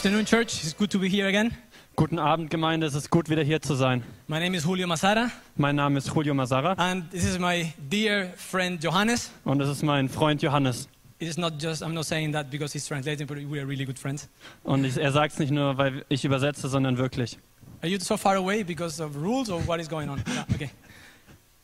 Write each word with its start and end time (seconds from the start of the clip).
afternoon, 0.00 0.24
church. 0.24 0.64
It's 0.64 0.72
good 0.72 0.90
to 0.92 0.98
be 0.98 1.10
here 1.10 1.28
again. 1.28 1.54
Guten 1.94 2.18
Abend, 2.18 2.48
Gemeinde. 2.48 2.86
Es 2.86 2.94
ist 2.94 3.10
gut, 3.10 3.28
wieder 3.28 3.42
hier 3.42 3.60
zu 3.60 3.74
sein. 3.74 4.02
My 4.28 4.38
name 4.38 4.56
is 4.56 4.64
Julio 4.64 4.86
Masara, 4.86 5.30
Mein 5.56 5.76
Name 5.76 5.98
ist 5.98 6.08
Julio 6.14 6.32
Mazara 6.32 6.72
and 6.78 7.10
this 7.10 7.26
is 7.26 7.38
my 7.38 7.70
dear 7.76 8.32
friend 8.38 8.82
Johannes. 8.82 9.30
und 9.44 9.60
es 9.60 9.68
ist 9.68 9.82
mein 9.82 10.08
Freund 10.08 10.40
Johannes. 10.40 10.88
It 11.18 11.28
is 11.28 11.36
not 11.36 11.60
just, 11.60 11.82
I'm 11.82 11.92
not 11.92 12.06
saying 12.06 12.32
that 12.32 12.50
because 12.50 12.72
he's 12.72 12.86
translating, 12.86 13.26
but 13.26 13.36
we 13.36 13.60
are 13.60 13.66
really 13.66 13.84
good 13.84 13.98
friends. 13.98 14.26
Und 14.64 14.86
ich, 14.86 14.96
er 14.96 15.12
sagt 15.12 15.34
es 15.34 15.38
nicht 15.38 15.50
nur, 15.52 15.76
weil 15.76 16.02
ich 16.08 16.24
übersetze, 16.24 16.66
sondern 16.70 16.96
wirklich. 16.96 17.36
Are 17.82 17.88
you 17.90 17.98
so 18.00 18.16
far 18.16 18.36
away 18.36 18.64
because 18.64 19.02
of 19.04 19.14
rules 19.14 19.50
or 19.50 19.60
what 19.66 19.80
is 19.80 19.88
going 19.90 20.08
on? 20.08 20.22
Yeah, 20.32 20.44
okay. 20.54 20.70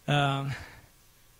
Um, 0.06 0.52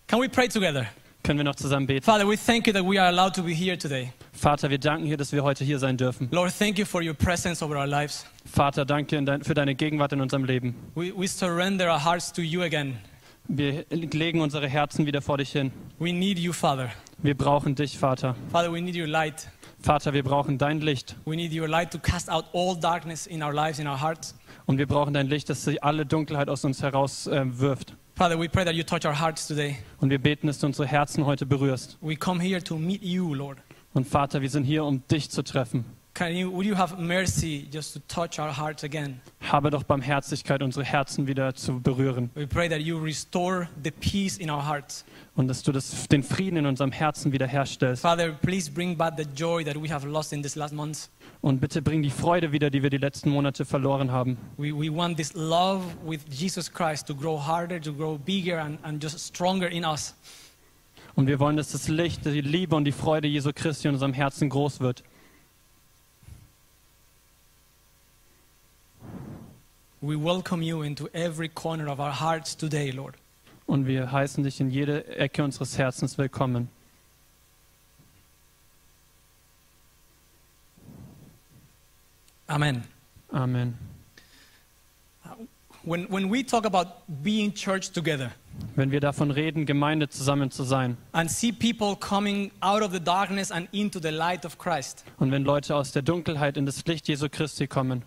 can 0.07 0.19
we 0.19 0.27
pray 0.27 0.47
together? 0.47 0.87
Können 1.27 1.39
wir 1.39 1.43
noch 1.43 1.55
zusammen 1.55 1.87
beten? 1.87 2.05
Father, 2.05 2.25
we 2.25 2.37
thank 2.37 2.67
you 2.67 2.71
that 2.71 2.85
we 2.85 2.97
are 2.97 3.09
allowed 3.09 3.35
to 3.35 3.43
be 3.43 3.53
here 3.53 3.77
today. 3.77 4.13
Vater, 4.31 4.69
wir 4.69 4.77
danken 4.77 5.07
dir, 5.09 5.17
dass 5.17 5.33
wir 5.33 5.43
heute 5.43 5.65
hier 5.65 5.77
sein 5.77 5.97
dürfen. 5.97 6.29
Lord, 6.31 6.57
thank 6.57 6.79
you 6.79 6.85
for 6.85 7.01
your 7.03 7.13
presence 7.13 7.61
over 7.61 7.75
our 7.75 7.85
lives. 7.85 8.25
Vater, 8.45 8.85
danke 8.85 9.21
dein- 9.21 9.43
für 9.43 9.53
deine 9.53 9.75
Gegenwart 9.75 10.13
in 10.13 10.21
unserem 10.21 10.45
Leben. 10.45 10.73
We, 10.95 11.11
we 11.13 11.27
surrender 11.27 11.91
our 11.91 12.01
hearts 12.01 12.31
to 12.31 12.41
you 12.41 12.61
again. 12.61 12.99
Wir 13.49 13.83
legen 13.89 14.39
unsere 14.39 14.69
Herzen 14.69 15.05
wieder 15.05 15.21
vor 15.21 15.37
dich 15.37 15.51
hin. 15.51 15.73
We 15.99 16.13
need 16.13 16.39
you, 16.39 16.53
Father. 16.53 16.91
Wir 17.17 17.35
brauchen 17.35 17.75
dich, 17.75 17.97
Vater. 17.97 18.33
Father, 18.49 18.71
we 18.71 18.79
need 18.79 18.95
your 18.95 19.07
light. 19.07 19.49
Vater, 19.81 20.13
wir 20.13 20.23
brauchen 20.23 20.57
dein 20.57 20.79
Licht. 20.79 21.17
We 21.25 21.35
need 21.35 21.53
your 21.53 21.67
light 21.67 21.91
to 21.91 21.99
cast 21.99 22.29
out 22.29 22.45
all 22.53 22.79
darkness 22.79 23.27
in 23.27 23.43
our 23.43 23.53
lives, 23.53 23.79
in 23.79 23.87
our 23.87 23.99
hearts. 23.99 24.33
Und 24.65 24.77
wir 24.77 24.87
brauchen 24.87 25.13
dein 25.13 25.27
Licht, 25.27 25.49
das 25.49 25.67
alle 25.81 26.05
Dunkelheit 26.05 26.47
aus 26.47 26.63
uns 26.63 26.81
heraus 26.81 27.27
äh, 27.27 27.43
wirft. 27.59 27.97
Father, 28.17 28.35
we 28.35 28.47
pray 28.47 28.65
that 28.65 28.73
you 28.73 28.81
touch 28.81 29.05
our 29.05 29.13
hearts 29.13 29.45
today. 29.45 29.77
Und 29.99 30.09
wir 30.09 30.17
beten, 30.17 30.47
dass 30.47 30.57
du 30.57 30.65
unsere 30.65 30.87
Herzen 30.87 31.27
heute 31.27 31.45
berührst. 31.45 31.99
We 32.01 32.15
come 32.15 32.41
here 32.41 32.59
to 32.63 32.75
meet 32.75 33.03
you, 33.03 33.35
Lord. 33.35 33.59
Und 33.93 34.07
Vater, 34.07 34.41
wir 34.41 34.49
sind 34.49 34.63
hier, 34.63 34.85
um 34.85 35.05
dich 35.07 35.29
zu 35.29 35.43
treffen. 35.43 35.85
Can 36.17 36.35
you, 36.35 36.49
would 36.49 36.65
you 36.65 36.73
have 36.73 36.97
mercy 36.97 37.67
just 37.71 37.93
to 37.93 37.99
touch 38.07 38.39
our 38.39 38.51
hearts 38.51 38.83
again? 38.83 39.21
Habe 39.39 39.69
doch 39.69 39.83
Barmherzigkeit, 39.83 40.63
unsere 40.63 40.83
Herzen 40.83 41.27
wieder 41.27 41.53
zu 41.53 41.79
berühren. 41.79 42.31
We 42.33 42.47
pray 42.47 42.67
that 42.67 42.81
you 42.81 42.97
restore 42.97 43.69
the 43.83 43.91
peace 43.91 44.39
in 44.39 44.49
our 44.49 44.65
hearts. 44.65 45.05
Und 45.35 45.47
dass 45.47 45.61
du 45.61 45.71
das, 45.71 46.07
den 46.07 46.23
Frieden 46.23 46.57
in 46.57 46.65
unserem 46.65 46.91
Herzen 46.91 47.33
wiederherstellst. 47.33 48.01
Father, 48.01 48.31
please 48.31 48.71
bring 48.71 48.97
back 48.97 49.13
the 49.15 49.27
joy 49.35 49.63
that 49.63 49.75
we 49.75 49.93
have 49.93 50.07
lost 50.07 50.33
in 50.33 50.41
these 50.41 50.57
last 50.57 50.73
months. 50.73 51.11
Und 51.41 51.61
bitte 51.61 51.83
bring 51.83 52.01
die 52.01 52.09
Freude 52.09 52.51
wieder, 52.51 52.71
die 52.71 52.81
wir 52.81 52.89
die 52.89 52.97
letzten 52.97 53.29
Monate 53.29 53.63
verloren 53.63 54.11
haben. 54.11 54.37
We, 54.57 54.73
we 54.73 54.91
want 54.91 55.17
this 55.17 55.35
love 55.35 55.83
with 56.03 56.21
Jesus 56.31 56.73
Christ 56.73 57.05
to 57.09 57.13
grow 57.13 57.39
harder, 57.39 57.79
to 57.79 57.93
grow 57.93 58.17
bigger, 58.17 58.59
and, 58.59 58.83
and 58.83 59.03
just 59.03 59.19
stronger 59.19 59.69
in 59.69 59.85
us. 59.85 60.15
Und 61.13 61.27
wir 61.27 61.39
wollen, 61.39 61.57
dass 61.57 61.73
das 61.73 61.87
Licht, 61.89 62.25
die 62.25 62.41
Liebe 62.41 62.75
und 62.75 62.85
die 62.85 62.91
Freude 62.91 63.27
Jesu 63.27 63.51
Christi 63.53 63.87
in 63.87 63.93
unserem 63.93 64.13
Herzen 64.13 64.49
groß 64.49 64.79
wird. 64.79 65.03
We 69.99 70.15
welcome 70.15 70.61
you 70.61 70.83
into 70.83 71.09
every 71.11 71.49
corner 71.49 71.89
of 71.89 71.99
our 71.99 72.11
hearts 72.11 72.55
today, 72.55 72.91
Lord. 72.91 73.15
Und 73.65 73.87
wir 73.87 74.11
heißen 74.11 74.43
dich 74.43 74.61
in 74.61 74.69
jede 74.69 75.07
Ecke 75.17 75.43
unseres 75.43 75.77
Herzens 75.77 76.19
willkommen. 76.19 76.69
Amen. 82.45 82.83
Amen. 83.31 83.75
When, 85.83 86.05
when 86.11 86.29
we 86.29 86.43
talk 86.43 86.65
about 86.65 86.87
being 87.07 87.53
church 87.53 87.91
together 87.91 88.31
Wenn 88.75 88.91
wir 88.91 88.99
davon 88.99 89.31
reden, 89.31 89.65
Gemeinde 89.65 90.09
zusammen 90.09 90.51
zu 90.51 90.63
sein 90.63 90.97
and 91.13 91.31
see 91.31 91.51
people 91.51 91.95
coming 91.95 92.51
out 92.59 92.83
of 92.83 92.91
the 92.91 92.99
darkness 92.99 93.51
and 93.51 93.67
into 93.71 93.99
the 93.99 94.09
light 94.09 94.45
of 94.45 94.59
Christ, 94.59 95.03
und 95.17 95.31
wenn 95.31 95.43
Leute 95.43 95.75
aus 95.75 95.91
der 95.91 96.03
Dunkelheit 96.03 96.55
in 96.55 96.67
das 96.67 96.85
Licht 96.85 97.07
Jesu 97.07 97.29
Christi 97.29 97.67
kommen, 97.67 98.03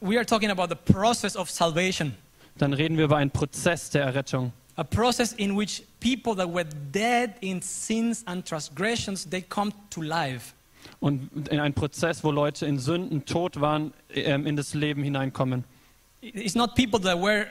we 0.00 0.16
are 0.16 0.24
talking 0.24 0.50
about 0.50 0.68
the 0.68 0.92
process 0.92 1.36
of 1.36 1.50
salvation. 1.50 2.14
dann 2.56 2.72
reden 2.72 2.96
wir 2.96 3.04
über 3.04 3.16
einen 3.16 3.30
Prozess 3.30 3.90
der 3.90 4.04
Errettung. 4.04 4.52
A 4.76 4.84
process 4.84 5.32
in 5.34 5.56
which 5.56 5.84
people 6.00 6.34
that 6.34 6.52
were 6.52 6.64
dead 6.92 7.34
in 7.40 7.62
sins 7.62 8.26
and 8.26 8.46
transgressions, 8.46 9.28
they 9.28 9.40
come 9.40 9.72
to 9.90 10.02
life. 10.02 10.52
Und 11.00 11.48
in 11.48 11.60
einen 11.60 11.74
Prozess, 11.74 12.24
wo 12.24 12.30
Leute 12.30 12.66
in 12.66 12.78
Sünden 12.78 13.24
tot 13.24 13.60
waren, 13.60 13.92
ähm, 14.14 14.46
in 14.46 14.56
das 14.56 14.74
Leben 14.74 15.02
hineinkommen. 15.02 15.64
It's 16.20 16.54
not 16.54 16.74
people 16.74 17.00
that 17.00 17.20
were 17.20 17.46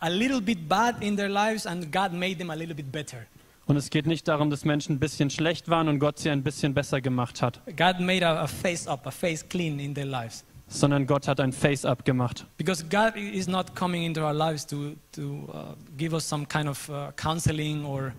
a 0.00 0.08
little 0.08 0.40
bit 0.40 0.68
bad 0.68 1.02
in 1.02 1.16
their 1.16 1.28
lives 1.28 1.66
and 1.66 1.92
God 1.92 2.12
made 2.12 2.36
them 2.36 2.50
a 2.50 2.54
little 2.54 2.74
bit 2.74 2.90
better. 2.90 3.26
Und 3.66 3.76
es 3.76 3.90
geht 3.90 4.06
nicht 4.06 4.26
darum, 4.26 4.50
dass 4.50 4.64
Menschen 4.64 4.96
ein 4.96 4.98
bisschen 4.98 5.30
schlecht 5.30 5.68
waren 5.68 5.88
und 5.88 5.98
Gott 6.00 6.18
sie 6.18 6.30
ein 6.30 6.42
bisschen 6.42 6.74
besser 6.74 7.00
gemacht 7.00 7.40
hat, 7.40 7.60
God 7.76 8.00
made 8.00 8.26
a, 8.26 8.42
a 8.42 8.46
face 8.46 8.86
up, 8.88 9.06
a 9.06 9.10
face 9.10 9.46
clean 9.48 9.78
in 9.78 9.94
their 9.94 10.06
lives. 10.06 10.44
Sondern 10.70 11.06
Gott 11.06 11.28
hat 11.28 11.40
ein 11.40 11.52
Face-up 11.52 12.06
gemacht. 12.06 12.46
Because 12.56 12.82
God 12.88 13.16
is 13.16 13.46
not 13.46 13.74
coming 13.74 14.04
into 14.04 14.22
our 14.22 14.32
lives 14.32 14.66
to, 14.66 14.94
to 15.12 15.48
uh, 15.52 15.74
give 15.98 16.14
us 16.14 16.26
some 16.26 16.46
kind 16.46 16.68
of 16.68 16.88
uh, 16.88 17.12
counseling 17.16 17.84
or 17.84 18.14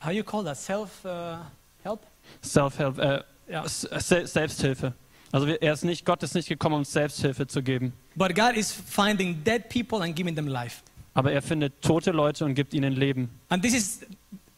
how 0.00 0.10
you 0.10 0.24
call 0.24 0.42
that? 0.42 0.56
Self 0.56 1.04
uh, 1.04 1.36
help? 1.84 2.00
Self-help, 2.42 2.98
äh, 2.98 3.22
Yeah. 3.48 3.66
Se 3.68 4.26
Selbsthilfe. 4.26 4.92
Also 5.32 5.46
er 5.46 5.72
ist 5.72 5.84
nicht, 5.84 6.04
Gott 6.04 6.22
ist 6.22 6.34
nicht 6.34 6.48
gekommen, 6.48 6.74
um 6.74 6.78
uns 6.80 6.92
Selbsthilfe 6.92 7.46
zu 7.46 7.62
geben. 7.62 7.92
But 8.14 8.34
God 8.34 8.56
is 8.56 8.72
finding 8.72 9.42
dead 9.44 9.68
people 9.68 10.02
and 10.02 10.14
giving 10.14 10.34
them 10.34 10.48
life. 10.48 10.82
Aber 11.14 11.32
er 11.32 11.42
findet 11.42 11.80
tote 11.80 12.10
Leute 12.10 12.44
und 12.44 12.54
gibt 12.54 12.74
ihnen 12.74 12.92
Leben. 12.92 13.30
And 13.48 13.62
this 13.62 13.74
is 13.74 14.00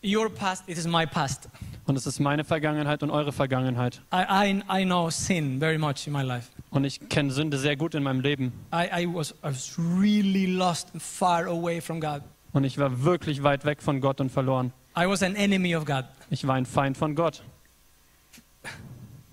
your 0.02 0.30
past, 0.30 0.64
it 0.66 0.78
is 0.78 0.86
my 0.86 1.06
past. 1.06 1.48
Und 1.88 1.96
es 1.96 2.06
ist 2.06 2.20
meine 2.20 2.44
Vergangenheit 2.44 3.02
und 3.02 3.10
eure 3.10 3.32
Vergangenheit. 3.32 4.02
I, 4.12 4.20
I, 4.28 4.62
I 4.70 4.84
know 4.84 5.08
sin 5.08 5.58
very 5.58 5.78
much 5.78 6.06
in 6.06 6.12
my 6.12 6.20
life. 6.20 6.50
Und 6.68 6.84
ich 6.84 7.08
kenne 7.08 7.32
Sünde 7.32 7.56
sehr 7.56 7.76
gut 7.76 7.94
in 7.94 8.02
meinem 8.02 8.20
Leben. 8.20 8.52
I, 8.70 9.04
I, 9.04 9.06
was, 9.06 9.30
I 9.42 9.48
was 9.48 9.74
really 9.78 10.44
lost 10.44 10.90
and 10.92 11.02
far 11.02 11.46
away 11.46 11.80
from 11.80 11.98
God. 11.98 12.20
Und 12.52 12.64
ich 12.64 12.76
war 12.76 13.04
wirklich 13.04 13.42
weit 13.42 13.64
weg 13.64 13.80
von 13.80 14.02
Gott 14.02 14.20
und 14.20 14.30
verloren. 14.30 14.74
I 14.94 15.06
was 15.06 15.22
an 15.22 15.34
enemy 15.34 15.74
of 15.74 15.86
God. 15.86 16.04
Ich 16.28 16.46
war 16.46 16.56
ein 16.56 16.66
Feind 16.66 16.98
von 16.98 17.14
Gott. 17.14 17.42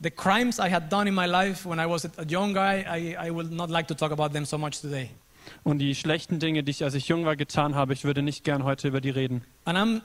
The 0.02 0.10
crimes 0.10 0.58
I 0.58 0.72
had 0.72 0.90
done 0.90 1.10
in 1.10 1.14
my 1.14 1.26
life 1.26 1.70
when 1.70 1.78
I 1.78 1.90
was 1.90 2.06
a 2.06 2.24
young 2.26 2.54
guy, 2.54 2.86
I, 2.88 3.18
I 3.28 3.32
would 3.32 3.52
not 3.52 3.70
like 3.70 3.90
to 3.90 3.94
talk 3.94 4.14
about 4.14 4.30
them 4.30 4.46
so 4.46 4.58
much 4.58 4.80
today. 4.80 5.10
Und 5.64 5.80
die 5.80 5.94
schlechten 5.94 6.40
Dinge, 6.40 6.64
die 6.64 6.72
ich, 6.72 6.84
als 6.84 6.94
ich 6.94 7.08
jung 7.08 7.26
war, 7.26 7.36
getan 7.36 7.76
habe, 7.76 7.94
ich 7.94 8.04
würde 8.04 8.22
nicht 8.22 8.44
gern 8.44 8.64
heute 8.64 8.88
über 8.88 9.02
die 9.02 9.10
reden. 9.10 9.44
And 9.66 9.78
I'm 9.78 10.02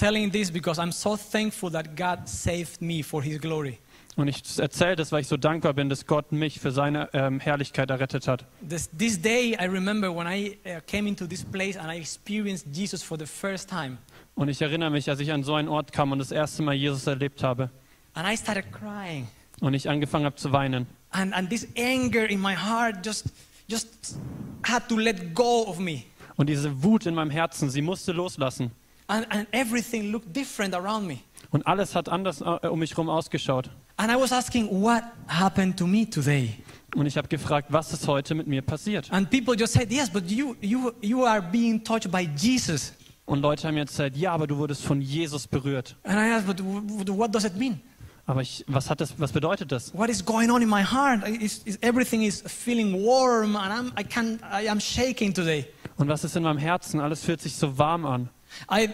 telling 0.00 0.32
this 0.32 0.50
because 0.50 0.80
I'm 0.80 0.92
so 0.92 1.16
thankful 1.16 1.70
that 1.72 1.94
God 1.94 2.26
saved 2.26 2.80
me 2.80 3.02
for 3.02 3.22
His 3.22 3.38
glory. 3.38 3.78
Und 4.16 4.28
ich 4.28 4.42
erzähle 4.58 4.96
das, 4.96 5.12
weil 5.12 5.20
ich 5.20 5.28
so 5.28 5.36
dankbar 5.36 5.72
bin, 5.72 5.88
dass 5.88 6.04
Gott 6.04 6.32
mich 6.32 6.58
für 6.58 6.72
seine 6.72 7.08
ähm, 7.12 7.38
Herrlichkeit 7.38 7.90
errettet 7.90 8.26
hat. 8.26 8.44
This, 8.68 8.90
this 8.96 9.20
day, 9.20 9.56
I 9.60 9.66
remember 9.66 10.14
when 10.14 10.26
I 10.26 10.58
uh, 10.66 10.80
came 10.86 11.08
into 11.08 11.26
this 11.26 11.44
place 11.44 11.76
and 11.76 11.92
I 11.92 11.98
experienced 11.98 12.66
Jesus 12.72 13.02
for 13.02 13.18
the 13.18 13.26
first 13.26 13.68
time. 13.68 13.98
Und 14.34 14.48
ich 14.48 14.60
erinnere 14.62 14.90
mich, 14.90 15.08
als 15.08 15.20
ich 15.20 15.30
an 15.32 15.44
so 15.44 15.54
einen 15.54 15.68
Ort 15.68 15.92
kam 15.92 16.12
und 16.12 16.18
das 16.18 16.32
erste 16.32 16.62
Mal 16.62 16.74
Jesus 16.74 17.06
erlebt 17.06 17.42
habe 17.42 17.70
And 18.14 18.26
I 18.26 18.36
started 18.36 18.72
crying. 18.72 19.28
und 19.60 19.74
ich 19.74 19.88
angefangen 19.88 20.24
habe 20.24 20.36
zu 20.36 20.50
weinen. 20.52 20.86
And, 21.10 21.32
and 21.34 21.48
this 21.48 21.68
anger 21.76 22.28
in 22.28 22.40
my 22.40 22.54
heart 22.54 23.04
just, 23.04 23.26
just 23.68 24.16
had 24.64 24.88
to 24.88 24.96
let 24.96 25.34
go 25.34 25.64
of 25.66 25.78
me. 25.78 26.04
Und 26.36 26.48
diese 26.48 26.82
Wut 26.82 27.06
in 27.06 27.14
meinem 27.14 27.30
Herzen, 27.30 27.70
sie 27.70 27.82
musste 27.82 28.12
loslassen. 28.12 28.72
And, 29.10 29.26
and 29.30 29.48
everything 29.52 30.12
looked 30.12 30.32
different 30.32 30.72
around 30.72 31.06
me. 31.06 31.18
Und 31.50 31.66
alles 31.66 31.96
hat 31.96 32.08
anders 32.08 32.40
äh, 32.40 32.68
um 32.68 32.78
mich 32.78 32.92
herum 32.92 33.08
ausgeschaut. 33.08 33.70
And 33.96 34.10
I 34.10 34.14
was 34.14 34.32
asking, 34.32 34.68
what 34.70 35.02
happened 35.26 35.76
to 35.78 35.86
me 35.86 36.08
today? 36.08 36.54
Und 36.94 37.06
ich 37.06 37.16
habe 37.16 37.26
gefragt, 37.26 37.68
was 37.70 37.92
ist 37.92 38.06
heute 38.06 38.36
mit 38.36 38.46
mir 38.46 38.62
passiert? 38.62 39.10
And 39.12 39.28
people 39.28 39.56
just 39.56 39.72
said, 39.72 39.90
yes, 39.90 40.08
but 40.08 40.30
you, 40.30 40.54
you, 40.60 40.92
you 41.00 41.24
are 41.24 41.42
being 41.42 41.82
touched 41.82 42.10
by 42.10 42.28
Jesus. 42.36 42.92
Und 43.26 43.42
Leute 43.42 43.66
haben 43.66 43.76
jetzt 43.76 43.90
gesagt, 43.90 44.16
ja, 44.16 44.32
aber 44.32 44.46
du 44.46 44.56
wurdest 44.56 44.84
von 44.84 45.00
Jesus 45.00 45.48
berührt. 45.48 45.96
And 46.04 46.16
I 46.16 46.30
asked, 46.32 46.46
but 46.46 46.60
what 47.08 47.34
does 47.34 47.44
it 47.44 47.56
mean? 47.56 47.80
Aber 48.26 48.42
ich, 48.42 48.64
was, 48.68 48.88
hat 48.88 49.00
das, 49.00 49.18
was 49.18 49.32
bedeutet 49.32 49.72
das? 49.72 49.92
What 49.92 50.08
is 50.08 50.24
going 50.24 50.50
on 50.50 50.62
in 50.62 50.68
my 50.68 50.84
heart? 50.84 51.26
Is, 51.26 51.62
is 51.64 51.76
everything 51.82 52.22
is 52.22 52.42
feeling 52.46 53.04
warm 53.04 53.56
and 53.56 53.72
I'm, 53.72 54.00
I, 54.00 54.04
can't, 54.04 54.40
I 54.52 54.68
am 54.68 54.78
shaking 54.78 55.34
today. 55.34 55.66
Und 55.96 56.08
was 56.08 56.22
ist 56.22 56.36
in 56.36 56.44
meinem 56.44 56.58
Herzen? 56.58 57.00
Alles 57.00 57.24
fühlt 57.24 57.40
sich 57.40 57.56
so 57.56 57.76
warm 57.76 58.06
an. 58.06 58.28
I, 58.70 58.88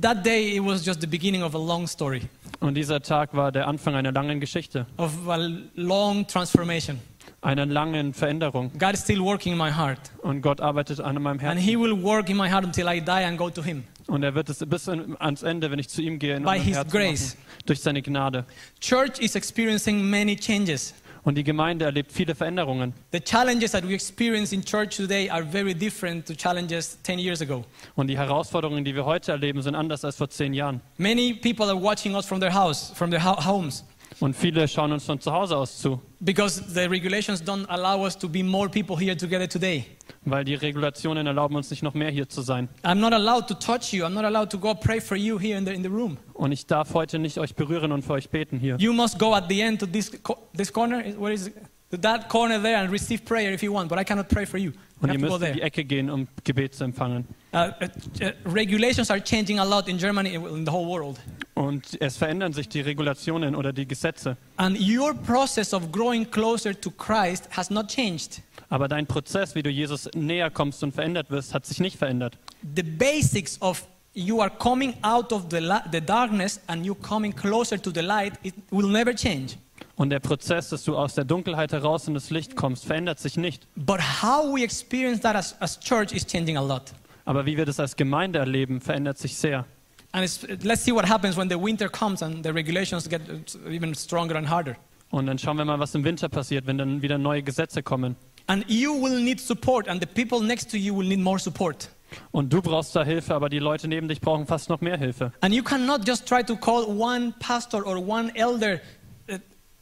that 0.00 0.24
day, 0.24 0.56
it 0.56 0.64
was 0.64 0.84
just 0.84 1.00
the 1.00 1.06
beginning 1.06 1.42
of 1.42 1.54
a 1.54 1.58
long 1.58 1.86
story, 1.86 2.22
Und 2.60 2.74
dieser 2.74 3.00
Tag 3.02 3.34
war 3.34 3.52
der 3.52 3.68
Anfang 3.68 3.94
einer 3.94 4.12
langen 4.12 4.40
Geschichte, 4.40 4.86
of 4.96 5.28
a 5.28 5.36
long 5.74 6.26
transformation. 6.26 6.98
einer 7.42 7.66
langen 7.66 8.12
Veränderung. 8.14 8.70
God 8.78 8.94
is 8.94 9.00
still 9.02 9.20
working 9.20 9.52
in 9.52 9.58
my 9.58 9.70
heart. 9.70 9.98
Und 10.22 10.40
Gott 10.42 10.60
arbeitet 10.60 11.00
an 11.00 11.14
meinem 11.16 11.38
And 11.38 11.42
Herzen. 11.42 11.58
He 11.60 11.76
will 11.78 11.92
work 12.02 12.28
in 12.30 12.36
my 12.36 12.48
heart 12.50 12.64
until 12.64 12.88
I 12.88 13.00
die 13.00 13.10
and 13.24 13.38
go 13.38 13.50
to 13.50 13.62
Him. 13.62 13.84
Und 14.08 14.22
er 14.22 14.34
wird 14.34 14.48
es 14.48 14.58
bis 14.66 14.88
ans 14.88 15.42
Ende, 15.42 15.70
wenn 15.70 15.78
ich 15.78 15.88
zu 15.88 16.00
ihm 16.00 16.18
gehe, 16.18 16.36
in 16.36 16.42
By 16.42 16.50
meinem 16.50 16.62
His 16.62 16.76
Herzen 16.76 16.90
grace. 16.90 17.34
machen, 17.36 17.46
durch 17.66 17.80
seine 17.80 18.02
Gnade. 18.02 18.44
Church 18.80 19.18
is 19.20 19.34
experiencing 19.34 20.02
many 20.08 20.34
changes. 20.36 20.94
Und 21.26 21.34
die 21.34 21.42
Gemeinde 21.42 21.84
erlebt 21.86 22.12
viele 22.12 22.36
Veränderungen. 22.36 22.94
The 23.10 23.18
challenges 23.18 23.72
that 23.72 23.82
we 23.82 23.94
experience 23.94 24.52
in 24.52 24.64
church 24.64 24.96
today 24.96 25.28
are 25.28 25.42
very 25.44 25.74
different 25.74 26.24
to 26.28 26.34
challenges 26.34 27.02
10 27.02 27.18
years 27.18 27.42
ago. 27.42 27.64
Und 27.96 28.06
die 28.06 28.16
Herausforderungen, 28.16 28.84
die 28.84 28.94
wir 28.94 29.04
heute 29.04 29.32
erleben, 29.32 29.60
sind 29.60 29.74
anders 29.74 30.04
als 30.04 30.14
vor 30.14 30.30
zehn 30.30 30.54
Jahren. 30.54 30.80
Many 30.98 31.34
people 31.34 31.66
are 31.66 31.82
watching 31.82 32.14
us 32.14 32.26
from 32.26 32.38
their 32.38 32.54
house, 32.54 32.92
from 32.94 33.10
their 33.10 33.24
ho- 33.24 33.44
homes. 33.44 33.84
Und 34.18 34.34
viele 34.34 34.66
schauen 34.66 34.92
uns 34.92 35.04
von 35.04 35.20
zu 35.20 35.30
Hause 35.30 35.56
aus 35.56 35.78
zu, 35.78 36.00
because 36.20 36.62
the 36.68 36.86
regulations 36.86 37.42
don't 37.42 37.66
allow 37.68 38.02
us 38.02 38.16
to 38.16 38.28
be 38.28 38.42
more 38.42 38.68
people 38.68 38.96
here 38.96 39.16
together 39.16 39.46
today. 39.48 39.84
weil 40.24 40.44
die 40.44 40.54
Regulationen 40.54 41.26
erlauben 41.26 41.56
uns 41.56 41.70
nicht 41.70 41.82
noch 41.82 41.94
mehr 41.94 42.10
hier 42.10 42.28
zu 42.28 42.40
sein. 42.40 42.68
I'm 42.82 42.94
not 42.94 43.12
allowed 43.12 43.46
to 43.48 43.54
touch 43.54 43.92
you. 43.92 44.04
I'm 44.04 44.14
not 44.14 44.24
allowed 44.24 44.50
to 44.50 44.58
go 44.58 44.74
pray 44.74 45.00
for 45.00 45.16
you 45.16 45.38
here 45.38 45.58
in 45.58 45.66
the, 45.66 45.72
in 45.72 45.82
the 45.82 45.88
room. 45.88 46.16
Und 46.32 46.52
ich 46.52 46.66
darf 46.66 46.94
heute 46.94 47.18
nicht 47.18 47.38
euch 47.38 47.54
berühren 47.54 47.92
und 47.92 48.02
für 48.02 48.14
euch 48.14 48.30
beten 48.30 48.58
hier. 48.58 48.76
You 48.78 48.92
must 48.92 49.18
go 49.18 49.34
at 49.34 49.44
the 49.48 49.60
end 49.60 49.80
to 49.80 49.86
this, 49.86 50.10
this 50.56 50.72
corner. 50.72 51.04
Where 51.18 51.32
is 51.32 51.48
it? 51.48 51.54
That 52.02 52.28
corner 52.28 52.60
there 52.60 52.78
and 52.78 52.90
receive 52.90 53.24
prayer 53.24 53.52
if 53.52 53.62
you 53.62 53.72
want, 53.72 53.88
but 53.88 53.98
I 53.98 54.04
cannot 54.04 54.28
pray 54.28 54.44
for 54.44 54.58
you. 54.58 54.72
Und 55.00 55.12
ihr 55.12 55.18
müsst 55.18 55.42
in 55.42 55.52
die. 55.54 55.62
Ecke 55.62 55.84
gehen, 55.84 56.08
um 56.08 56.26
Gebet 56.44 56.74
zu 56.74 56.84
empfangen. 56.84 57.26
Uh, 57.52 57.58
uh, 57.58 58.24
uh, 58.24 58.52
regulations 58.52 59.10
are 59.10 59.22
changing 59.22 59.58
a 59.58 59.64
lot 59.64 59.88
in 59.88 59.98
Germany 59.98 60.34
in 60.34 60.64
the 60.64 60.72
whole 60.72 60.86
world. 60.86 61.18
Und 61.54 62.00
es 62.00 62.16
verändern 62.16 62.52
sich 62.52 62.68
die 62.68 62.80
Regulationen 62.80 63.54
oder 63.54 63.72
die 63.72 63.86
Gesetze. 63.86 64.36
And 64.56 64.78
your 64.78 65.14
process 65.14 65.74
of 65.74 65.92
growing 65.92 66.30
closer 66.30 66.78
to 66.78 66.90
Christ 66.90 67.48
has 67.56 67.70
not 67.70 67.88
changed. 67.88 68.42
Aber 68.68 68.88
dein 68.88 69.06
Prozess, 69.06 69.54
wie 69.54 69.62
du 69.62 69.70
Jesus 69.70 70.08
näher 70.14 70.50
kommst 70.50 70.82
und 70.82 70.94
verändert 70.94 71.30
wirst, 71.30 71.54
hat 71.54 71.66
sich 71.66 71.80
nicht 71.80 71.98
verändert. 71.98 72.38
The 72.74 72.82
basics 72.82 73.60
of 73.60 73.86
you 74.14 74.40
are 74.40 74.50
coming 74.50 74.94
out 75.02 75.32
of 75.32 75.46
the, 75.50 75.60
the 75.92 76.00
darkness 76.00 76.60
and 76.66 76.84
you 76.84 76.94
coming 76.94 77.34
closer 77.34 77.80
to 77.80 77.90
the 77.90 78.00
light, 78.00 78.32
it 78.42 78.54
will 78.70 78.88
never 78.88 79.14
change. 79.14 79.56
Und 79.96 80.10
der 80.10 80.20
Prozess, 80.20 80.68
dass 80.68 80.84
du 80.84 80.96
aus 80.96 81.14
der 81.14 81.24
Dunkelheit 81.24 81.72
heraus 81.72 82.06
in 82.06 82.14
das 82.14 82.28
Licht 82.30 82.54
kommst, 82.54 82.84
verändert 82.84 83.18
sich 83.18 83.36
nicht. 83.38 83.66
But 83.76 84.00
how 84.22 84.54
we 84.54 84.62
experience 84.62 85.20
that 85.22 85.34
as, 85.34 85.56
as 85.60 85.80
church 85.80 86.12
is 86.12 86.26
changing 86.26 86.58
a 86.58 86.62
lot. 86.62 86.92
Aber 87.24 87.46
wie 87.46 87.56
wir 87.56 87.64
das 87.64 87.80
als 87.80 87.96
Gemeinde 87.96 88.38
erleben, 88.38 88.80
verändert 88.80 89.18
sich 89.18 89.36
sehr. 89.36 89.64
And 90.12 90.24
it's, 90.24 90.46
let's 90.62 90.84
see 90.84 90.92
what 90.92 91.08
happens 91.08 91.36
when 91.36 91.48
the 91.48 91.58
winter 91.58 91.88
comes 91.88 92.22
and 92.22 92.44
the 92.44 92.50
regulations 92.50 93.08
get 93.08 93.22
uh, 93.28 93.70
even 93.70 93.94
stronger 93.94 94.36
and 94.36 94.48
harder. 94.48 94.76
Und 95.10 95.26
dann 95.26 95.38
schauen 95.38 95.56
wir 95.56 95.64
mal, 95.64 95.78
was 95.78 95.94
im 95.94 96.04
Winter 96.04 96.28
passiert, 96.28 96.66
wenn 96.66 96.78
dann 96.78 97.00
wieder 97.00 97.16
neue 97.16 97.42
Gesetze 97.42 97.82
kommen. 97.82 98.16
And 98.48 98.64
you 98.68 98.92
will 99.02 99.20
need 99.20 99.40
support, 99.40 99.88
and 99.88 100.00
the 100.00 100.06
people 100.06 100.46
next 100.46 100.70
to 100.70 100.76
you 100.76 100.96
will 100.96 101.06
need 101.06 101.20
more 101.20 101.38
support. 101.38 101.88
Und 102.30 102.52
du 102.52 102.62
brauchst 102.62 102.94
da 102.94 103.04
Hilfe, 103.04 103.34
aber 103.34 103.48
die 103.48 103.58
Leute 103.58 103.88
neben 103.88 104.08
dich 104.08 104.20
brauchen 104.20 104.46
fast 104.46 104.68
noch 104.68 104.80
mehr 104.80 104.96
Hilfe. 104.96 105.32
And 105.40 105.52
you 105.52 105.62
cannot 105.62 106.06
just 106.06 106.26
try 106.26 106.42
to 106.42 106.56
call 106.56 106.84
one 106.84 107.34
pastor 107.40 107.84
or 107.84 107.96
one 107.96 108.30
elder. 108.34 108.80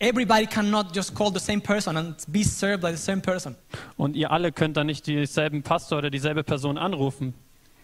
Everybody 0.06 0.47
cannot 0.47 0.95
just 0.95 1.15
call 1.15 1.33
the 1.33 1.41
same 1.41 1.62
person 1.62 1.97
and 1.97 2.15
be 2.29 2.45
served 2.45 2.83
by 2.83 2.91
the 2.91 2.99
same 2.99 3.23
person 3.23 3.56
Und 3.97 4.17
ihr 4.17 4.31
alle 4.31 4.53
könnt 4.53 4.77
da 4.77 4.85
nicht 4.85 5.06
dieselben 5.06 5.62
Pastor 5.62 5.97
oder 5.99 6.11
dieselbe 6.11 6.45
Person 6.45 6.77
anrufen, 6.77 7.33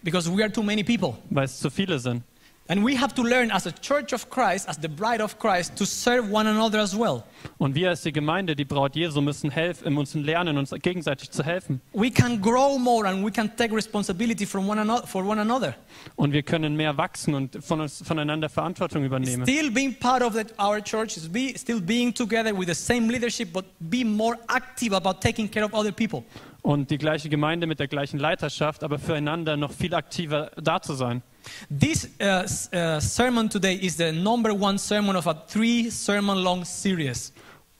because 0.03 0.29
we 0.31 0.43
are 0.43 0.51
too 0.51 0.61
many 0.61 0.83
people. 0.83 1.15
weil 1.31 1.45
es 1.45 1.57
zu 1.59 1.71
viele 1.71 1.97
sind. 1.97 2.21
And 2.67 2.85
we 2.85 2.95
have 2.95 3.13
to 3.15 3.23
learn 3.23 3.51
as 3.51 3.65
a 3.65 3.71
church 3.71 4.13
of 4.13 4.29
Christ, 4.29 4.69
as 4.69 4.77
the 4.77 4.87
bride 4.87 5.19
of 5.19 5.37
Christ, 5.39 5.75
to 5.77 5.85
serve 5.85 6.31
one 6.31 6.47
another 6.47 6.79
as 6.79 6.95
well. 6.95 7.23
Und 7.57 7.75
wir 7.75 7.89
als 7.89 8.03
die 8.03 8.13
Gemeinde, 8.13 8.55
die 8.55 8.63
Braut 8.65 8.95
Jesu, 8.95 9.19
müssen 9.19 9.51
helfen, 9.51 9.93
müssen 9.93 10.23
lernen, 10.23 10.57
uns 10.57 10.71
gegenseitig 10.81 11.31
zu 11.31 11.43
helfen. 11.43 11.81
We 11.91 12.09
can 12.09 12.39
grow 12.41 12.77
more 12.77 13.05
and 13.07 13.25
we 13.25 13.31
can 13.31 13.53
take 13.57 13.75
responsibility 13.75 14.45
from 14.45 14.69
one 14.69 14.79
another, 14.79 15.05
for 15.05 15.25
one 15.25 15.41
another. 15.41 15.75
Und 16.15 16.31
wir 16.31 16.43
können 16.43 16.77
mehr 16.77 16.95
wachsen 16.97 17.33
und 17.33 17.61
von 17.61 17.81
uns, 17.81 18.03
voneinander 18.05 18.47
Verantwortung 18.47 19.03
übernehmen. 19.03 19.45
Still 19.45 19.71
being 19.71 19.93
part 19.99 20.21
of 20.21 20.33
the, 20.33 20.45
our 20.57 20.81
church 20.81 21.19
be, 21.31 21.53
still 21.57 21.81
being 21.81 22.13
together 22.13 22.57
with 22.57 22.67
the 22.67 22.75
same 22.75 23.09
leadership, 23.11 23.51
but 23.51 23.65
be 23.79 24.05
more 24.05 24.37
active 24.47 24.95
about 24.95 25.19
taking 25.19 25.49
care 25.49 25.65
of 25.65 25.73
other 25.73 25.91
people. 25.91 26.23
Und 26.61 26.91
die 26.91 26.99
gleiche 26.99 27.27
Gemeinde 27.27 27.65
mit 27.65 27.79
der 27.79 27.87
gleichen 27.87 28.19
Leiterschaft, 28.19 28.83
aber 28.83 28.99
füreinander 28.99 29.57
noch 29.57 29.71
viel 29.71 29.95
aktiver 29.95 30.51
da 30.55 30.79
zu 30.79 30.93
sein. 30.93 31.23
This 31.69 32.09
uh, 32.19 32.43
uh, 32.73 32.99
sermon 32.99 33.49
today 33.49 33.75
is 33.75 33.97
the 33.97 34.11
number 34.11 34.53
one 34.53 34.77
sermon 34.77 35.15
of 35.15 35.27
a 35.27 35.33
three 35.47 35.89
sermon 35.89 36.43
long 36.43 36.65
series 36.65 37.33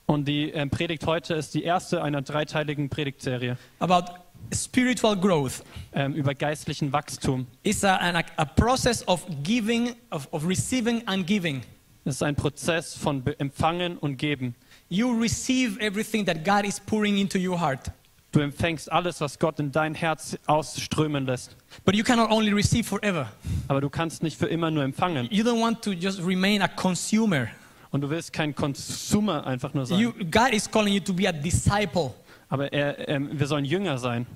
Und 0.06 0.26
die 0.26 0.50
ähm, 0.50 0.68
Predigt 0.68 1.06
heute 1.06 1.34
ist 1.34 1.54
die 1.54 1.62
erste 1.62 2.02
einer 2.02 2.22
dreiteiligen 2.22 2.88
Predigtserie 2.88 3.56
about 3.78 4.12
spiritual 4.52 5.16
growth. 5.16 5.62
ähm, 5.94 6.14
über 6.14 6.34
geistlichen 6.34 6.92
Wachstum. 6.92 7.46
It's 7.62 7.84
a, 7.84 7.96
an, 7.96 8.16
a 8.36 8.44
process 8.44 9.06
of 9.06 9.24
giving, 9.42 9.94
of, 10.10 10.28
of 10.32 10.46
receiving 10.46 11.06
and 11.06 11.26
giving. 11.26 11.62
Es 12.04 12.16
ist 12.16 12.22
ein 12.22 12.34
Prozess 12.34 12.94
von 12.96 13.22
Empfangen 13.38 13.96
und 13.96 14.16
Geben. 14.16 14.54
You 14.88 15.18
receive 15.18 15.78
everything 15.80 16.26
that 16.26 16.44
God 16.44 16.66
is 16.66 16.80
pouring 16.80 17.16
into 17.18 17.38
your 17.38 17.58
heart. 17.58 17.90
Du 18.32 18.40
empfängst 18.40 18.90
alles, 18.90 19.20
was 19.20 19.38
Gott 19.38 19.60
in 19.60 19.70
dein 19.72 19.94
Herz 19.94 20.38
ausströmen 20.46 21.26
lässt. 21.26 21.54
But 21.84 21.94
you 21.94 22.02
cannot 22.02 22.30
only 22.30 22.50
receive 22.52 22.84
forever. 22.84 23.30
Aber 23.68 23.82
du 23.82 23.90
kannst 23.90 24.22
nicht 24.22 24.38
für 24.38 24.46
immer 24.46 24.70
nur 24.70 24.84
empfangen. 24.84 25.28
You 25.30 25.44
don't 25.44 25.60
want 25.60 25.82
to 25.82 25.92
just 25.92 26.18
remain 26.24 26.62
a 26.62 26.68
consumer. 26.68 27.48
Und 27.90 28.00
du 28.00 28.08
willst 28.08 28.32
kein 28.32 28.54
Consumer 28.54 29.46
einfach 29.46 29.74
nur 29.74 29.84
sein. 29.84 29.98
You, 29.98 30.12
God 30.30 30.52
is 30.52 30.70
calling 30.70 30.94
you 30.94 31.00
to 31.00 31.12
be 31.12 31.28
a 31.28 31.32
disciple. 31.32 32.14
Aber 32.48 32.72
er, 32.72 33.06
ähm, 33.06 33.28
wir 33.32 33.46
sollen 33.46 33.66
Jünger 33.66 33.98
sein. 33.98 34.26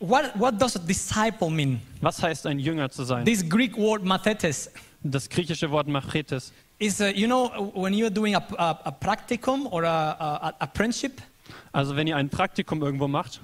What, 0.00 0.32
what 0.34 0.60
does 0.60 0.76
a 0.76 0.80
disciple 0.80 1.48
mean? 1.48 1.80
Was 2.00 2.20
heißt 2.20 2.46
ein 2.46 2.58
Jünger 2.58 2.90
zu 2.90 3.04
sein? 3.04 3.24
This 3.24 3.48
Greek 3.48 3.76
word 3.76 4.04
mathetes 4.04 4.70
Das 5.04 5.28
griechische 5.28 5.70
Wort 5.70 5.86
Machetes. 5.86 6.52
is, 6.78 7.00
uh, 7.00 7.04
you 7.14 7.26
know, 7.26 7.72
when 7.74 7.92
you're 7.92 8.10
doing 8.10 8.34
a, 8.34 8.42
a, 8.58 8.80
a 8.84 8.90
practicum 8.90 9.66
or 9.70 9.84
a, 9.84 10.16
a 10.20 10.54
apprenticeship, 10.60 11.20
Also 11.72 11.96
wenn 11.96 12.06
ihr 12.06 12.16
ein 12.16 12.28
Praktikum 12.28 12.82
irgendwo 12.82 13.08
macht, 13.08 13.40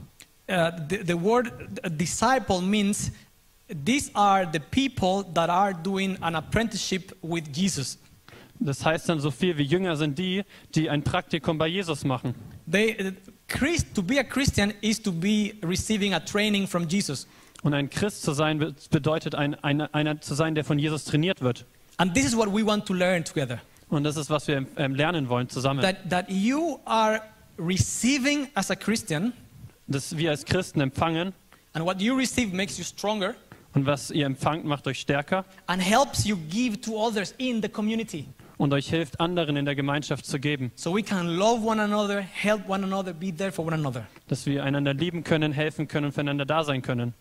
uh, 0.49 0.71
the, 0.89 1.01
the 1.07 1.21
word 1.21 1.53
disciple 1.99 2.61
means 2.61 3.13
these 3.85 4.11
are 4.15 4.49
the 4.53 4.59
people 4.59 5.25
that 5.35 5.49
are 5.49 5.75
doing 5.75 6.17
an 6.23 6.35
apprenticeship 6.35 7.17
with 7.23 7.45
Jesus. 7.53 7.99
das 8.59 8.85
heißt 8.85 9.09
dann 9.09 9.21
so 9.21 9.31
viel 9.31 9.57
wie 9.57 9.63
Jünger 9.63 9.97
sind 9.97 10.19
die, 10.19 10.43
die 10.75 10.91
ein 10.91 11.03
Praktikum 11.03 11.57
bei 11.59 11.67
Jesus 11.69 12.05
machen. 12.05 12.35
They, 12.71 12.97
uh, 13.01 13.13
Christ, 13.49 13.95
to 13.95 14.03
be 14.03 14.19
a 14.21 14.23
Christian 14.25 14.73
is 14.81 15.01
to 15.03 15.11
be 15.13 15.55
receiving 15.63 16.15
a 16.15 16.21
training 16.21 16.69
from 16.69 16.87
Jesus. 16.87 17.27
Und 17.63 17.75
ein 17.75 17.91
Christ 17.91 18.23
zu 18.23 18.33
sein 18.33 18.59
be- 18.59 18.75
bedeutet 18.91 19.35
ein, 19.35 19.55
einer, 19.65 19.95
einer 19.95 20.21
zu 20.21 20.35
sein, 20.35 20.55
der 20.55 20.65
von 20.65 20.79
Jesus 20.79 21.05
trainiert 21.05 21.41
wird. 21.43 21.67
And 21.97 22.15
this 22.15 22.25
is 22.25 22.37
what 22.37 22.49
we 22.49 22.65
want 22.65 22.87
to 22.87 22.95
learn 22.95 23.25
together. 23.25 23.61
Und 23.89 24.05
das 24.05 24.17
ist, 24.17 24.31
was 24.31 24.47
wir 24.47 24.65
ähm, 24.77 24.95
lernen 24.95 25.29
wollen 25.29 25.49
zusammen. 25.49 25.81
That, 25.83 26.09
that 26.09 26.31
you 26.31 26.79
are 26.85 27.21
receiving 27.61 28.49
as 28.55 28.71
a 28.71 28.77
Christian, 28.77 29.33
Dass 29.87 30.17
wir 30.17 30.31
als 30.31 30.45
Christen 30.45 30.81
empfangen 30.81 31.33
and 31.73 31.85
what 31.85 32.01
you 32.01 32.17
receive 32.17 32.55
makes 32.55 32.79
you 32.79 32.85
stronger 32.85 33.35
und 33.75 33.87
was 33.87 34.11
ihr 34.11 34.25
empfangt, 34.27 34.65
macht 34.65 34.87
euch 34.87 35.01
stärker 35.01 35.45
and 35.67 35.83
helps 35.83 36.25
you 36.25 36.37
give 36.49 36.81
to 36.81 36.93
others 36.97 37.35
in 37.39 37.61
the 37.61 37.69
community. 37.69 38.27
und 38.57 38.73
euch 38.73 38.89
hilft, 38.91 39.19
anderen 39.21 39.57
in 39.57 39.65
der 39.65 39.75
Gemeinschaft 39.75 40.27
zu 40.27 40.39
geben. 40.39 40.71
So 40.75 40.95
we 40.95 41.03
can 41.03 41.37
love 41.37 41.67
one 41.67 41.83
another, 41.83 42.21
help 42.21 42.69
one 42.69 42.85
another, 42.85 43.13
be 43.13 43.35
there 43.35 43.51
for 43.51 43.67
one 43.67 43.75
another. 43.75 44.07
Dass 44.29 44.45
wir 44.47 44.63
einander 44.65 44.93
lieben 44.95 45.25
können, 45.25 45.53
helfen 45.53 45.89
können 45.89 46.13
füreinander 46.13 46.45
da 46.45 46.63
sein 46.63 46.83
können. 46.83 47.15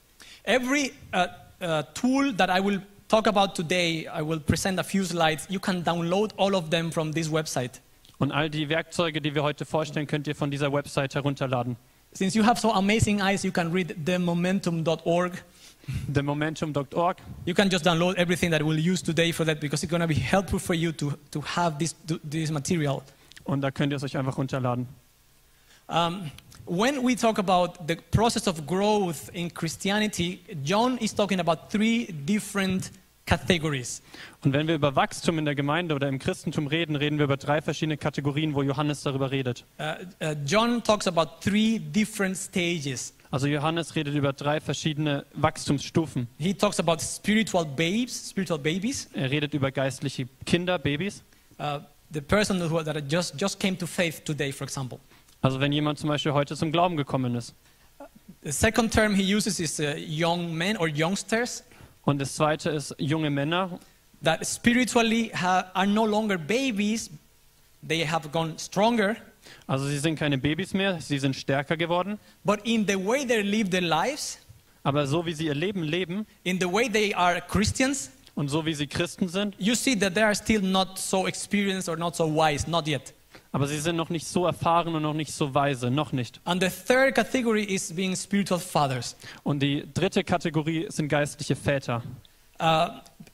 Every 0.44 0.92
uh, 1.14 1.28
uh, 1.64 1.84
tool 1.94 2.34
that 2.36 2.50
I 2.50 2.64
will 2.64 2.82
talk 3.08 3.26
about 3.28 3.54
today, 3.56 4.08
I 4.08 4.22
will 4.22 4.40
present 4.40 4.80
a 4.80 4.84
few 4.84 5.04
slides. 5.06 5.48
You 5.50 5.60
can 5.60 5.84
download 5.84 6.32
all 6.38 6.56
of 6.56 6.70
them 6.70 6.92
from 6.92 7.14
this 7.14 7.30
website. 7.30 7.80
Und 8.20 8.32
all 8.32 8.50
die 8.50 8.70
Werkzeuge, 8.70 9.22
die 9.22 9.34
wir 9.34 9.44
heute 9.44 9.66
vorstellen, 9.66 10.06
könnt 10.06 10.28
ihr 10.28 10.36
von 10.36 10.52
dieser 10.52 10.72
Website 10.72 11.16
herunterladen. 11.16 11.78
Since 12.12 12.38
you 12.38 12.46
have 12.46 12.60
so 12.60 12.74
amazing 12.74 13.22
eyes, 13.22 13.44
you 13.44 13.52
can 13.52 13.72
read 13.72 13.96
themomentum.org. 14.06 15.44
TheMomentum.org. 16.12 17.18
You 17.46 17.54
can 17.54 17.70
just 17.70 17.86
download 17.86 18.16
everything 18.18 18.52
that 18.52 18.62
we'll 18.62 18.78
use 18.78 19.02
today 19.02 19.32
for 19.32 19.46
that 19.46 19.60
because 19.60 19.84
it's 19.84 19.90
going 19.90 20.02
to 20.02 20.08
be 20.08 20.16
helpful 20.16 20.60
for 20.60 20.74
you 20.74 20.92
to, 20.94 21.14
to 21.32 21.42
have 21.42 21.80
this, 21.80 21.96
this 22.24 22.52
material. 22.52 23.04
Und 23.46 23.62
da 23.62 23.72
könnt 23.72 23.94
ihr 23.94 23.98
es 23.98 24.04
euch 24.04 24.18
einfach 24.18 24.38
runterladen. 24.38 24.88
Um, 25.88 26.30
when 26.66 27.04
we 27.04 27.16
talk 27.16 27.40
about 27.40 27.88
the 27.88 27.96
process 28.12 28.48
of 28.48 28.68
growth 28.68 29.30
in 29.34 29.52
Christianity, 29.52 30.42
John 30.64 30.98
is 31.00 31.14
talking 31.14 31.40
about 31.40 31.72
three 31.72 32.06
different 32.26 32.92
categories. 33.30 34.02
Und 34.44 34.54
wenn 34.54 34.68
wir 34.68 34.76
über 34.76 34.96
Wachstum 34.96 35.38
in 35.38 35.46
der 35.46 35.54
Gemeinde 35.54 35.94
oder 35.94 36.08
im 36.08 36.18
Christentum 36.18 36.66
reden, 36.68 36.96
reden 36.96 37.20
wir 37.20 37.26
über 37.26 37.38
drei 37.38 37.62
verschiedene 37.62 37.98
Kategorien, 37.98 38.56
wo 38.56 38.64
Johannes 38.64 39.04
darüber 39.04 39.30
redet. 39.30 39.66
Uh, 39.78 39.84
uh, 40.26 40.36
John 40.46 40.84
talks 40.84 41.08
about 41.08 41.40
three 41.42 41.80
different 41.80 42.36
stages. 42.36 43.14
Also 43.32 43.46
Johannes 43.46 43.96
redet 43.96 44.16
über 44.16 44.34
drei 44.34 44.60
verschiedene 44.60 45.26
Wachstumsstufen. 45.34 46.28
He 46.40 46.54
talks 46.54 46.80
about 46.80 47.00
spiritual 47.00 47.64
babes, 47.66 48.30
spiritual 48.30 48.60
babies, 48.60 49.08
Er 49.14 49.30
redet 49.30 49.54
über 49.54 49.72
geistliche 49.72 50.28
Kinder, 50.46 50.80
Babys. 50.80 51.22
uh, 51.60 51.80
the 52.12 52.22
person 52.22 52.60
who 52.60 52.82
that 52.82 52.98
just, 53.08 53.40
just 53.40 53.60
came 53.60 53.78
to 53.78 53.86
faith 53.86 54.24
today, 54.26 54.52
for 54.52 54.66
example. 54.66 55.00
Also 55.42 55.60
wenn 55.60 55.72
jemand 55.72 56.00
zum 56.00 56.10
Beispiel 56.10 56.34
heute 56.34 56.56
zum 56.56 56.72
Glauben 56.72 56.98
gekommen 56.98 57.36
ist. 57.36 57.54
The 58.42 58.52
second 58.52 58.92
term 58.92 59.14
he 59.14 59.36
uses 59.36 59.60
is 59.60 59.80
uh, 59.80 59.96
young 59.98 60.54
men 60.54 60.78
or 60.78 60.88
youngsters 60.88 61.64
Und 62.10 62.18
das 62.18 62.34
zweite 62.34 62.72
ist 62.72 62.96
junge 62.98 63.30
Männer, 63.30 63.78
that 64.24 64.44
spiritually 64.44 65.32
are 65.32 65.86
no 65.86 66.08
longer 66.08 66.40
babies, 66.40 67.12
they 67.88 68.04
have 68.04 68.28
gone 68.30 68.58
stronger, 68.58 69.16
also 69.68 69.86
sie 69.86 70.00
sind 70.00 70.16
keine 70.16 70.40
Babys 70.40 70.74
mehr, 70.74 71.00
sie 71.00 71.20
sind 71.20 71.36
stärker 71.36 71.78
geworden. 71.78 72.18
but 72.44 72.62
in 72.66 72.88
the 72.88 72.96
way 72.96 73.24
they 73.28 73.44
live 73.44 73.70
their 73.70 73.82
lives, 73.82 74.40
Aber 74.82 75.06
so 75.06 75.24
wie 75.24 75.34
sie 75.34 75.46
ihr 75.46 75.54
Leben 75.54 75.84
leben 75.84 76.26
in 76.44 76.60
the 76.60 76.66
way 76.66 76.90
they 76.90 77.14
are 77.14 77.42
Christians, 77.48 78.10
und 78.34 78.48
so 78.50 78.66
wie 78.66 78.74
sie 78.74 78.88
Christen 78.88 79.28
sind, 79.30 79.54
you 79.60 79.76
see 79.76 79.96
that 79.96 80.16
they 80.16 80.24
are 80.24 80.34
still 80.34 80.62
not 80.64 80.98
so 80.98 81.28
experienced 81.28 81.88
or 81.88 81.96
not 81.96 82.16
so 82.16 82.26
wise, 82.26 82.68
not 82.68 82.88
yet. 82.88 83.14
Aber 83.52 83.66
sie 83.68 83.80
sind 83.80 83.96
noch 83.96 84.10
nicht 84.10 84.28
so 84.28 84.46
erfahren 84.46 84.94
und 84.94 85.02
noch 85.02 85.14
nicht 85.16 85.34
so 85.34 85.54
weise, 85.56 85.90
noch 85.90 86.12
nicht. 86.12 86.40
And 86.46 86.62
the 86.64 86.70
third 86.70 87.16
category 87.16 87.64
is 87.64 87.92
being 87.94 88.16
spiritual 88.16 88.60
fathers. 88.60 89.16
Und 89.44 89.62
die 89.64 89.86
dritte 89.94 90.24
Kategorie 90.24 90.86
sind 90.90 91.08
geistliche 91.10 91.56
Väter. 91.56 92.04
Uh, 92.62 92.90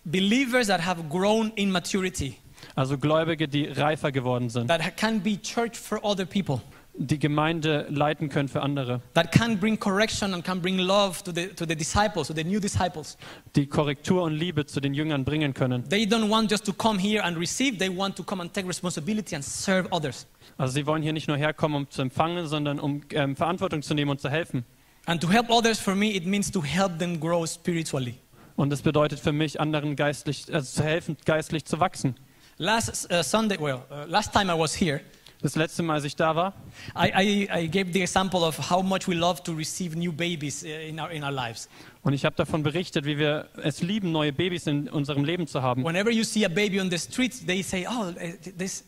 believers 0.05 0.67
that 0.67 0.85
have 0.85 1.03
grown 1.09 1.51
in 1.55 1.71
maturity, 1.71 2.37
Also 2.75 2.97
Gläubige, 2.97 3.47
die 3.47 3.65
reifer 3.65 4.11
geworden 4.11 4.49
sind, 4.49 4.67
that 4.67 4.81
ha- 4.85 4.91
can 4.91 5.19
be 5.19 5.37
church 5.41 5.77
for 5.77 5.99
other 6.05 6.25
people, 6.25 6.61
die 6.97 7.19
Gemeinde 7.19 7.87
leiten 7.89 8.29
können 8.29 8.47
für 8.47 8.61
andere, 8.61 9.01
that 9.13 9.31
can 9.31 9.59
bring 9.59 9.77
correction 9.77 10.33
and 10.33 10.43
can 10.43 10.61
bring 10.61 10.77
love 10.77 11.23
to 11.23 11.31
the, 11.31 11.47
to 11.47 11.65
the 11.67 11.75
disciples, 11.75 12.27
to 12.27 12.33
the 12.33 12.43
new 12.43 12.59
disciples. 12.59 13.17
die 13.55 13.67
Korrektur 13.67 14.23
und 14.23 14.33
Liebe 14.33 14.65
zu 14.65 14.79
den 14.79 14.93
Jüngern 14.93 15.25
bringen 15.25 15.53
können. 15.53 15.87
They 15.89 16.05
don't 16.05 16.29
want 16.29 16.49
just 16.49 16.65
to 16.65 16.73
come 16.73 16.99
here 16.99 17.23
and 17.23 17.37
receive, 17.37 17.77
they 17.77 17.89
want 17.89 18.15
to 18.15 18.23
come 18.23 18.41
and 18.41 18.53
take 18.53 18.67
responsibility 18.67 19.35
and 19.35 19.43
serve 19.43 19.87
others. 19.91 20.27
Also 20.57 20.73
sie 20.73 20.85
wollen 20.85 21.03
hier 21.03 21.13
nicht 21.13 21.27
nur 21.27 21.37
herkommen, 21.37 21.77
um 21.77 21.89
zu 21.89 22.01
empfangen, 22.01 22.47
sondern 22.47 22.79
um 22.79 23.01
ähm, 23.11 23.35
Verantwortung 23.35 23.81
zu 23.81 23.93
nehmen 23.93 24.11
und 24.11 24.21
zu 24.21 24.29
helfen. 24.29 24.63
And 25.05 25.21
to 25.21 25.29
help 25.29 25.49
others, 25.49 25.79
for 25.79 25.95
me, 25.95 26.15
it 26.15 26.25
means 26.25 26.51
to 26.51 26.63
help 26.63 26.97
them 26.97 27.19
grow 27.19 27.45
spiritually. 27.47 28.15
Und 28.55 28.69
das 28.69 28.81
bedeutet 28.81 29.19
für 29.19 29.33
mich, 29.33 29.59
anderen 29.59 29.95
geistlich, 29.95 30.45
also 30.51 30.81
zu 30.81 30.83
helfen, 30.83 31.17
geistlich 31.25 31.65
zu 31.65 31.79
wachsen. 31.79 32.15
Last 32.57 33.11
uh, 33.11 33.21
Sunday, 33.21 33.59
well, 33.59 33.81
uh, 33.91 34.05
last 34.07 34.31
time 34.31 34.51
I 34.51 34.57
was 34.57 34.73
here, 34.79 35.01
Das 35.41 35.55
letzte 35.55 35.83
Mal, 35.83 35.95
als 35.95 36.03
ich 36.05 36.15
da 36.15 36.35
war, 36.35 36.53
I, 36.97 37.11
I, 37.15 37.49
I 37.63 37.67
gave 37.69 37.91
the 37.91 38.01
example 38.01 38.41
of 38.41 38.69
how 38.69 38.81
much 38.81 39.07
we 39.07 39.15
love 39.15 39.43
to 39.43 39.53
receive 39.53 39.95
new 39.97 40.11
babies 40.11 40.63
uh, 40.63 40.67
in 40.67 40.99
our, 40.99 41.11
in 41.11 41.23
our 41.23 41.31
lives. 41.31 41.69
und 42.03 42.13
ich 42.13 42.25
habe 42.25 42.35
davon 42.35 42.63
berichtet, 42.63 43.05
wie 43.05 43.17
wir 43.17 43.49
es 43.61 43.81
lieben, 43.81 44.11
neue 44.11 44.31
Babys 44.31 44.67
in 44.67 44.89
unserem 44.89 45.23
Leben 45.23 45.47
zu 45.47 45.61
haben. 45.61 45.83
Whenever 45.83 46.11
you 46.11 46.23
see 46.23 46.45
a 46.45 46.49
baby 46.49 46.79
on 46.79 46.89
the 46.89 46.97
streets, 46.97 47.45
they 47.45 47.61
say, 47.61 47.85
oh, 47.89 48.11
eh, 48.19 48.33
this. 48.57 48.83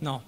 No. 0.00 0.22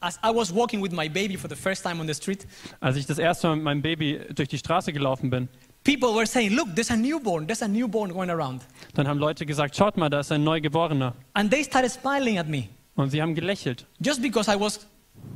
As 0.00 0.18
I 0.24 0.30
was 0.34 0.52
walking 0.52 0.82
with 0.82 0.92
my 0.92 1.08
baby 1.08 1.36
for 1.36 1.48
the 1.48 1.56
first 1.56 1.82
time 1.82 2.00
on 2.00 2.06
the 2.06 2.14
street, 2.14 2.46
Als 2.80 2.96
ich 2.96 3.06
das 3.06 3.18
erste 3.18 3.48
Mal 3.48 3.56
mit 3.56 3.64
meinem 3.64 3.82
Baby 3.82 4.20
durch 4.34 4.48
die 4.48 4.58
Straße 4.58 4.92
gelaufen 4.92 5.28
bin, 5.28 5.48
people 5.84 6.14
were 6.14 6.26
saying, 6.26 6.54
look, 6.54 6.74
there's 6.74 6.90
a 6.90 6.96
newborn, 6.96 7.46
there's 7.46 7.62
a 7.62 7.68
newborn 7.68 8.10
going 8.12 8.30
around. 8.30 8.62
dann 8.94 9.06
haben 9.06 9.18
Leute 9.18 9.44
gesagt, 9.44 9.76
schaut 9.76 9.96
mal, 9.98 10.08
da 10.08 10.20
ist 10.20 10.32
ein 10.32 10.42
Neugeborener. 10.42 11.14
And 11.34 11.50
they 11.50 11.62
started 11.62 11.90
smiling 11.90 12.38
at 12.38 12.48
me 12.48 12.68
Und 13.00 13.10
sie 13.10 13.22
haben 13.22 13.34
gelächelt. 13.34 13.86
just 14.00 14.20
because 14.20 14.50
I 14.50 14.58
was 14.58 14.86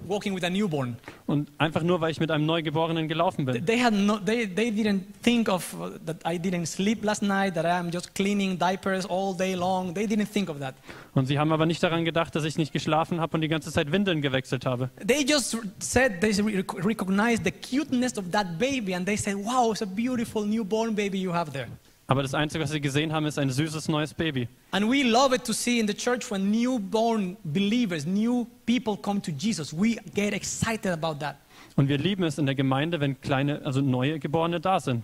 walking 0.07 0.35
with 0.35 0.45
a 0.45 0.51
newborn. 0.51 0.97
Und 1.27 1.51
einfach 1.59 1.83
nur, 1.83 2.01
weil 2.01 2.11
ich 2.11 2.21
mit 2.21 2.31
einem 2.31 2.47
Neugeborenen 2.47 3.09
gelaufen 3.09 3.45
bin. 3.45 3.65
They, 3.65 3.79
had 3.79 3.95
no, 3.95 4.19
they, 4.19 4.47
they 4.47 4.69
didn't 4.71 5.01
think 5.23 5.49
of 5.49 5.75
uh, 5.75 5.99
that 6.05 6.19
I 6.27 6.39
didn't 6.39 6.67
sleep 6.67 7.05
last 7.05 7.23
night, 7.23 7.55
that 7.55 7.65
I 7.65 7.71
am 7.71 7.91
just 7.91 8.15
cleaning 8.15 8.59
diapers 8.59 9.07
all 9.07 9.35
day 9.35 9.55
long. 9.55 9.95
They 9.95 10.07
didn't 10.07 10.31
think 10.31 10.51
of 10.51 10.59
that. 10.61 10.75
Und 11.15 11.27
sie 11.27 11.39
haben 11.39 11.53
aber 11.53 11.65
nicht 11.67 11.83
daran 11.83 12.05
gedacht, 12.05 12.35
dass 12.35 12.45
ich 12.45 12.59
nicht 12.59 12.73
geschlafen 12.73 13.21
habe 13.21 13.37
und 13.37 13.41
die 13.41 13.49
ganze 13.49 13.73
Zeit 13.73 13.93
Windeln 13.93 14.21
gewechselt 14.21 14.67
habe. 14.67 14.91
They 15.07 15.25
just 15.25 15.57
said 15.79 16.21
they 16.21 16.33
re- 16.33 16.65
recognized 16.85 17.45
the 17.45 17.53
cuteness 17.53 18.19
of 18.19 18.31
that 18.33 18.59
baby 18.59 18.95
and 18.95 19.07
they 19.07 19.17
said, 19.17 19.37
wow, 19.37 19.73
it's 19.73 19.83
a 19.83 19.87
beautiful 19.87 20.45
newborn 20.45 20.95
baby 20.95 21.19
you 21.19 21.33
have 21.33 21.51
there. 21.53 21.69
Aber 22.15 22.23
das 22.23 22.33
Einzige, 22.33 22.63
was 22.63 22.71
sie 22.71 22.81
gesehen 22.81 23.13
haben, 23.13 23.27
ist 23.27 23.41
ein 23.41 23.51
süßes 23.51 23.89
neues 23.89 24.15
Baby. 24.15 24.47
And 24.71 24.89
we 24.89 25.03
love 25.03 25.35
it 25.35 25.43
to 25.43 25.53
see 25.53 25.81
in 25.81 25.89
the 25.89 25.95
church 25.95 26.31
when 26.31 26.49
newborn 26.49 27.37
believers, 27.43 28.07
new 28.07 28.47
people 28.67 28.97
come 28.97 29.21
to 29.21 29.33
Jesus. 29.33 29.73
We 29.73 29.97
get 30.15 30.33
excited 30.33 30.93
about 30.93 31.17
that. 31.19 31.39
Und 31.75 31.89
wir 31.89 31.99
lieben 31.99 32.23
es 32.23 32.39
in 32.39 32.47
der 32.47 32.55
Gemeinde, 32.55 33.01
wenn 33.01 33.21
kleine, 33.21 33.63
also 33.65 33.81
neue 33.81 34.21
Geborene 34.21 34.61
da 34.61 34.79
sind. 34.79 35.03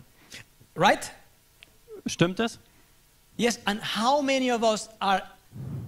Right? 0.76 1.10
Stimmt 2.06 2.38
es? 2.38 2.60
Yes, 3.36 3.58
and 3.64 3.80
how 3.82 4.22
many 4.22 4.52
of 4.52 4.62
us 4.62 4.88
are 5.00 5.20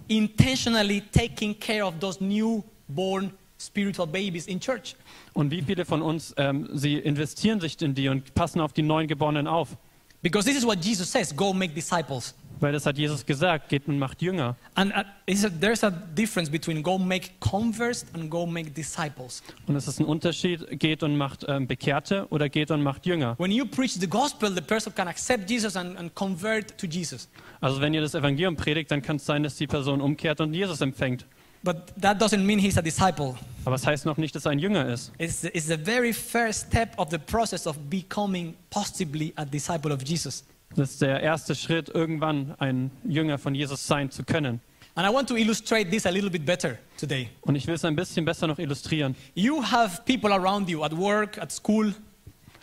intentionally 0.08 1.04
taking 1.12 1.56
care 1.56 1.86
of 1.86 2.00
those 2.00 2.18
newborn 2.20 3.30
spiritual 3.60 4.08
babies 4.08 4.48
in 4.48 4.58
church? 4.58 4.96
Und 5.34 5.52
wie 5.52 5.62
viele 5.62 5.84
von 5.84 6.02
uns, 6.02 6.34
ähm, 6.36 6.68
sie 6.72 6.96
investieren 6.96 7.60
sich 7.60 7.80
in 7.80 7.94
die 7.94 8.08
und 8.08 8.34
passen 8.34 8.60
auf 8.60 8.72
die 8.72 8.82
neuen 8.82 9.06
Geborenen 9.06 9.46
auf? 9.46 9.76
Because 10.22 10.46
this 10.46 10.56
is 10.56 10.64
what 10.64 10.78
Jesus 10.80 11.10
says 11.10 11.34
go 11.34 11.52
make 11.52 11.74
disciples. 11.74 12.34
Weil 12.60 12.72
das 12.72 12.86
hat 12.86 12.96
Jesus 12.96 13.26
gesagt, 13.26 13.68
geht 13.68 13.88
und 13.88 13.98
macht 13.98 14.22
Jünger. 14.22 14.54
And 14.76 14.92
uh, 14.92 15.00
a, 15.00 15.48
there's 15.60 15.82
a 15.82 15.90
difference 15.90 16.48
between 16.48 16.80
go 16.80 16.96
make 16.96 17.30
converts 17.40 18.06
and 18.14 18.30
go 18.30 18.46
make 18.46 18.70
disciples. 18.70 19.42
Und 19.66 19.74
es 19.74 19.88
ist 19.88 19.98
ein 19.98 20.06
Unterschied, 20.06 20.78
geht 20.78 21.02
und 21.02 21.16
macht 21.16 21.44
ähm, 21.48 21.66
Bekehrte 21.66 22.28
oder 22.30 22.48
geht 22.48 22.70
und 22.70 22.84
macht 22.84 23.04
Jünger. 23.04 23.34
When 23.38 23.50
you 23.50 23.66
preach 23.66 23.94
the 23.94 24.06
gospel, 24.06 24.54
the 24.54 24.60
person 24.60 24.94
can 24.94 25.08
accept 25.08 25.50
Jesus 25.50 25.74
and, 25.74 25.98
and 25.98 26.14
convert 26.14 26.78
to 26.78 26.86
Jesus. 26.86 27.28
Also 27.60 27.80
wenn 27.80 27.92
ihr 27.92 28.00
das 28.00 28.14
Evangelium 28.14 28.54
predigt, 28.54 28.92
dann 28.92 29.02
kann 29.02 29.16
es 29.16 29.26
sein, 29.26 29.42
dass 29.42 29.56
die 29.56 29.66
Person 29.66 30.00
umkehrt 30.00 30.40
und 30.40 30.54
Jesus 30.54 30.80
empfängt. 30.82 31.26
But 31.62 31.92
that 32.00 32.20
doesn't 32.20 32.44
mean 32.44 32.58
he's 32.58 32.76
a 32.76 32.82
disciple. 32.82 33.34
Aber 33.64 33.76
es 33.76 33.86
heißt 33.86 34.04
noch 34.06 34.16
nicht, 34.16 34.34
dass 34.34 34.46
er 34.46 34.50
ein 34.50 34.58
Jünger 34.58 34.86
ist. 34.86 35.12
It's, 35.18 35.44
it's 35.44 35.66
the 35.66 35.76
very 35.76 36.12
first 36.12 36.66
step 36.68 36.98
of 36.98 37.10
the 37.10 37.18
process 37.18 37.66
of 37.66 37.78
becoming 37.88 38.54
possibly 38.70 39.32
a 39.36 39.44
disciple 39.44 39.92
of 39.92 40.02
Jesus. 40.04 40.44
Das 40.74 40.92
ist 40.92 41.02
der 41.02 41.20
erste 41.20 41.54
Schritt, 41.54 41.90
irgendwann 41.90 42.54
ein 42.58 42.90
Jünger 43.04 43.38
von 43.38 43.54
Jesus 43.54 43.86
sein 43.86 44.10
zu 44.10 44.24
können. 44.24 44.60
And 44.94 45.08
I 45.08 45.12
want 45.12 45.28
to 45.28 45.36
illustrate 45.36 45.90
this 45.90 46.04
a 46.04 46.10
little 46.10 46.30
bit 46.30 46.44
better 46.44 46.78
today. 46.98 47.28
Und 47.42 47.54
ich 47.54 47.66
will 47.66 47.74
es 47.74 47.84
ein 47.84 47.96
bisschen 47.96 48.24
besser 48.24 48.46
noch 48.46 48.58
illustrieren. 48.58 49.14
You 49.34 49.62
have 49.62 50.02
people 50.04 50.32
around 50.32 50.68
you 50.68 50.82
at 50.82 50.96
work, 50.96 51.38
at 51.38 51.52
school, 51.52 51.94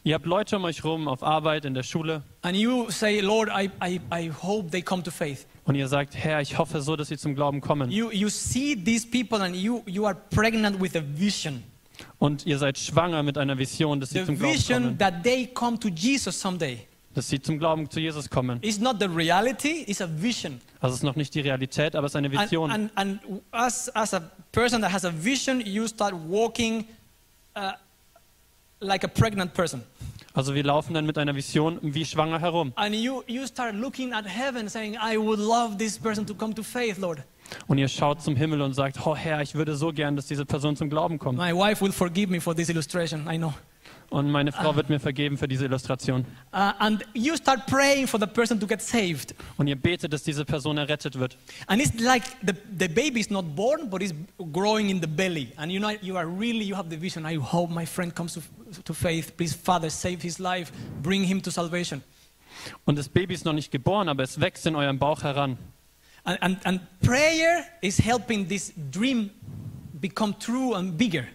Ihr 0.04 0.16
habt 0.16 0.26
Leute 0.26 0.56
um 0.56 0.64
euch 0.64 0.84
rum 0.84 1.08
auf 1.08 1.24
Arbeit, 1.24 1.66
in 1.66 1.74
der 1.74 1.84
Schule 1.84 2.24
and 2.42 2.56
you 2.56 2.90
say, 2.90 3.20
Lord, 3.20 3.50
I, 3.50 3.70
I, 3.82 4.00
I 4.12 4.32
hope 4.32 4.72
they 4.72 4.82
come 4.82 5.04
to 5.04 5.12
faith. 5.12 5.46
Und 5.70 5.76
ihr 5.76 5.88
sagt, 5.88 6.16
Herr, 6.16 6.42
ich 6.42 6.58
hoffe 6.58 6.82
so, 6.82 6.96
dass 6.96 7.10
sie 7.10 7.18
zum 7.18 7.36
Glauben 7.36 7.62
kommen. 7.62 7.92
You, 7.92 8.10
you 8.10 8.28
see 8.28 8.76
these 8.76 9.06
people 9.08 9.40
and 9.40 9.56
you, 9.56 9.84
you 9.86 10.04
are 10.08 10.16
pregnant 10.32 10.82
with 10.82 10.96
a 10.96 11.02
vision. 11.16 11.64
Und 12.18 12.46
ihr 12.48 12.58
seid 12.58 12.78
schwanger 12.80 13.22
mit 13.22 13.38
einer 13.38 13.56
Vision, 13.58 14.00
dass 14.00 14.10
sie 14.10 14.20
The 14.22 14.26
zum 14.26 14.38
Glauben 14.40 14.54
vision 14.54 14.84
kommen. 14.84 14.98
that 14.98 15.24
they 15.24 15.46
come 15.46 15.78
to 15.80 15.90
Jesus 15.90 16.40
someday. 16.42 16.80
Dass 17.14 17.30
sie 17.30 17.40
zum 17.40 17.60
Glauben 17.60 17.88
zu 17.88 18.00
Jesus 18.00 18.28
kommen. 18.30 18.58
It's 18.64 18.80
not 18.80 18.96
the 19.00 19.06
reality, 19.06 19.84
it's 19.86 20.02
a 20.02 20.10
vision. 20.10 20.60
Also 20.80 20.94
es 20.94 21.00
ist 21.02 21.04
noch 21.04 21.16
nicht 21.16 21.36
die 21.36 21.42
Realität, 21.42 21.96
aber 21.96 22.08
es 22.08 22.14
ist 22.14 22.16
eine 22.16 22.30
And, 22.30 22.40
Vision. 22.52 22.72
and, 22.72 22.92
and 22.96 23.20
as, 23.52 23.90
as 23.96 24.14
a 24.16 24.22
person 24.52 24.82
that 24.82 24.92
has 24.92 25.06
a 25.06 25.12
vision, 25.12 25.62
you 25.62 25.88
start 25.88 26.16
walking 26.28 26.86
uh, 27.56 27.74
like 28.82 29.04
a 29.04 29.08
pregnant 29.08 29.54
person. 29.54 29.84
Also 30.34 30.54
wir 30.54 30.64
laufen 30.64 30.94
dann 30.94 31.06
mit 31.06 31.18
einer 31.18 31.36
Vision 31.36 31.80
wie 31.82 32.06
schwanger 32.06 32.40
herum. 32.40 32.72
And 32.76 32.96
you, 32.96 33.24
you 33.28 33.46
start 33.48 33.76
looking 33.76 34.14
at 34.14 34.26
heaven 34.26 34.70
saying, 34.70 34.96
I 34.96 35.18
would 35.18 35.40
love 35.40 35.78
this 35.78 35.98
person 35.98 36.26
to 36.28 36.34
come 36.34 36.54
to 36.54 36.64
faith, 36.64 36.98
Lord. 36.98 37.24
Und 37.68 37.80
ihr 37.80 37.88
schaut 37.88 38.22
zum 38.22 38.36
Himmel 38.36 38.62
und 38.62 38.74
sagt, 38.74 39.06
oh 39.06 39.16
Herr, 39.16 39.42
ich 39.42 39.56
würde 39.56 39.76
so 39.76 39.92
gern, 39.92 40.16
dass 40.16 40.28
diese 40.28 40.46
Person 40.46 40.76
zum 40.76 40.90
Glauben 40.90 41.18
kommt. 41.18 41.40
My 41.40 41.52
wife 41.52 41.84
will 41.84 41.92
forgive 41.92 42.32
me 42.32 42.40
for 42.40 42.56
this 42.56 42.70
illustration, 42.70 43.28
I 43.28 43.38
know. 43.38 43.54
Und 44.10 44.32
meine 44.32 44.52
Frau 44.52 44.76
wird 44.76 44.90
mir 44.90 45.00
vergeben 45.00 45.38
für 45.38 45.48
diese 45.48 45.66
Illustration. 45.66 46.26
Uh, 46.52 46.72
and 46.80 47.06
you 47.14 47.36
start 47.36 47.68
praying 47.68 48.08
for 48.08 48.20
the 48.20 48.26
person 48.26 48.60
to 48.60 48.66
get 48.66 48.82
saved. 48.82 49.36
Und 49.58 49.68
ihr 49.68 49.76
betet, 49.76 50.12
dass 50.12 50.24
diese 50.24 50.46
Person 50.46 50.78
errettet 50.78 51.20
wird. 51.20 51.38
And 51.68 51.80
it's 51.80 52.00
like 52.00 52.24
the, 52.42 52.54
the 52.80 52.88
baby 52.88 53.20
is 53.20 53.30
not 53.30 53.56
born, 53.56 53.90
but 53.90 54.02
it's 54.02 54.14
growing 54.52 54.90
in 54.90 55.00
the 55.00 55.08
belly. 55.08 55.52
And 55.58 55.72
you 55.72 55.80
know, 55.80 55.92
you 56.02 56.18
are 56.18 56.26
really, 56.26 56.64
you 56.64 56.76
have 56.76 56.90
the 56.90 57.00
vision. 57.00 57.26
I 57.26 57.38
hope 57.38 57.72
my 57.72 57.86
friend 57.86 58.14
comes 58.14 58.34
to, 58.34 58.42
to 58.84 58.94
faith. 58.94 59.38
Please, 59.38 59.54
Father, 59.54 59.92
save 59.92 60.24
his 60.24 60.40
life. 60.40 60.72
Bring 61.04 61.24
him 61.24 61.42
to 61.42 61.52
salvation. 61.52 62.02
Und 62.86 62.98
das 62.98 63.10
Baby 63.10 63.36
ist 63.36 63.46
noch 63.46 63.54
nicht 63.54 63.72
geboren, 63.72 64.10
aber 64.10 64.24
es 64.24 64.40
wächst 64.40 64.66
in 64.66 64.76
eurem 64.76 64.98
Bauch 64.98 65.24
heran. 65.24 65.58
And, 66.24 66.42
and, 66.42 66.66
and 66.66 66.82
prayer 67.02 67.64
is 67.82 68.00
helping 68.00 68.48
this 68.48 68.74
dream 68.92 69.30
become 70.02 70.36
true 70.40 70.76
and 70.76 70.98
bigger. 70.98 71.26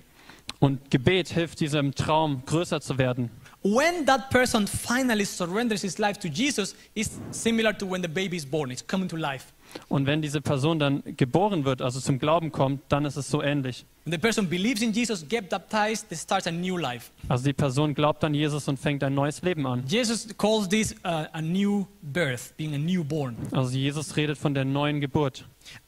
Und 0.65 0.91
Gebet 0.91 1.29
hilft 1.29 1.61
diesem 1.61 1.95
Traum 1.95 2.43
größer 2.47 2.81
zu 2.81 2.97
werden. 2.97 3.29
When 3.63 4.07
that 4.07 4.31
person 4.31 4.67
finally 4.67 5.27
surrenders 5.27 5.83
his 5.83 5.99
life 5.99 6.19
to 6.21 6.29
Jesus, 6.29 6.75
it's 6.95 7.21
similar 7.33 7.77
to 7.77 7.87
when 7.87 8.01
the 8.01 8.09
baby 8.09 8.39
is 8.39 8.47
born. 8.47 8.71
It's 8.71 8.87
coming 8.87 9.07
to 9.11 9.17
life. 9.17 9.53
Und 9.89 10.07
wenn 10.07 10.23
diese 10.23 10.41
Person 10.41 10.79
dann 10.79 11.03
geboren 11.19 11.67
wird, 11.67 11.83
also 11.83 12.01
zum 12.01 12.19
Glauben 12.19 12.51
kommt, 12.51 12.81
dann 12.89 13.05
ist 13.05 13.17
es 13.17 13.31
so 13.31 13.43
ähnlich. 13.43 13.85
The 14.07 14.17
person 14.17 14.49
believes 14.49 14.81
in 14.81 14.95
Jesus, 14.95 15.29
get 15.29 15.51
baptized, 15.51 16.09
they 16.09 16.17
start 16.17 16.47
a 16.47 16.51
new 16.51 16.79
life. 16.79 17.11
Also 17.29 17.45
die 17.45 17.53
Person 17.53 17.95
glaubt 17.95 18.25
an 18.25 18.33
Jesus 18.33 18.67
und 18.67 18.79
fängt 18.79 19.05
ein 19.05 19.13
neues 19.13 19.43
Leben 19.43 19.67
an. 19.67 19.85
Jesus 19.87 20.29
calls 20.39 20.67
this 20.67 20.95
uh, 21.05 21.27
a 21.35 21.43
new 21.43 21.85
birth, 22.01 22.57
being 22.57 22.75
a 22.75 22.79
newborn. 22.79 23.37
Also 23.53 23.77
Jesus 23.77 24.17
redet 24.17 24.39
von 24.39 24.55
der 24.55 24.65
neuen 24.65 25.03
Geburt. 25.03 25.45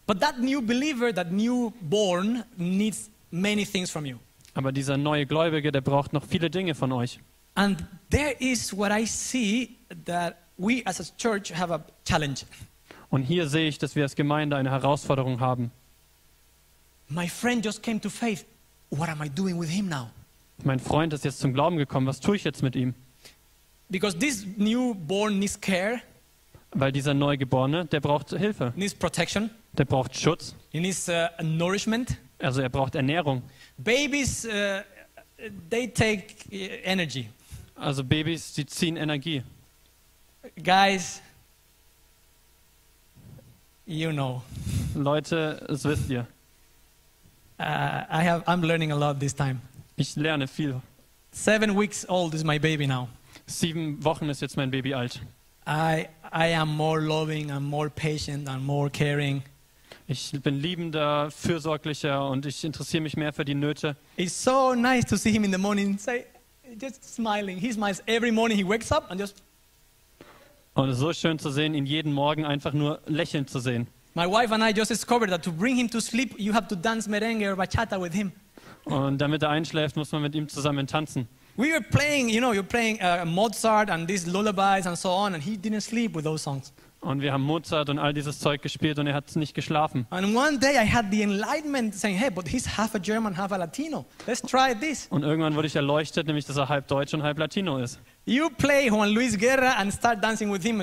But 0.06 0.20
that 0.20 0.38
new 0.38 0.60
believer, 0.60 1.14
that 1.14 1.32
newborn, 1.32 2.44
needs 2.58 3.10
many 3.30 3.64
things 3.64 3.90
from 3.90 4.04
you. 4.04 4.18
Aber 4.56 4.72
dieser 4.72 4.96
neue 4.96 5.26
Gläubige, 5.26 5.70
der 5.70 5.82
braucht 5.82 6.14
noch 6.14 6.24
viele 6.24 6.48
Dinge 6.48 6.74
von 6.74 6.90
euch. 6.90 7.20
And 7.54 7.84
there 8.10 8.32
is 8.40 8.74
what 8.76 8.90
I 8.90 9.04
see 9.06 9.76
that 10.06 10.36
we 10.56 10.82
as 10.86 10.98
a 10.98 11.04
church 11.18 11.54
have 11.54 11.72
a 11.72 11.84
challenge. 12.06 12.40
Und 13.10 13.22
hier 13.22 13.48
sehe 13.48 13.68
ich, 13.68 13.76
dass 13.78 13.94
wir 13.94 14.02
als 14.02 14.16
Gemeinde 14.16 14.56
eine 14.56 14.70
Herausforderung 14.70 15.40
haben. 15.40 15.70
My 17.08 17.28
friend 17.28 17.64
just 17.64 17.82
came 17.82 18.00
to 18.00 18.08
faith. 18.08 18.46
What 18.90 19.08
am 19.10 19.22
I 19.22 19.28
doing 19.28 19.60
with 19.60 19.68
him 19.68 19.88
now? 19.88 20.08
Mein 20.64 20.80
Freund 20.80 21.12
ist 21.12 21.24
jetzt 21.24 21.38
zum 21.38 21.52
Glauben 21.52 21.76
gekommen. 21.76 22.06
Was 22.06 22.18
tue 22.20 22.36
ich 22.36 22.44
jetzt 22.44 22.62
mit 22.62 22.74
ihm? 22.76 22.94
Because 23.90 24.18
this 24.18 24.46
newborn 24.56 25.38
needs 25.38 25.60
care, 25.60 26.00
Weil 26.72 26.92
dieser 26.92 27.12
Neugeborene, 27.14 27.84
der 27.84 28.00
braucht 28.00 28.30
Hilfe. 28.30 28.72
needs 28.74 28.94
protection, 28.94 29.50
Der 29.74 29.84
braucht 29.84 30.16
Schutz. 30.18 30.56
he 30.70 30.80
needs 30.80 31.08
uh, 31.08 31.26
nourishment. 31.42 32.16
Also 32.38 32.60
er 32.60 32.68
braucht 32.68 32.94
Ernährung. 32.94 33.42
Babies, 33.78 34.44
uh, 34.44 34.82
they 35.70 35.88
take 35.88 36.34
uh, 36.52 36.56
energy. 36.84 37.28
Also 37.74 38.02
Babys, 38.02 38.52
die 38.54 38.66
ziehen 38.66 38.96
Energie. 38.96 39.42
Guys, 40.62 41.20
you 43.84 44.12
know. 44.12 44.42
Leute, 44.94 45.64
das 45.68 45.84
wisst 45.84 46.08
ihr. 46.10 46.26
Uh, 47.58 48.04
I 48.10 48.22
have, 48.22 48.44
I'm 48.46 48.62
learning 48.62 48.92
a 48.92 48.96
lot 48.96 49.18
this 49.18 49.34
time. 49.34 49.60
Ich 49.96 50.14
lerne 50.16 50.46
viel. 50.46 50.80
Seven 51.32 51.74
weeks 51.74 52.06
old 52.08 52.34
is 52.34 52.44
my 52.44 52.58
baby 52.58 52.86
now. 52.86 53.08
Sieben 53.46 54.02
Wochen 54.02 54.28
ist 54.28 54.40
jetzt 54.40 54.56
mein 54.56 54.70
Baby 54.70 54.94
alt. 54.94 55.20
I, 55.66 56.08
I 56.32 56.54
am 56.54 56.68
more 56.68 57.00
loving, 57.00 57.50
I'm 57.50 57.64
more 57.64 57.90
patient, 57.90 58.48
I'm 58.48 58.64
more 58.64 58.90
caring. 58.90 59.42
Ich 60.08 60.30
bin 60.40 60.60
liebender, 60.60 61.32
fürsorglicher 61.32 62.28
und 62.28 62.46
ich 62.46 62.62
interessiere 62.62 63.02
mich 63.02 63.16
mehr 63.16 63.32
für 63.32 63.44
die 63.44 63.56
Nöte. 63.56 63.96
It's 64.16 64.44
so 64.44 64.72
nice 64.72 65.04
to 65.06 65.16
see 65.16 65.32
him 65.32 65.42
in 65.42 65.50
the 65.50 65.58
morning, 65.58 65.98
say, 65.98 66.26
just 66.80 67.02
smiling. 67.04 67.58
He 67.58 67.72
smiles 67.72 68.00
every 68.06 68.30
morning. 68.30 68.56
He 68.56 68.64
wakes 68.64 68.92
up 68.92 69.10
and 69.10 69.20
just. 69.20 69.42
Und 70.74 70.90
es 70.90 70.96
ist 70.96 71.00
so 71.00 71.12
schön 71.12 71.38
zu 71.40 71.50
sehen, 71.50 71.74
ihn 71.74 71.86
jeden 71.86 72.12
Morgen 72.12 72.44
einfach 72.44 72.72
nur 72.72 73.00
lächelnd 73.06 73.50
zu 73.50 73.58
sehen. 73.58 73.88
My 74.14 74.26
wife 74.26 74.54
and 74.54 74.62
I 74.62 74.72
just 74.72 74.90
discovered 74.90 75.30
that 75.30 75.42
to 75.42 75.50
bring 75.50 75.74
him 75.76 75.90
to 75.90 76.00
sleep, 76.00 76.38
you 76.38 76.54
have 76.54 76.68
to 76.68 76.76
dance 76.76 77.08
merengue 77.08 77.50
or 77.50 77.56
bachata 77.56 78.00
with 78.00 78.12
him. 78.12 78.30
Und 78.84 79.18
damit 79.18 79.42
er 79.42 79.50
einschläft, 79.50 79.96
muss 79.96 80.12
man 80.12 80.22
mit 80.22 80.34
ihm 80.36 80.48
zusammen 80.48 80.86
tanzen. 80.86 81.26
We 81.56 81.72
were 81.72 81.80
playing, 81.80 82.28
you 82.28 82.38
know, 82.38 82.52
you're 82.52 82.62
playing 82.62 83.00
uh, 83.00 83.24
Mozart 83.24 83.90
and 83.90 84.06
these 84.06 84.30
lullabies 84.30 84.86
and 84.86 84.96
so 84.96 85.10
on, 85.10 85.34
and 85.34 85.42
he 85.42 85.56
didn't 85.56 85.80
sleep 85.80 86.14
with 86.14 86.24
those 86.24 86.42
songs. 86.42 86.72
Und 87.06 87.22
wir 87.22 87.32
haben 87.32 87.44
Mozart 87.44 87.88
und 87.88 88.00
all 88.00 88.12
dieses 88.12 88.40
Zeug 88.40 88.62
gespielt 88.62 88.98
und 88.98 89.06
er 89.06 89.14
hat 89.14 89.36
nicht 89.36 89.54
geschlafen. 89.54 90.08
And 90.10 90.34
one 90.34 90.58
day 90.58 90.74
I 90.74 90.92
had 90.92 91.06
the 91.12 91.22
enlightenment 91.22 91.94
saying, 91.94 92.16
hey, 92.16 92.30
but 92.30 92.48
he's 92.48 92.76
half 92.76 92.96
a 92.96 92.98
German, 92.98 93.36
half 93.36 93.52
a 93.52 93.56
Latino. 93.56 94.04
Let's 94.26 94.42
try 94.42 94.74
this. 94.74 95.06
Und 95.10 95.22
irgendwann 95.22 95.54
wurde 95.54 95.68
ich 95.68 95.76
erleuchtet, 95.76 96.26
nämlich 96.26 96.46
dass 96.46 96.56
er 96.56 96.68
halb 96.68 96.88
Deutsch 96.88 97.14
und 97.14 97.22
halb 97.22 97.38
Latino 97.38 97.78
ist. 97.78 98.00
You 98.24 98.50
play 98.50 98.88
Juan 98.88 99.10
Luis 99.10 99.38
Guerra 99.38 99.74
and 99.78 99.92
start 99.92 100.20
dancing 100.20 100.52
with 100.52 100.64
him. 100.64 100.82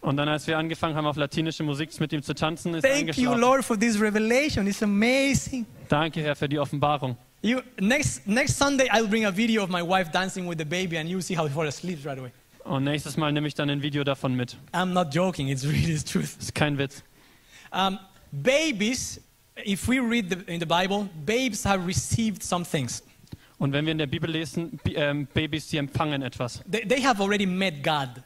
Und 0.00 0.16
dann, 0.16 0.28
als 0.28 0.46
wir 0.46 0.56
angefangen 0.56 0.94
haben, 0.94 1.06
auf 1.06 1.16
latinische 1.16 1.64
Musik 1.64 1.98
mit 1.98 2.12
ihm 2.12 2.22
zu 2.22 2.34
tanzen, 2.34 2.74
ist 2.74 2.84
er 2.84 2.94
Thank 2.94 3.18
you. 3.18 3.34
Lord, 3.34 3.64
for 3.64 3.76
this 3.76 4.00
revelation. 4.00 4.68
It's 4.68 4.82
amazing. 4.82 5.66
Danke, 5.88 6.22
Herr, 6.22 6.36
für 6.36 6.48
die 6.48 6.60
Offenbarung. 6.60 7.16
You, 7.40 7.58
next, 7.80 8.28
next 8.28 8.56
Sunday, 8.56 8.88
I'll 8.92 9.08
bring 9.08 9.26
a 9.26 9.32
video 9.32 9.64
of 9.64 9.70
my 9.70 9.82
wife 9.82 10.12
dancing 10.12 10.46
with 10.48 10.58
the 10.58 10.64
baby, 10.64 10.98
and 10.98 11.08
you'll 11.08 11.20
see 11.20 11.36
how 11.36 11.44
he 11.48 11.52
falls 11.52 11.68
asleep 11.68 11.98
right 12.04 12.16
away. 12.16 12.30
Und 12.64 12.84
nächstes 12.84 13.16
Mal 13.16 13.32
nehme 13.32 13.48
ich 13.48 13.54
dann 13.54 13.70
ein 13.70 13.82
Video 13.82 14.04
davon 14.04 14.34
mit. 14.34 14.56
I'm 14.72 14.92
not 14.92 15.14
joking, 15.14 15.48
it's 15.48 15.64
really 15.64 15.96
the 15.96 16.04
truth. 16.04 16.36
Das 16.36 16.44
ist 16.46 16.54
kein 16.54 16.78
Witz. 16.78 17.02
Um, 17.72 17.98
babies, 18.30 19.20
if 19.66 19.88
we 19.88 19.98
read 19.98 20.30
the, 20.30 20.52
in 20.52 20.60
the 20.60 20.66
Bible, 20.66 21.08
babes 21.26 21.64
have 21.64 21.86
received 21.86 22.42
some 22.42 22.64
things. 22.64 23.02
Und 23.58 23.72
wenn 23.72 23.84
wir 23.84 23.92
in 23.92 23.98
der 23.98 24.06
Bibel 24.06 24.30
lesen, 24.30 24.78
ähm, 24.94 25.26
Babys, 25.32 25.68
die 25.68 25.76
empfangen 25.76 26.22
etwas. 26.22 26.62
They, 26.70 26.86
they 26.86 27.02
have 27.02 27.22
already 27.22 27.46
met 27.46 27.82
God. 27.82 28.22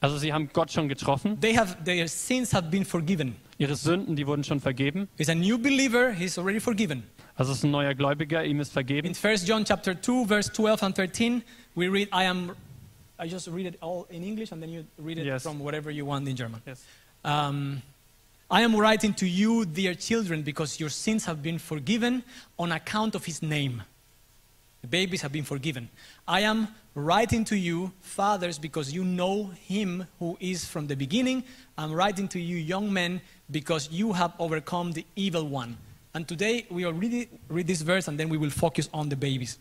Also 0.00 0.18
sie 0.18 0.32
haben 0.32 0.50
Gott 0.52 0.70
schon 0.70 0.88
getroffen. 0.88 1.40
They 1.40 1.56
have, 1.56 1.76
their 1.84 2.06
sins 2.08 2.52
have 2.52 2.68
been 2.68 2.84
forgiven. 2.84 3.36
Ihre 3.58 3.74
Sünden, 3.74 4.16
die 4.16 4.26
wurden 4.26 4.44
schon 4.44 4.60
vergeben. 4.60 5.08
He's 5.16 5.30
a 5.30 5.34
new 5.34 5.58
believer, 5.58 6.12
he's 6.12 6.38
already 6.38 6.60
forgiven. 6.60 7.04
Also 7.34 7.52
es 7.52 7.58
ist 7.58 7.64
ein 7.64 7.70
neuer 7.70 7.94
Gläubiger, 7.94 8.44
ihm 8.44 8.60
ist 8.60 8.68
In 8.68 8.72
vergeben. 8.72 9.12
1 9.20 9.46
John 9.46 9.64
chapter 9.64 10.00
2, 10.00 10.26
verse 10.26 10.52
12 10.52 10.82
and 10.82 10.96
13, 10.96 11.42
we 11.74 11.88
read, 11.88 12.08
I 12.08 12.26
am, 12.26 12.52
I 13.18 13.28
just 13.28 13.48
read 13.48 13.66
it 13.66 13.78
all 13.80 14.06
in 14.10 14.22
English 14.22 14.52
and 14.52 14.62
then 14.62 14.68
you 14.70 14.86
read 14.98 15.18
it 15.18 15.26
Yes. 15.26 15.42
from 15.42 15.58
whatever 15.58 15.90
you 15.90 16.04
want 16.04 16.28
in 16.28 16.36
German. 16.36 16.60
Yes. 16.66 16.84
Um, 17.24 17.82
I 18.50 18.62
am 18.62 18.76
writing 18.76 19.14
to 19.14 19.26
you, 19.26 19.64
dear 19.64 19.94
children, 19.94 20.42
because 20.42 20.78
your 20.78 20.90
sins 20.90 21.24
have 21.24 21.42
been 21.42 21.58
forgiven 21.58 22.22
on 22.58 22.72
account 22.72 23.14
of 23.14 23.24
his 23.24 23.42
name. 23.42 23.82
The 24.82 24.86
babies 24.86 25.22
have 25.22 25.32
been 25.32 25.44
forgiven. 25.44 25.88
I 26.28 26.40
am 26.40 26.68
writing 26.94 27.44
to 27.46 27.56
you, 27.56 27.92
fathers, 28.00 28.58
because 28.58 28.92
you 28.92 29.02
know 29.02 29.50
him 29.66 30.06
who 30.20 30.36
is 30.38 30.64
from 30.64 30.86
the 30.86 30.94
beginning. 30.94 31.42
I'm 31.76 31.92
writing 31.92 32.28
to 32.28 32.38
you, 32.40 32.56
young 32.56 32.92
men, 32.92 33.20
because 33.50 33.90
you 33.90 34.12
have 34.12 34.32
overcome 34.38 34.92
the 34.92 35.04
evil 35.16 35.44
one. 35.48 35.76
And 36.14 36.28
today 36.28 36.66
we 36.70 36.84
will 36.84 36.92
read, 36.92 37.28
read 37.48 37.66
this 37.66 37.82
verse 37.82 38.06
and 38.08 38.18
then 38.18 38.28
we 38.28 38.38
will 38.38 38.50
focus 38.50 38.88
on 38.94 39.08
the 39.08 39.16
babies. 39.16 39.58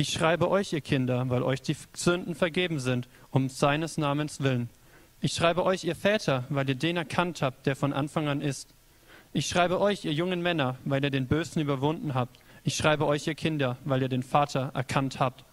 Ich 0.00 0.14
schreibe 0.14 0.50
euch, 0.50 0.72
ihr 0.72 0.80
Kinder, 0.80 1.28
weil 1.28 1.42
euch 1.42 1.60
die 1.60 1.76
Sünden 1.92 2.34
vergeben 2.34 2.80
sind, 2.80 3.06
um 3.30 3.50
seines 3.50 3.98
Namens 3.98 4.40
willen. 4.40 4.70
Ich 5.20 5.34
schreibe 5.34 5.62
euch, 5.62 5.84
ihr 5.84 5.94
Väter, 5.94 6.44
weil 6.48 6.66
ihr 6.70 6.74
den 6.74 6.96
erkannt 6.96 7.42
habt, 7.42 7.66
der 7.66 7.76
von 7.76 7.92
Anfang 7.92 8.26
an 8.26 8.40
ist. 8.40 8.70
Ich 9.34 9.46
schreibe 9.46 9.78
euch, 9.78 10.06
ihr 10.06 10.14
jungen 10.14 10.40
Männer, 10.40 10.78
weil 10.86 11.04
ihr 11.04 11.10
den 11.10 11.26
Bösen 11.26 11.60
überwunden 11.60 12.14
habt. 12.14 12.38
Ich 12.64 12.76
schreibe 12.76 13.06
euch, 13.06 13.26
ihr 13.26 13.34
Kinder, 13.34 13.76
weil 13.84 14.00
ihr 14.00 14.08
den 14.08 14.22
Vater 14.22 14.70
erkannt 14.72 15.20
habt. 15.20 15.44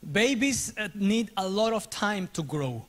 Babies 0.00 0.76
uh, 0.78 0.88
need 0.94 1.32
a 1.34 1.48
lot 1.48 1.72
of 1.72 1.88
time 1.88 2.28
to 2.34 2.44
grow. 2.44 2.84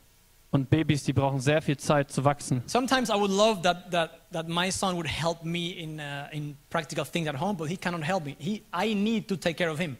Und 0.52 0.70
Babys, 0.70 1.02
die 1.02 1.12
brauchen 1.12 1.40
sehr 1.40 1.60
viel 1.60 1.76
Zeit 1.76 2.12
zu 2.12 2.24
wachsen. 2.24 2.62
Sometimes 2.68 3.08
I 3.08 3.14
would 3.14 3.32
love 3.32 3.62
that, 3.62 3.90
that, 3.90 4.12
that 4.30 4.48
my 4.48 4.70
son 4.70 4.94
would 4.94 5.08
help 5.08 5.42
me 5.42 5.70
in, 5.70 5.98
uh, 5.98 6.28
in 6.30 6.56
practical 6.70 7.04
things 7.04 7.26
at 7.26 7.34
home, 7.34 7.56
but 7.56 7.68
he 7.68 7.76
cannot 7.76 8.04
help 8.04 8.24
me. 8.24 8.36
He, 8.38 8.62
I 8.72 8.94
need 8.94 9.26
to 9.26 9.36
take 9.36 9.56
care 9.56 9.70
of 9.70 9.80
him. 9.80 9.98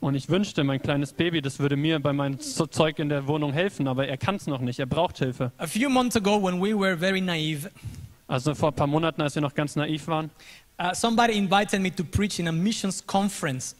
Und 0.00 0.14
ich 0.14 0.30
wünschte, 0.30 0.64
mein 0.64 0.80
kleines 0.80 1.12
Baby, 1.12 1.42
das 1.42 1.58
würde 1.58 1.76
mir 1.76 2.00
bei 2.00 2.12
meinem 2.14 2.38
So- 2.40 2.66
Zeug 2.66 2.98
in 2.98 3.10
der 3.10 3.26
Wohnung 3.26 3.52
helfen, 3.52 3.86
aber 3.86 4.08
er 4.08 4.16
kann 4.16 4.36
es 4.36 4.46
noch 4.46 4.60
nicht, 4.60 4.78
er 4.78 4.86
braucht 4.86 5.18
Hilfe. 5.18 5.52
A 5.58 5.66
few 5.66 5.90
months 5.90 6.16
ago, 6.16 6.42
when 6.42 6.60
we 6.60 6.74
were 6.78 6.96
very 6.96 7.20
naive, 7.20 7.70
Also 8.26 8.54
vor 8.54 8.70
ein 8.70 8.74
paar 8.74 8.86
Monaten, 8.86 9.20
als 9.20 9.34
wir 9.34 9.42
noch 9.42 9.54
ganz 9.54 9.76
naiv 9.76 10.06
waren, 10.06 10.30
uh, 10.80 10.94
somebody 10.94 11.34
invited 11.36 11.80
me 11.82 11.94
to 11.94 12.02
preach 12.04 12.38
in 12.38 12.48
a 12.48 12.52
missions 12.52 13.04
conference. 13.06 13.76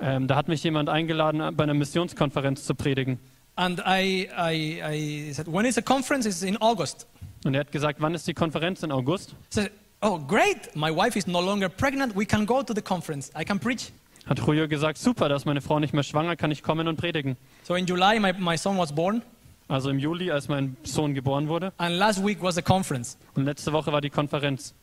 ähm, 0.00 0.26
da 0.26 0.36
hat 0.36 0.48
mich 0.48 0.62
jemand 0.62 0.88
eingeladen, 0.88 1.54
bei 1.56 1.64
einer 1.64 1.74
Missionskonferenz 1.74 2.64
zu 2.64 2.74
predigen. 2.74 3.18
And 3.56 3.80
I, 3.80 4.28
I, 4.38 4.80
I 5.28 5.32
said, 5.34 5.48
When 5.52 5.66
is 5.66 5.74
the 5.74 5.82
conference? 5.82 6.26
It's 6.26 6.42
in 6.42 6.56
August. 6.62 7.06
Und 7.44 7.54
er 7.54 7.60
hat 7.60 7.72
gesagt, 7.72 8.00
wann 8.00 8.14
ist 8.14 8.26
die 8.28 8.34
Konferenz 8.34 8.82
in 8.84 8.92
August? 8.92 9.34
Said, 9.50 9.70
Oh, 10.00 10.16
great. 10.18 10.74
My 10.76 10.94
wife 10.94 11.18
is 11.18 11.26
no 11.26 11.40
longer 11.40 11.68
pregnant. 11.68 12.16
We 12.16 12.24
can 12.24 12.46
go 12.46 12.62
to 12.62 12.72
the 12.72 12.80
conference. 12.80 13.30
I 13.38 13.44
can 13.44 13.58
preach. 13.58 13.90
Hat 14.28 14.38
Julio 14.40 14.68
gesagt, 14.68 14.98
super, 14.98 15.28
da 15.28 15.36
ist 15.36 15.46
meine 15.46 15.60
Frau 15.60 15.78
nicht 15.78 15.94
mehr 15.94 16.02
schwanger, 16.02 16.36
kann 16.36 16.50
ich 16.50 16.62
kommen 16.62 16.86
und 16.86 16.96
predigen. 16.96 17.36
So 17.62 17.74
in 17.74 17.86
July, 17.86 18.20
my, 18.20 18.32
my 18.38 18.56
son 18.58 18.76
was 18.78 18.92
born, 18.94 19.22
Also 19.68 19.90
im 19.90 19.98
Juli, 19.98 20.30
als 20.30 20.48
mein 20.48 20.76
Sohn 20.82 21.14
geboren 21.14 21.48
wurde. 21.48 21.72
and 21.78 21.96
last 21.96 22.24
week 22.24 22.42
was 22.42 22.54
the 22.54 22.62
conference. 22.62 23.16
Und 23.34 23.44
letzte 23.44 23.72
Woche 23.72 23.92
war 23.92 24.00
die 24.00 24.10
Konferenz. 24.10 24.74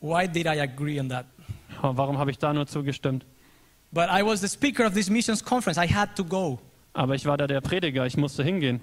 Why 0.00 0.28
did 0.28 0.46
I 0.46 0.60
agree 0.60 1.00
on 1.00 1.08
that? 1.08 1.26
Warum 1.80 2.18
habe 2.18 2.30
ich 2.30 2.38
da 2.38 2.52
nur 2.52 2.66
zugestimmt? 2.66 3.24
But 3.92 4.08
I 4.10 4.22
was 4.24 4.40
the 4.40 4.48
speaker 4.48 4.86
of 4.86 4.92
this 4.94 5.08
missions 5.08 5.42
conference. 5.42 5.78
I 5.82 5.86
had 5.92 6.14
to 6.16 6.24
go. 6.24 6.58
Aber 6.92 7.14
ich 7.14 7.24
war 7.26 7.36
da 7.38 7.46
der 7.46 7.60
Prediger, 7.60 8.04
ich 8.06 8.16
musste 8.16 8.42
hingehen. 8.42 8.80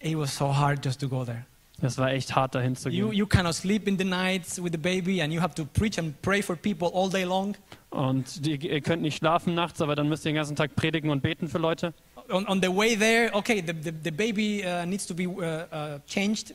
It 0.00 0.16
was 0.16 0.36
so 0.36 0.56
hard 0.56 0.84
just 0.84 1.00
to 1.00 1.08
go 1.08 1.24
there. 1.24 1.44
Es 1.80 1.96
war 1.96 2.10
echt 2.10 2.34
hart, 2.34 2.54
dahin 2.56 2.74
zu 2.74 2.88
You, 2.88 3.08
gehen. 3.10 3.18
you 3.18 3.26
cannot 3.26 3.54
sleep 3.54 3.86
in 3.86 3.96
the 3.98 4.04
nights 4.04 4.60
with 4.62 4.72
the 4.72 4.78
baby, 4.78 5.22
and 5.22 5.32
you 5.32 5.40
have 5.40 5.54
to 5.54 5.64
preach 5.64 5.96
and 5.98 6.20
pray 6.22 6.42
for 6.42 6.56
people 6.56 6.88
all 6.92 7.08
day 7.08 7.22
long. 7.24 7.54
Und 7.90 8.44
die, 8.44 8.56
ihr 8.56 8.80
könnt 8.80 9.02
nicht 9.02 9.18
schlafen 9.18 9.54
nachts, 9.54 9.80
aber 9.80 9.94
dann 9.94 10.08
müsst 10.08 10.24
ihr 10.24 10.32
den 10.32 10.36
ganzen 10.36 10.56
Tag 10.56 10.74
predigen 10.74 11.10
und 11.10 11.22
beten 11.22 11.46
für 11.48 11.58
Leute. 11.58 11.94
On, 12.30 12.46
on 12.48 12.60
the 12.60 12.68
way 12.68 12.96
there, 12.96 13.30
okay, 13.32 13.62
the, 13.64 13.72
the, 13.72 13.92
the 14.04 14.10
baby 14.10 14.62
uh, 14.64 14.84
needs 14.84 15.06
to 15.06 15.14
be 15.14 15.26
uh, 15.26 15.64
uh, 15.72 15.98
changed. 16.06 16.52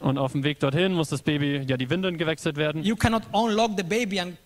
Und 0.00 0.18
auf 0.18 0.32
dem 0.32 0.42
Weg 0.42 0.58
dorthin 0.58 0.94
muss 0.94 1.10
das 1.10 1.22
Baby, 1.22 1.58
ja, 1.68 1.76
die 1.76 1.88
Windeln 1.90 2.16
gewechselt 2.16 2.56
werden. 2.56 2.82
You 2.82 2.96
cannot 2.96 3.22
unlock 3.32 3.72
the 3.76 3.84
baby 3.84 4.18
and 4.20 4.36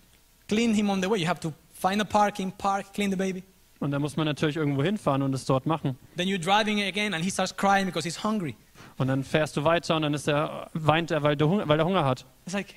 clean 0.49 0.75
him 0.75 0.91
on 0.91 1.01
the 1.01 1.09
way. 1.09 1.19
You 1.19 1.29
have 1.29 1.41
to 1.41 1.53
find 1.73 2.01
a 2.01 2.05
parking, 2.05 2.53
park, 2.59 2.93
clean 2.93 3.11
the 3.11 3.17
baby. 3.17 3.43
Und 3.79 3.93
da 3.93 3.99
muss 3.99 4.17
man 4.17 4.27
natürlich 4.27 4.57
irgendwo 4.57 4.83
hinfahren 4.83 5.23
und 5.23 5.35
es 5.35 5.45
dort 5.47 5.67
machen. 5.67 5.97
Then 6.17 6.27
you're 6.29 6.39
driving 6.39 6.83
again, 6.83 7.15
and 7.15 7.25
he 7.25 7.31
starts 7.31 7.57
crying 7.57 7.87
because 7.87 8.07
he's 8.07 8.23
hungry. 8.23 8.55
Und 8.99 9.09
dann 9.09 9.25
fährst 9.25 9.57
du 9.57 9.65
weiter 9.65 9.97
und 9.97 10.03
dann 10.03 10.15
ist 10.15 10.27
er, 10.27 10.71
weint 10.73 11.11
er, 11.11 11.23
weil, 11.23 11.37
der 11.37 11.49
Hunger, 11.49 11.69
weil 11.69 11.79
er 11.79 11.85
Hunger 11.85 12.05
hat. 12.05 12.25
It's 12.47 12.55
like, 12.55 12.77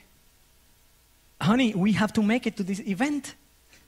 honey, 1.42 1.74
we 1.76 1.98
have 1.98 2.12
to 2.14 2.22
make 2.22 2.48
it 2.48 2.58
to 2.58 2.64
this 2.64 2.80
event. 2.82 3.36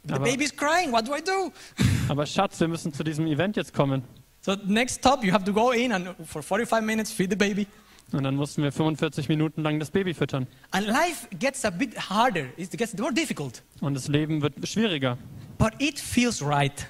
The 0.06 0.13
Aber- 0.15 0.24
baby's 0.24 0.56
crying. 0.56 0.91
What 0.91 1.08
do 1.08 1.15
I 1.15 1.22
do? 1.22 1.52
Aber 2.10 2.26
Schatz, 2.26 2.60
wir 2.60 2.67
müssen 2.67 2.94
zu 2.94 3.04
diesem 3.04 3.28
Event 3.28 3.58
jetzt 3.58 3.74
kommen. 3.74 4.04
So 4.41 4.56
next 4.65 5.00
stop, 5.00 5.24
you 5.24 5.32
have 5.32 5.44
to 5.44 5.54
go 5.54 5.72
in 5.72 5.91
and 5.91 6.15
for 6.26 6.41
45 6.41 6.82
minutes 6.84 7.12
feed 7.12 7.30
the 7.30 7.36
baby. 7.36 7.67
Und 8.12 8.24
dann 8.24 8.36
mussten 8.36 8.63
wir 8.63 8.72
45 8.72 9.30
Minuten 9.30 9.62
lang 9.62 9.80
das 9.80 9.91
Baby 9.91 10.13
füttern. 10.13 10.48
And 10.72 10.88
life 10.88 11.28
gets 11.39 11.63
a 11.63 11.70
bit 11.70 11.98
harder. 12.10 12.46
It 12.58 12.72
gets 12.78 12.98
more 12.98 13.13
difficult. 13.13 13.62
Und 13.80 13.94
das 13.94 14.08
Leben 14.08 14.41
wird 14.41 14.56
schwieriger. 14.67 15.17
But 15.58 15.74
it 15.80 16.00
feels 16.00 16.41
right. 16.44 16.88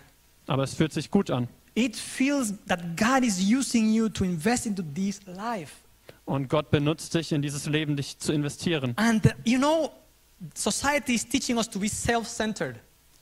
Aber 0.47 0.63
es 0.63 0.73
fühlt 0.73 0.93
sich 0.93 1.11
gut 1.11 1.29
an. 1.29 1.47
It 1.73 1.95
feels 1.95 2.53
that 2.67 2.97
God 2.97 3.23
is 3.23 3.39
using 3.39 3.93
you 3.93 4.09
to 4.09 4.23
invest 4.23 4.65
into 4.65 4.83
this 4.83 5.21
life. 5.25 5.73
Und 6.25 6.49
Gott 6.49 6.69
benutzt 6.69 7.13
dich, 7.13 7.31
in 7.31 7.41
dieses 7.41 7.65
Leben 7.65 7.95
dich 7.95 8.19
zu 8.19 8.33
investieren. 8.33 8.93
And 8.97 9.25
uh, 9.25 9.29
you 9.45 9.57
know, 9.57 9.91
society 10.53 11.15
is 11.15 11.27
teaching 11.27 11.57
us 11.57 11.69
to 11.69 11.79
be 11.79 11.87
self-centered. 11.87 12.79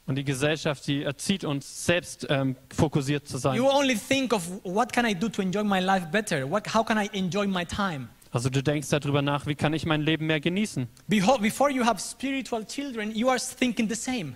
Und 0.08 0.16
die 0.16 0.24
Gesellschaft, 0.24 0.88
die 0.88 1.04
erzieht 1.04 1.44
uns, 1.44 1.86
selbst 1.86 2.26
ähm, 2.30 2.56
fokussiert 2.76 3.28
zu 3.28 3.38
sein. 3.38 3.56
You 3.56 3.70
only 3.70 3.96
think 3.96 4.34
of 4.34 4.44
what 4.64 4.92
can 4.92 5.06
I 5.06 5.14
do 5.14 5.30
to 5.30 5.44
enjoy 5.44 5.64
my 5.64 5.80
life 5.80 6.08
better? 6.08 6.50
What, 6.50 6.74
how 6.74 6.84
can 6.84 6.98
I 6.98 7.08
enjoy 7.14 7.46
my 7.46 7.64
time? 7.64 8.10
Also 8.32 8.50
du 8.50 8.64
denkst 8.64 8.90
darüber 8.90 9.22
nach, 9.22 9.46
wie 9.46 9.56
kann 9.56 9.74
ich 9.74 9.86
mein 9.86 10.02
Leben 10.02 10.26
mehr 10.26 10.40
genießen? 10.40 10.88
Behold, 11.08 11.42
before 11.42 11.72
you 11.72 11.86
have 11.86 12.00
spiritual 12.00 12.66
children, 12.66 13.12
you 13.16 13.30
are 13.30 13.40
thinking 13.40 13.88
the 13.88 13.96
same. 13.96 14.36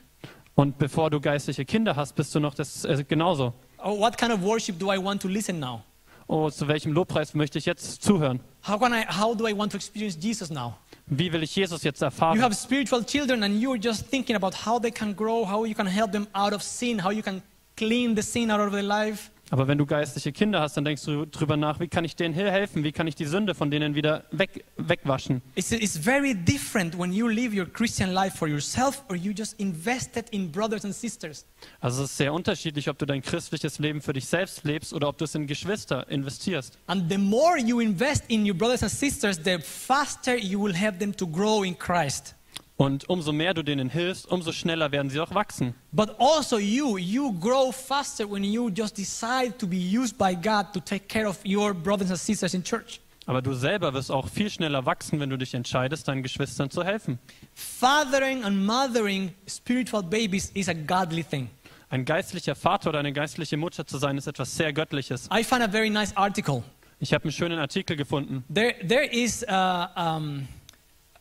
Und 0.56 0.78
bevor 0.78 1.10
du 1.10 1.20
geistliche 1.20 1.66
Kinder 1.66 1.96
hast, 1.96 2.14
bist 2.14 2.34
du 2.36 2.40
noch 2.40 2.54
das 2.54 2.86
äh, 2.86 3.04
genauso. 3.08 3.54
Oh, 3.86 3.96
what 3.96 4.18
kind 4.18 4.32
of 4.32 4.42
worship 4.42 4.80
do 4.80 4.90
I 4.90 4.98
want 4.98 5.22
to 5.24 5.28
listen 5.28 5.60
now? 5.60 5.84
Oh, 6.30 6.50
zu 6.50 6.70
welchem 6.70 6.94
Lobpreis 6.94 7.34
möchte 7.34 7.58
ich 7.58 7.66
jetzt 7.66 8.02
zuhören? 8.02 8.40
How 8.66 8.80
can 8.80 8.94
I 8.94 9.06
how 9.10 9.36
do 9.36 9.46
I 9.46 9.54
want 9.54 9.74
to 9.74 9.78
experience 9.78 10.18
Jesus 10.18 10.50
now? 10.50 10.76
Wie 11.08 11.34
will 11.34 11.44
ich 11.44 11.54
Jesus 11.54 11.84
jetzt 11.84 12.02
erfahren? 12.02 12.38
You 12.38 12.44
have 12.44 12.56
spiritual 12.56 13.04
children 13.04 13.44
and 13.44 13.62
you're 13.62 13.78
just 13.78 14.08
thinking 14.10 14.38
about 14.38 14.66
how 14.66 14.80
they 14.80 14.90
can 14.90 15.14
grow, 15.14 15.46
how 15.46 15.66
you 15.66 15.76
can 15.76 15.86
help 15.86 16.14
them 16.14 16.28
out 16.34 16.54
of 16.54 16.64
sin, 16.64 17.04
how 17.04 17.12
you 17.12 17.22
can 17.22 17.42
clean 17.76 18.16
the 18.16 18.22
sin 18.24 18.50
out 18.50 18.62
of 18.62 18.72
their 18.72 18.84
life. 18.84 19.32
Aber 19.50 19.68
wenn 19.68 19.78
du 19.78 19.86
geistliche 19.86 20.32
Kinder 20.32 20.62
hast, 20.62 20.78
dann 20.78 20.86
denkst 20.86 21.04
du 21.04 21.26
drüber 21.26 21.58
nach, 21.58 21.80
wie 21.80 21.88
kann 21.88 22.06
ich 22.06 22.16
denen 22.16 22.34
hier 22.34 22.50
helfen? 22.50 22.84
Wie 22.84 22.92
kann 22.92 23.08
ich 23.08 23.16
die 23.16 23.26
Sünde 23.26 23.54
von 23.54 23.70
denen 23.70 23.94
wieder 23.94 24.24
weg, 24.32 24.64
wegwaschen? 24.78 25.42
It's, 25.56 25.72
it's 25.72 25.98
very 25.98 26.34
different 26.34 26.98
when 26.98 27.12
you 27.12 27.28
live 27.28 27.54
your 27.54 27.66
Christian 27.66 28.14
life 28.14 28.38
for 28.38 28.48
yourself 28.48 29.04
or 29.10 29.16
you 29.16 29.32
just 29.32 29.60
invested 29.60 30.26
in 30.32 30.52
brothers 30.52 30.86
and 30.86 30.96
sisters. 30.96 31.46
Also 31.82 32.04
es 32.04 32.12
ist 32.12 32.18
sehr 32.18 32.34
unterschiedlich, 32.34 32.90
ob 32.90 32.98
du 32.98 33.06
dein 33.06 33.22
christliches 33.22 33.80
Leben 33.80 34.02
für 34.02 34.14
dich 34.14 34.26
selbst 34.26 34.64
lebst 34.64 34.94
oder 34.94 35.10
ob 35.10 35.18
du 35.18 35.26
es 35.26 35.36
in 35.36 35.46
Geschwister 35.46 36.10
investierst. 36.10 36.80
And 36.88 37.12
the 37.12 37.18
more 37.18 37.60
you 37.60 37.80
invest 37.80 38.24
in 38.30 38.50
your 38.50 38.58
brothers 38.58 38.82
and 38.82 38.92
sisters, 38.92 39.38
the 39.44 39.60
faster 39.60 40.36
you 40.36 40.60
will 40.64 40.74
help 40.74 41.00
them 41.00 41.16
to 41.16 41.28
grow 41.28 41.64
in 41.64 41.78
Christ. 41.78 42.36
Und 42.76 43.08
umso 43.08 43.32
mehr 43.32 43.54
du 43.54 43.62
denen 43.64 43.90
hilfst, 43.90 44.28
umso 44.28 44.52
schneller 44.52 44.92
werden 44.92 45.10
sie 45.10 45.20
auch 45.20 45.34
wachsen. 45.36 45.76
But 45.92 46.20
also 46.20 46.58
you, 46.58 46.98
you 46.98 47.32
grow 47.40 47.72
faster 47.72 48.30
when 48.30 48.44
you 48.44 48.70
just 48.70 48.98
decide 48.98 49.58
to 49.60 49.68
be 49.68 49.78
used 49.78 50.18
by 50.18 50.36
God 50.36 50.74
to 50.74 50.80
take 50.80 51.08
care 51.08 51.28
of 51.28 51.38
your 51.46 51.74
brothers 51.74 52.10
and 52.10 52.20
sisters 52.20 52.54
in 52.54 52.64
church. 52.64 53.00
Aber 53.26 53.42
du 53.42 53.54
selber 53.54 53.94
wirst 53.94 54.12
auch 54.12 54.28
viel 54.28 54.50
schneller 54.50 54.86
wachsen, 54.86 55.20
wenn 55.20 55.30
du 55.30 55.38
dich 55.38 55.54
entscheidest, 55.54 56.08
deinen 56.08 56.24
Geschwistern 56.24 56.70
zu 56.70 56.84
helfen. 56.84 57.20
Fathering 57.54 58.44
and 58.44 58.66
mothering 58.66 59.34
spiritual 59.48 60.04
babies 60.04 60.50
is 60.54 60.68
a 60.68 60.74
godly 60.74 61.24
thing. 61.24 61.50
Ein 61.90 62.06
geistlicher 62.06 62.56
Vater 62.56 62.90
oder 62.90 63.00
eine 63.00 63.14
geistliche 63.14 63.56
Mutter 63.56 63.86
zu 63.86 63.98
sein, 64.00 64.18
ist 64.18 64.28
etwas 64.28 64.58
sehr 64.58 64.74
Göttliches. 64.74 65.30
I 65.32 65.44
found 65.44 65.62
a 65.62 65.70
very 65.70 65.92
nice 65.92 66.16
article. 66.18 66.64
Ich 67.00 67.14
habe 67.14 67.26
einen 67.26 67.32
schönen 67.32 67.60
Artikel 67.60 67.96
gefunden. 67.96 68.44
There, 68.54 68.76
there 68.88 69.06
is 69.06 69.46
uh, 69.48 69.88
um, 69.96 70.48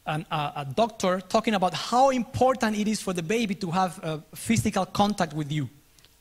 an, 0.04 0.26
a, 0.30 0.62
a 0.62 0.64
doctor 0.64 1.20
talking 1.28 1.54
about 1.54 1.72
how 1.90 2.10
important 2.10 2.76
it 2.76 2.88
is 2.88 3.00
for 3.00 3.14
the 3.14 3.22
baby 3.22 3.54
to 3.54 3.70
have 3.70 4.22
physical 4.34 4.86
contact 4.86 5.34
with 5.34 5.50
you. 5.50 5.68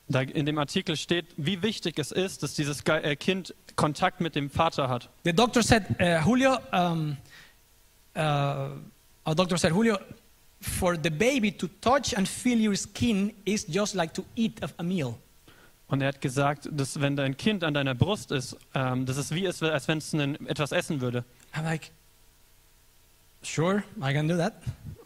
Da 0.08 0.22
in 0.22 0.46
dem 0.46 0.58
Artikel 0.58 0.98
steht, 0.98 1.26
wie 1.38 1.62
wichtig 1.62 1.98
es 1.98 2.12
ist, 2.12 2.44
dass 2.44 2.54
dieses 2.54 2.82
äh, 2.86 3.16
Kind 3.16 3.54
Kontakt 3.76 4.20
mit 4.20 4.36
dem 4.36 4.50
Vater 4.50 4.90
hat. 4.90 5.10
The 5.24 5.32
doctor 5.34 5.64
said, 5.64 5.84
uh, 6.02 6.20
Julio, 6.26 6.58
um, 6.74 7.16
uh, 8.16 8.70
our 9.26 9.36
doctor 9.36 9.58
said, 9.58 9.72
Julio, 9.72 9.98
for 10.60 10.96
the 11.02 11.10
baby 11.10 11.52
to 11.52 11.68
touch 11.80 12.14
and 12.16 12.28
feel 12.28 12.60
your 12.60 12.76
skin 12.76 13.34
is 13.46 13.66
just 13.68 13.96
like 13.96 14.14
to 14.14 14.24
eat 14.36 14.62
a, 14.62 14.70
a 14.80 14.84
meal. 14.84 15.16
Und 15.88 16.02
er 16.02 16.10
hat 16.10 16.22
gesagt, 16.22 16.70
dass 16.72 17.00
wenn 17.02 17.16
dein 17.16 17.36
Kind 17.38 17.64
an 17.64 17.74
deiner 17.74 17.96
Brust 17.96 18.32
ist, 18.32 18.56
ähm, 18.74 19.06
das 19.06 19.18
ist 19.18 19.34
wie 19.34 19.46
es, 19.46 19.62
als 19.64 19.88
wenn 19.88 19.98
es 19.98 20.14
einen- 20.14 20.46
etwas 20.48 20.72
essen 20.72 21.02
würde. 21.02 21.24
I'm 21.54 21.64
like, 21.64 21.92
sure, 23.44 23.84
I 24.02 24.14
can 24.14 24.28
do 24.28 24.38
that. 24.38 24.54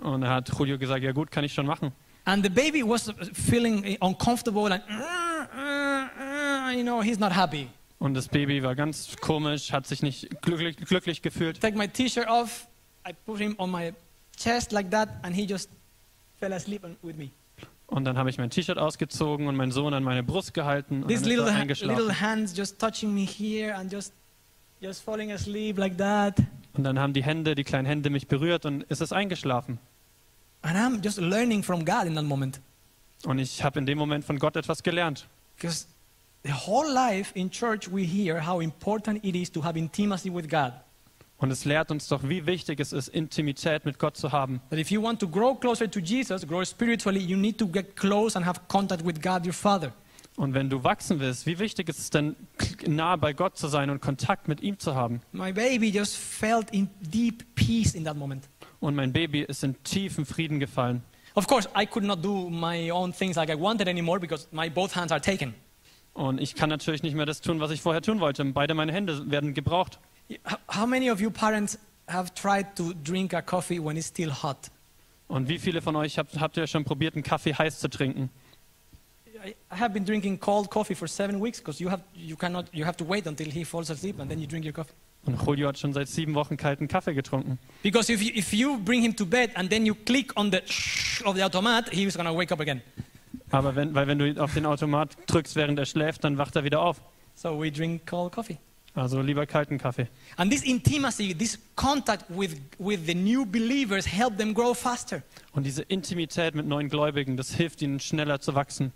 Und 0.02 0.24
er 0.24 0.30
hat 0.30 0.50
Julio 0.58 0.78
gesagt, 0.78 1.04
ja 1.04 1.12
gut, 1.12 1.32
kann 1.32 1.44
ich 1.44 1.54
schon 1.54 1.66
machen. 1.66 1.92
And 2.26 2.44
the 2.44 2.50
baby 2.50 2.82
was 2.84 3.12
feeling 3.34 3.98
uncomfortable 4.02 4.72
and, 4.72 4.84
"Uh, 4.90 5.58
uh, 5.58 6.70
uh," 6.70 6.72
you 6.76 6.84
know, 6.84 7.02
he's 7.02 7.20
not 7.20 7.36
happy. 7.36 7.68
Und 8.00 8.14
das 8.14 8.28
Baby 8.28 8.62
war 8.62 8.76
ganz 8.76 9.16
komisch, 9.22 9.72
hat 9.72 9.88
sich 9.88 10.02
nicht 10.02 10.42
glücklich, 10.42 10.76
glücklich 10.78 11.22
gefühlt. 11.22 11.62
Take 11.62 11.78
my 11.78 11.88
t-shirt 11.88 12.28
off, 12.28 12.68
I 13.08 13.14
put 13.26 13.40
him 13.40 13.56
on 13.58 13.72
my 13.72 13.94
chest 14.38 14.72
like 14.72 14.92
that, 14.92 15.10
and 15.24 15.36
he 15.36 15.44
just 15.46 15.70
fell 16.40 16.52
asleep 16.54 16.84
with 17.02 17.16
me. 17.16 17.30
Und 17.88 18.04
dann 18.06 18.18
habe 18.18 18.30
ich 18.32 18.38
mein 18.40 18.50
T-Shirt 18.50 18.80
ausgezogen 18.80 19.48
und 19.48 19.56
meinen 19.56 19.72
Sohn 19.72 19.94
an 19.94 20.04
meine 20.04 20.24
Brust 20.24 20.56
gehalten 20.56 21.04
und 21.04 21.08
These 21.08 21.22
dann 21.22 21.30
little, 21.30 21.46
eingeschlafen. 21.52 21.96
little 21.96 22.20
hands 22.20 22.58
just 22.58 22.80
touching 22.80 23.14
me 23.14 23.22
here 23.26 23.76
and 23.76 23.92
just, 23.94 24.12
just 24.82 25.04
falling 25.04 25.32
asleep 25.32 25.78
like 25.78 25.96
that. 25.98 26.36
Und 26.78 26.84
dann 26.84 27.00
haben 27.00 27.14
die 27.14 27.24
Hände, 27.24 27.56
die 27.56 27.64
kleinen 27.64 27.86
Hände 27.86 28.10
mich 28.10 28.28
berührt 28.28 28.66
und 28.66 28.86
es 28.90 29.02
ist 29.02 29.14
eingeschlafen. 29.14 29.80
And 30.62 30.78
I'm 30.78 31.04
just 31.04 31.20
learning 31.20 31.64
from 31.64 31.86
God 31.86 32.06
in 32.06 32.16
that 32.16 32.26
moment. 32.26 32.60
Und 33.26 33.40
ich 33.40 33.64
habe 33.64 33.80
in 33.80 33.86
dem 33.86 33.98
Moment 33.98 34.26
von 34.26 34.40
Gott 34.40 34.56
etwas 34.56 34.84
gelernt. 34.84 35.28
Because 35.56 35.86
the 36.44 36.52
whole 36.52 36.92
life 36.92 37.32
in 37.38 37.50
church, 37.50 37.92
we 37.92 38.04
hear 38.04 38.46
how 38.46 38.62
important 38.62 39.24
it 39.24 39.36
is 39.36 39.52
to 39.52 39.64
have 39.64 39.78
intimacy 39.78 40.34
with 40.34 40.48
God. 40.50 40.74
Und 41.38 41.52
es 41.52 41.66
lehrt 41.66 41.92
uns 41.92 42.08
doch, 42.08 42.24
wie 42.24 42.46
wichtig 42.46 42.80
es 42.80 42.94
ist, 42.94 43.10
Intimität 43.10 43.86
mit 43.86 44.00
Gott 44.00 44.16
zu 44.16 44.32
haben. 44.32 44.62
That 44.70 44.80
if 44.80 44.90
you 44.90 45.02
want 45.02 45.20
to 45.20 45.28
grow 45.28 45.54
closer 45.54 45.90
to 45.90 46.00
Jesus, 46.00 46.48
grow 46.48 46.64
spiritually, 46.64 47.20
you 47.20 47.38
need 47.38 47.58
to 47.58 47.68
get 47.68 47.96
close 47.96 48.38
and 48.38 48.46
have 48.46 48.62
contact 48.68 49.06
with 49.06 49.22
God, 49.22 49.46
your 49.46 49.54
Father. 49.54 49.92
Und 50.38 50.54
wenn 50.54 50.70
du 50.70 50.84
wachsen 50.84 51.20
willst, 51.22 51.46
wie 51.46 51.60
wichtig 51.60 51.88
ist 51.88 52.00
es 52.00 52.10
denn, 52.10 52.36
nah 52.86 53.16
bei 53.16 53.32
Gott 53.34 53.58
zu 53.58 53.68
sein 53.68 53.90
und 53.90 54.02
Kontakt 54.02 54.48
mit 54.50 54.62
ihm 54.62 54.78
zu 54.80 54.94
haben? 54.94 55.22
My 55.32 55.54
baby 55.54 55.90
just 55.90 56.18
felt 56.18 56.72
in 56.72 56.90
deep 57.00 57.46
peace 57.56 57.96
in 57.96 58.04
that 58.04 58.18
moment. 58.18 58.50
Und 58.82 58.96
mein 58.96 59.14
Baby 59.14 59.42
ist 59.42 59.64
in 59.64 59.82
tiefen 59.84 60.26
Frieden 60.26 60.60
gefallen. 60.60 61.02
Of 61.36 61.48
course, 61.48 61.68
I 61.80 61.86
could 61.86 62.04
not 62.06 62.24
do 62.24 62.50
my 62.50 62.92
own 62.92 63.14
things 63.14 63.36
like 63.36 63.50
I 63.50 63.60
wanted 63.60 63.88
anymore 63.88 64.20
because 64.20 64.48
my 64.52 64.70
both 64.70 64.96
hands 64.96 65.12
are 65.12 65.22
taken. 65.22 65.54
Und 66.14 66.40
ich 66.40 66.56
kann 66.56 66.70
natürlich 66.70 67.02
nicht 67.04 67.16
mehr 67.16 67.26
das 67.26 67.42
tun, 67.42 67.60
was 67.60 67.72
ich 67.72 67.82
vorher 67.82 68.02
tun 68.02 68.20
wollte. 68.20 68.44
Beide 68.46 68.74
meine 68.74 68.92
Hände 68.94 69.30
werden 69.32 69.54
gebraucht. 69.54 70.00
How- 70.74 70.86
many 70.88 71.10
of 71.12 71.20
you 71.20 71.30
parents 71.30 71.78
have 72.08 72.34
tried 72.34 72.76
to 72.76 72.94
drink 73.04 73.34
a 73.34 73.42
coffee 73.42 73.84
when 73.84 73.98
it's 73.98 74.08
still 74.08 74.32
hot? 74.32 74.70
Und 75.28 75.50
wie 75.50 75.60
viele 75.60 75.82
von 75.82 75.96
euch 75.96 76.18
habt, 76.20 76.40
habt 76.40 76.56
ihr 76.58 76.68
schon 76.68 76.84
probiert, 76.86 77.16
einen 77.16 77.24
Kaffee 77.24 77.54
heiß 77.54 77.80
zu 77.80 77.90
trinken? 77.90 78.30
I 79.44 79.56
have 79.70 79.94
been 79.94 80.06
drinking 80.06 80.40
cold 80.40 80.70
coffee 80.70 80.96
for 80.96 81.08
seven 81.08 81.42
weeks 81.42 81.60
because 81.60 81.82
you 81.82 81.90
have 81.90 82.02
you 82.14 82.36
cannot 82.36 82.66
you 82.72 82.86
have 82.86 82.98
to 82.98 83.06
wait 83.06 83.28
until 83.28 83.50
he 83.50 83.66
falls 83.66 83.90
asleep 83.90 84.20
and 84.20 84.30
then 84.30 84.40
you 84.40 84.48
drink 84.48 84.66
your 84.66 84.74
coffee. 84.74 84.94
Und 85.26 85.44
Julio 85.44 85.68
hat 85.68 85.78
schon 85.80 85.92
seit 85.92 86.08
sieben 86.08 86.36
Wochen 86.36 86.56
kalten 86.56 86.88
Kaffee 86.88 87.14
getrunken. 87.14 87.58
Because 87.82 88.14
if 88.14 88.22
you, 88.22 88.32
if 88.36 88.54
you 88.54 88.78
bring 88.78 89.02
him 89.02 89.16
to 89.16 89.26
bed 89.26 89.52
and 89.56 89.70
then 89.70 89.86
you 89.86 89.96
click 89.96 90.32
on 90.38 90.52
the 90.52 90.60
of 91.26 91.36
the 91.36 91.44
automat, 91.44 91.90
he's 91.90 92.16
gonna 92.16 92.34
wake 92.34 92.52
up 92.52 92.60
again. 92.60 92.82
Aber 93.50 93.76
wenn, 93.76 93.94
weil 93.96 94.08
wenn 94.08 94.20
du 94.20 94.42
auf 94.42 94.54
den 94.54 94.66
Automat 94.66 95.18
drückst, 95.28 95.56
während 95.56 95.80
er 95.80 95.86
schläft, 95.86 96.24
dann 96.24 96.38
wacht 96.38 96.56
er 96.56 96.64
wieder 96.64 96.82
auf. 96.82 97.02
So 97.34 97.60
we 97.60 97.72
drink 97.72 98.06
cold 98.06 98.32
coffee. 98.32 98.58
Also 98.94 99.22
lieber 99.22 99.46
kalten 99.46 99.78
Kaffee. 99.78 100.08
And 100.38 100.52
this 100.52 100.64
intimacy, 100.64 101.34
this 101.34 101.60
contact 101.76 102.24
with, 102.30 102.56
with 102.80 103.06
the 103.06 103.14
new 103.14 103.46
believers 103.46 104.06
help 104.06 104.38
them 104.38 104.54
grow 104.54 104.74
faster. 104.74 105.22
Und 105.52 105.66
diese 105.66 105.82
Intimität 105.84 106.56
mit 106.56 106.66
neuen 106.66 106.88
Gläubigen, 106.88 107.36
das 107.36 107.54
hilft 107.54 107.82
ihnen 107.82 108.00
schneller 108.00 108.40
zu 108.40 108.56
wachsen. 108.56 108.94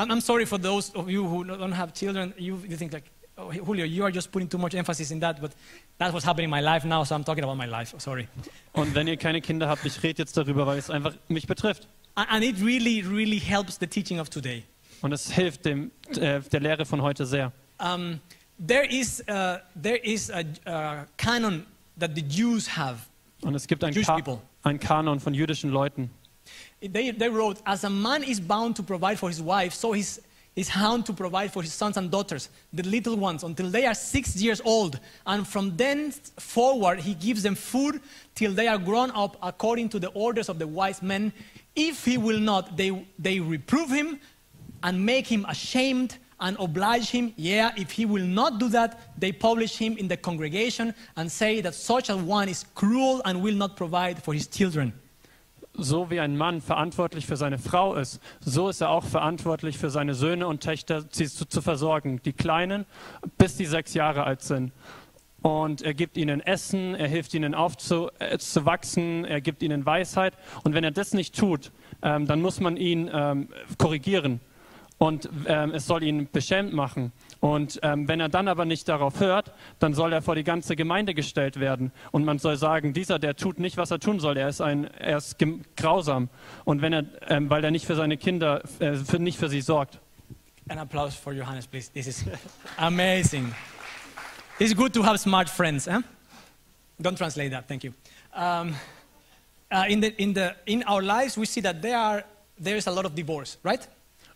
I'm, 0.00 0.10
I'm 0.10 0.20
sorry 0.20 0.46
for 0.46 0.56
those 0.56 0.90
of 0.94 1.10
you 1.10 1.26
who 1.26 1.44
don't 1.44 1.72
have 1.72 1.92
children. 1.92 2.32
You, 2.38 2.58
you 2.66 2.76
think 2.76 2.94
like, 2.94 3.04
oh, 3.36 3.50
Julio, 3.50 3.84
you 3.84 4.02
are 4.02 4.10
just 4.10 4.32
putting 4.32 4.48
too 4.48 4.56
much 4.56 4.74
emphasis 4.74 5.10
in 5.10 5.20
that, 5.20 5.40
but 5.40 5.52
that's 5.98 6.14
what's 6.14 6.24
happening 6.24 6.44
in 6.44 6.50
my 6.50 6.62
life 6.62 6.86
now, 6.86 7.04
so 7.04 7.14
I'm 7.14 7.22
talking 7.22 7.44
about 7.44 7.58
my 7.58 7.66
life. 7.66 7.94
Sorry. 7.98 8.26
Und 8.72 8.94
wenn 8.94 9.08
ihr 9.08 9.18
keine 9.18 9.42
Kinder 9.42 9.68
habt, 9.68 9.84
ich 9.84 10.02
rede 10.02 10.22
jetzt 10.22 10.38
darüber, 10.38 10.66
weil 10.66 10.78
es 10.78 10.88
einfach 10.88 11.14
mich 11.28 11.46
betrifft. 11.46 11.86
And, 12.14 12.42
it 12.42 12.56
really, 12.62 13.02
really 13.02 13.38
helps 13.38 13.78
the 13.78 13.86
teaching 13.86 14.20
of 14.20 14.30
today. 14.30 14.64
Und 15.02 15.12
es 15.12 15.30
hilft 15.30 15.66
dem, 15.66 15.90
äh, 16.16 16.40
der 16.40 16.60
Lehre 16.60 16.86
von 16.86 17.02
heute 17.02 17.26
sehr. 17.26 17.52
Um, 17.78 18.20
there 18.58 18.86
is, 18.86 19.22
uh, 19.28 19.58
there 19.80 19.98
is 20.02 20.30
a, 20.30 20.44
a 20.66 21.06
canon 21.18 21.66
that 21.98 22.12
the 22.14 22.22
Jews 22.22 22.74
have. 22.76 23.00
Und 23.42 23.54
es 23.54 23.66
gibt 23.66 23.84
ein, 23.84 23.94
Ka 23.94 24.14
people. 24.16 24.38
ein 24.62 24.80
Kanon 24.80 25.20
von 25.20 25.34
jüdischen 25.34 25.70
Leuten. 25.70 26.10
They, 26.80 27.10
they 27.10 27.28
wrote, 27.28 27.60
as 27.66 27.84
a 27.84 27.90
man 27.90 28.24
is 28.24 28.40
bound 28.40 28.76
to 28.76 28.82
provide 28.82 29.18
for 29.18 29.28
his 29.28 29.42
wife, 29.42 29.74
so 29.74 29.92
is, 29.92 30.20
is 30.56 30.70
bound 30.70 31.04
to 31.06 31.12
provide 31.12 31.52
for 31.52 31.62
his 31.62 31.74
sons 31.74 31.98
and 31.98 32.10
daughters, 32.10 32.48
the 32.72 32.82
little 32.84 33.16
ones, 33.16 33.44
until 33.44 33.68
they 33.68 33.84
are 33.84 33.94
six 33.94 34.36
years 34.36 34.62
old. 34.64 34.98
And 35.26 35.46
from 35.46 35.76
then 35.76 36.12
forward, 36.38 37.00
he 37.00 37.14
gives 37.14 37.42
them 37.42 37.54
food 37.54 38.00
till 38.34 38.52
they 38.52 38.66
are 38.66 38.78
grown 38.78 39.10
up 39.10 39.36
according 39.42 39.90
to 39.90 39.98
the 39.98 40.08
orders 40.08 40.48
of 40.48 40.58
the 40.58 40.66
wise 40.66 41.02
men. 41.02 41.32
If 41.76 42.06
he 42.06 42.16
will 42.16 42.40
not, 42.40 42.78
they, 42.78 43.06
they 43.18 43.40
reprove 43.40 43.90
him 43.90 44.18
and 44.82 45.04
make 45.04 45.26
him 45.26 45.44
ashamed 45.48 46.16
and 46.40 46.56
oblige 46.58 47.10
him. 47.10 47.34
Yeah, 47.36 47.72
if 47.76 47.90
he 47.90 48.06
will 48.06 48.24
not 48.24 48.58
do 48.58 48.70
that, 48.70 49.20
they 49.20 49.32
publish 49.32 49.76
him 49.76 49.98
in 49.98 50.08
the 50.08 50.16
congregation 50.16 50.94
and 51.16 51.30
say 51.30 51.60
that 51.60 51.74
such 51.74 52.08
a 52.08 52.16
one 52.16 52.48
is 52.48 52.64
cruel 52.74 53.20
and 53.26 53.42
will 53.42 53.54
not 53.54 53.76
provide 53.76 54.22
for 54.22 54.32
his 54.32 54.46
children. 54.46 54.94
So 55.74 56.10
wie 56.10 56.20
ein 56.20 56.36
Mann 56.36 56.60
verantwortlich 56.60 57.26
für 57.26 57.36
seine 57.36 57.58
Frau 57.58 57.94
ist, 57.94 58.20
so 58.40 58.68
ist 58.68 58.80
er 58.80 58.90
auch 58.90 59.04
verantwortlich 59.04 59.78
für 59.78 59.88
seine 59.88 60.14
Söhne 60.14 60.46
und 60.46 60.62
Töchter 60.62 61.04
sie 61.10 61.28
zu, 61.28 61.46
zu 61.46 61.62
versorgen. 61.62 62.20
Die 62.24 62.32
Kleinen, 62.32 62.86
bis 63.38 63.56
die 63.56 63.66
sechs 63.66 63.94
Jahre 63.94 64.24
alt 64.24 64.42
sind. 64.42 64.72
Und 65.42 65.80
er 65.80 65.94
gibt 65.94 66.16
ihnen 66.16 66.40
Essen, 66.40 66.94
er 66.94 67.08
hilft 67.08 67.32
ihnen 67.32 67.54
aufzuwachsen, 67.54 69.24
er 69.24 69.40
gibt 69.40 69.62
ihnen 69.62 69.86
Weisheit. 69.86 70.34
Und 70.64 70.74
wenn 70.74 70.84
er 70.84 70.90
das 70.90 71.14
nicht 71.14 71.34
tut, 71.38 71.72
ähm, 72.02 72.26
dann 72.26 72.42
muss 72.42 72.60
man 72.60 72.76
ihn 72.76 73.10
ähm, 73.12 73.48
korrigieren. 73.78 74.40
Und 75.02 75.30
ähm, 75.46 75.72
es 75.72 75.86
soll 75.86 76.02
ihn 76.02 76.28
beschämt 76.30 76.74
machen. 76.74 77.12
Und 77.40 77.80
ähm, 77.82 78.06
wenn 78.06 78.20
er 78.20 78.28
dann 78.28 78.48
aber 78.48 78.66
nicht 78.66 78.86
darauf 78.86 79.18
hört, 79.18 79.50
dann 79.78 79.94
soll 79.94 80.12
er 80.12 80.20
vor 80.20 80.34
die 80.34 80.44
ganze 80.44 80.76
Gemeinde 80.76 81.14
gestellt 81.14 81.58
werden. 81.58 81.90
Und 82.10 82.26
man 82.26 82.38
soll 82.38 82.58
sagen, 82.58 82.92
dieser, 82.92 83.18
der 83.18 83.34
tut 83.34 83.58
nicht, 83.58 83.78
was 83.78 83.90
er 83.90 83.98
tun 83.98 84.20
soll. 84.20 84.36
Er 84.36 84.50
ist, 84.50 84.60
ein, 84.60 84.84
er 84.98 85.16
ist 85.16 85.36
grausam. 85.74 86.28
Und 86.66 86.82
wenn 86.82 86.92
er, 86.92 87.04
ähm, 87.28 87.48
weil 87.48 87.64
er 87.64 87.70
nicht 87.70 87.86
für 87.86 87.94
seine 87.94 88.18
Kinder, 88.18 88.62
äh, 88.78 88.92
für, 88.92 89.18
nicht 89.18 89.38
für 89.38 89.48
sie 89.48 89.62
sorgt. 89.62 90.00
An 90.68 90.78
applause 90.78 91.16
for 91.16 91.32
Johannes, 91.32 91.66
please. 91.66 91.90
This 91.90 92.06
is 92.06 92.24
amazing. 92.76 93.54
It's 94.58 94.74
good 94.76 94.92
to 94.92 95.02
have 95.02 95.16
smart 95.18 95.48
friends. 95.48 95.86
Huh? 95.86 96.02
Don't 97.00 97.16
translate 97.16 97.52
that. 97.52 97.66
Thank 97.66 97.84
you. 97.84 97.94
Um, 98.34 98.74
uh, 99.72 99.86
in, 99.88 100.02
the, 100.02 100.12
in, 100.20 100.34
the, 100.34 100.54
in 100.66 100.82
our 100.82 101.00
lives, 101.00 101.38
we 101.38 101.46
see 101.46 101.62
that 101.62 101.80
there, 101.80 101.96
are, 101.96 102.22
there 102.58 102.76
is 102.76 102.86
a 102.86 102.90
lot 102.90 103.06
of 103.06 103.14
divorce, 103.14 103.56
right? 103.62 103.88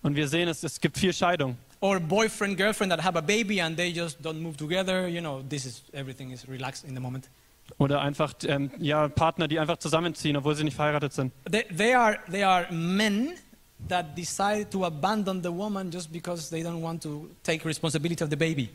Und 0.04 0.16
wir 0.16 0.28
sehen 0.28 0.48
es, 0.48 0.62
es 0.62 0.78
gibt 0.80 0.98
viel 0.98 1.14
Scheidung. 1.14 1.56
Or 1.80 1.98
boyfriend, 1.98 2.58
girlfriend 2.58 2.92
that 2.92 3.02
have 3.02 3.18
a 3.18 3.22
baby 3.22 3.60
and 3.60 3.74
they 3.74 3.90
just 3.90 4.20
don't 4.20 4.38
move 4.38 4.56
together. 4.56 5.08
You 5.08 5.20
know, 5.20 5.42
this 5.48 5.64
is 5.64 5.82
everything 5.94 6.30
is 6.30 6.46
relaxed 6.46 6.84
in 6.84 6.94
the 6.94 7.00
moment. 7.00 7.30
Oder 7.78 8.02
einfach 8.02 8.34
ähm, 8.46 8.70
ja, 8.78 9.08
Partner, 9.08 9.48
die 9.48 9.58
einfach 9.58 9.78
zusammenziehen, 9.78 10.36
obwohl 10.36 10.54
sie 10.54 10.64
nicht 10.64 10.76
verheiratet 10.76 11.14
sind. 11.14 11.32
They, 11.50 11.64
they, 11.74 11.94
are, 11.94 12.18
they 12.30 12.44
are 12.44 12.70
men 12.70 13.30
that 13.88 14.16
decide 14.16 14.68
to 14.70 14.84
abandon 14.84 15.42
the 15.42 15.50
woman 15.50 15.90
just 15.90 16.12
because 16.12 16.50
they 16.50 16.62
don't 16.62 16.82
want 16.82 17.02
to 17.02 17.30
take 17.42 17.66
responsibility 17.66 18.22
of 18.22 18.28
the 18.28 18.36
baby. 18.36 18.68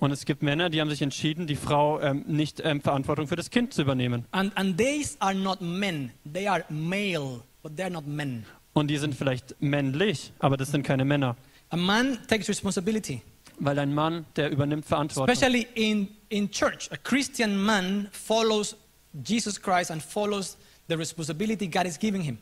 Und 0.00 0.10
es 0.10 0.24
gibt 0.24 0.42
Männer, 0.42 0.68
die 0.68 0.80
haben 0.80 0.90
sich 0.90 1.00
entschieden, 1.00 1.46
die 1.46 1.54
Frau 1.54 2.00
ähm, 2.00 2.24
nicht 2.26 2.60
ähm, 2.64 2.80
Verantwortung 2.80 3.28
für 3.28 3.36
das 3.36 3.50
Kind 3.50 3.72
zu 3.72 3.82
übernehmen. 3.82 4.24
And, 4.32 4.50
and 4.56 4.76
these 4.76 5.16
are 5.20 5.32
not 5.34 5.60
men, 5.60 6.10
they 6.32 6.48
are 6.48 6.64
male, 6.68 7.40
but 7.62 7.76
they're 7.76 7.88
not 7.88 8.04
men. 8.04 8.44
Und 8.74 8.88
die 8.88 8.96
sind 8.96 9.14
vielleicht 9.14 9.54
männlich, 9.60 10.32
aber 10.38 10.56
das 10.56 10.70
sind 10.70 10.82
keine 10.82 11.04
Männer. 11.04 11.36
A 11.70 11.76
man 11.76 12.18
takes 12.26 12.48
responsibility, 12.48 13.22
Weil 13.58 13.78
ein 13.78 13.94
Mann, 13.94 14.24
der 14.36 14.50
übernimmt 14.50 14.86
Verantwortung. 14.86 15.30
especially 15.32 15.66
in, 15.74 16.08
in 16.30 16.50
church. 16.50 16.90
A 16.90 16.96
Christian 16.96 17.56
man 17.56 18.08
follows 18.12 18.76
Jesus 19.24 19.60
Christ 19.60 19.90
and 19.90 20.02
follows 20.02 20.56
the 20.88 20.94
responsibility 20.94 21.66
God 21.68 21.86
is 21.86 21.98
giving 21.98 22.22
him. 22.22 22.38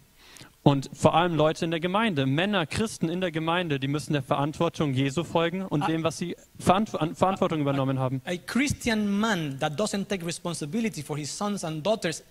Und 0.62 0.90
vor 0.92 1.14
allem 1.14 1.34
Leute 1.36 1.64
in 1.64 1.70
der 1.70 1.80
Gemeinde, 1.80 2.26
Männer, 2.26 2.66
Christen 2.66 3.08
in 3.08 3.20
der 3.22 3.30
Gemeinde, 3.32 3.80
die 3.80 3.88
müssen 3.88 4.12
der 4.12 4.22
Verantwortung 4.22 4.92
Jesu 4.92 5.24
folgen 5.24 5.62
und 5.62 5.88
dem, 5.88 6.04
was 6.04 6.18
sie 6.18 6.36
Verant 6.58 6.94
an 7.00 7.14
Verantwortung 7.16 7.60
übernommen 7.60 7.98
haben. 7.98 8.20
A 8.26 8.36
Christian 8.36 9.08
man 9.18 9.58
that 9.58 9.72
doesn't 9.80 10.06
take 10.08 10.24
responsibility 10.24 11.02
for 11.02 11.16
his 11.16 11.34
sons 11.36 11.64
and 11.64 11.84
daughters, 11.84 12.22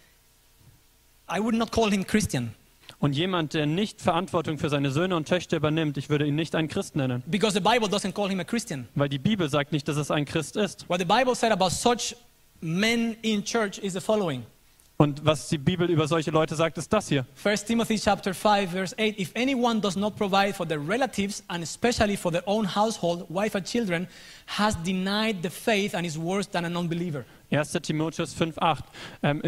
I 1.27 1.39
would 1.39 1.55
not 1.55 1.71
call 1.71 1.89
him 1.91 2.05
Christian. 2.05 2.53
Und 2.99 3.15
jemand, 3.15 3.53
der 3.53 3.65
nicht 3.65 4.01
Verantwortung 4.01 4.57
für 4.57 4.69
seine 4.69 4.91
Söhne 4.91 5.15
und 5.15 5.27
Töchter 5.27 5.57
übernimmt, 5.57 5.97
ich 5.97 6.09
würde 6.09 6.27
ihn 6.27 6.35
nicht 6.35 6.53
einen 6.53 6.67
Christ 6.67 6.97
nennen. 6.97 7.23
Because 7.27 7.53
the 7.53 7.61
Bible 7.61 7.87
doesn't 7.87 8.11
call 8.11 8.29
him 8.29 8.41
a 8.41 8.43
Christian. 8.43 8.89
Weil 8.95 9.07
die 9.07 9.19
Bibel 9.19 9.49
sagt 9.49 9.71
nicht, 9.71 9.87
dass 9.87 9.95
es 9.95 10.11
ein 10.11 10.25
Christ 10.25 10.57
ist. 10.57 10.87
What 10.89 10.99
the 10.99 11.05
Bible 11.05 11.33
said 11.33 11.51
about 11.53 11.69
such 11.69 12.15
men 12.59 13.15
in 13.21 13.43
church 13.43 13.77
is 13.77 13.93
the 13.93 14.01
following. 14.01 14.45
Und 15.01 15.25
was 15.25 15.47
die 15.47 15.57
Bibel 15.57 15.89
über 15.89 16.09
solche 16.09 16.29
Leute 16.29 16.55
sagt, 16.55 16.77
ist 16.77 16.91
das 16.91 17.07
hier. 17.07 17.25
1 17.41 17.63
Timothy 17.63 17.97
chapter 17.97 18.33
5 18.33 18.69
verse 18.69 18.93
8 18.99 19.17
If 19.17 19.31
anyone 19.33 19.79
does 19.79 19.95
not 19.95 20.17
provide 20.17 20.53
for 20.53 20.67
their 20.67 20.85
relatives 20.85 21.41
and 21.47 21.63
especially 21.63 22.17
for 22.17 22.33
their 22.33 22.43
own 22.45 22.75
household, 22.75 23.25
wife 23.29 23.55
and 23.55 23.65
children, 23.65 24.09
has 24.57 24.75
denied 24.83 25.37
the 25.41 25.49
faith 25.49 25.95
and 25.95 26.05
is 26.05 26.17
worse 26.19 26.49
than 26.49 26.65
a 26.65 26.69
non-believer. 26.69 27.23
1. 27.49 27.81
Timotheus 27.81 28.35
5,8. 28.35 28.83
Ähm, 29.23 29.41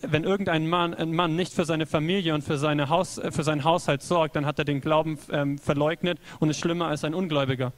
wenn 0.00 0.24
irgendein 0.24 0.66
Mann, 0.66 0.94
ein 0.94 1.12
Mann 1.12 1.36
nicht 1.36 1.52
für 1.52 1.66
seine 1.66 1.84
Familie 1.84 2.34
und 2.34 2.42
für, 2.42 2.56
seine 2.56 2.88
Haus, 2.88 3.18
äh, 3.18 3.30
für 3.30 3.44
seinen 3.44 3.64
Haushalt 3.64 4.02
sorgt, 4.02 4.34
dann 4.34 4.46
hat 4.46 4.58
er 4.58 4.64
den 4.64 4.80
Glauben 4.80 5.18
ähm, 5.30 5.58
verleugnet 5.58 6.18
und 6.40 6.48
ist 6.48 6.58
schlimmer 6.58 6.86
als 6.86 7.04
ein 7.04 7.12
Ungläubiger. 7.12 7.74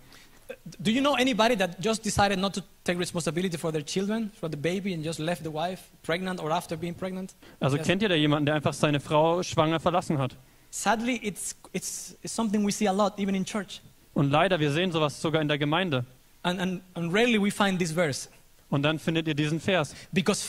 Do 0.81 0.91
you 0.91 1.01
know 1.01 1.15
anybody 1.17 1.57
that 1.57 1.81
just 1.81 2.03
decided 2.05 2.39
not 2.39 2.55
to 2.55 2.63
take 2.85 2.99
responsibility 2.99 3.57
for 3.59 3.71
their 3.73 3.83
children, 3.85 4.31
for 4.39 4.49
the 4.49 4.57
baby, 4.57 4.95
and 4.95 5.05
just 5.05 5.19
left 5.19 5.43
the 5.43 5.51
wife 5.51 5.91
pregnant 6.03 6.41
or 6.41 6.51
after 6.51 6.77
being 6.77 6.95
pregnant? 6.95 7.35
Also 7.61 7.77
Yes. 7.77 7.87
kennt 7.87 8.03
ihr 8.03 8.09
da 8.09 8.15
jemanden, 8.15 8.47
der 8.47 8.55
einfach 8.55 8.73
seine 8.73 9.01
Frau 9.01 9.43
schwanger 9.43 9.79
verlassen 9.81 10.19
hat? 10.19 10.37
Sadly, 10.71 11.21
it's, 11.23 11.55
it's, 11.73 12.17
it's 12.23 12.35
something 12.35 12.65
we 12.65 12.71
see 12.73 12.87
a 12.87 12.93
lot, 12.93 13.19
even 13.19 13.35
in 13.35 13.45
church. 13.45 13.81
Und 14.15 14.31
leider, 14.31 14.59
wir 14.61 14.71
sehen 14.73 14.91
sowas 14.93 15.21
sogar 15.21 15.41
in 15.43 15.49
der 15.49 15.59
Gemeinde. 15.59 16.05
And, 16.43 16.61
and, 16.61 16.83
and 16.95 17.13
rarely 17.13 17.39
we 17.39 17.51
find 17.51 17.79
this 17.79 17.93
verse. 17.93 18.29
Und 18.71 18.83
dann 18.83 18.99
findet 18.99 19.27
ihr 19.29 19.35
diesen 19.35 19.61
Vers. 19.61 19.95
Because 20.13 20.45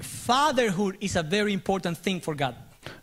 fatherhood 0.00 0.96
is 1.00 1.16
a 1.16 1.22
very 1.22 1.52
important 1.52 1.98
thing 2.02 2.20
for 2.20 2.34
God. 2.36 2.54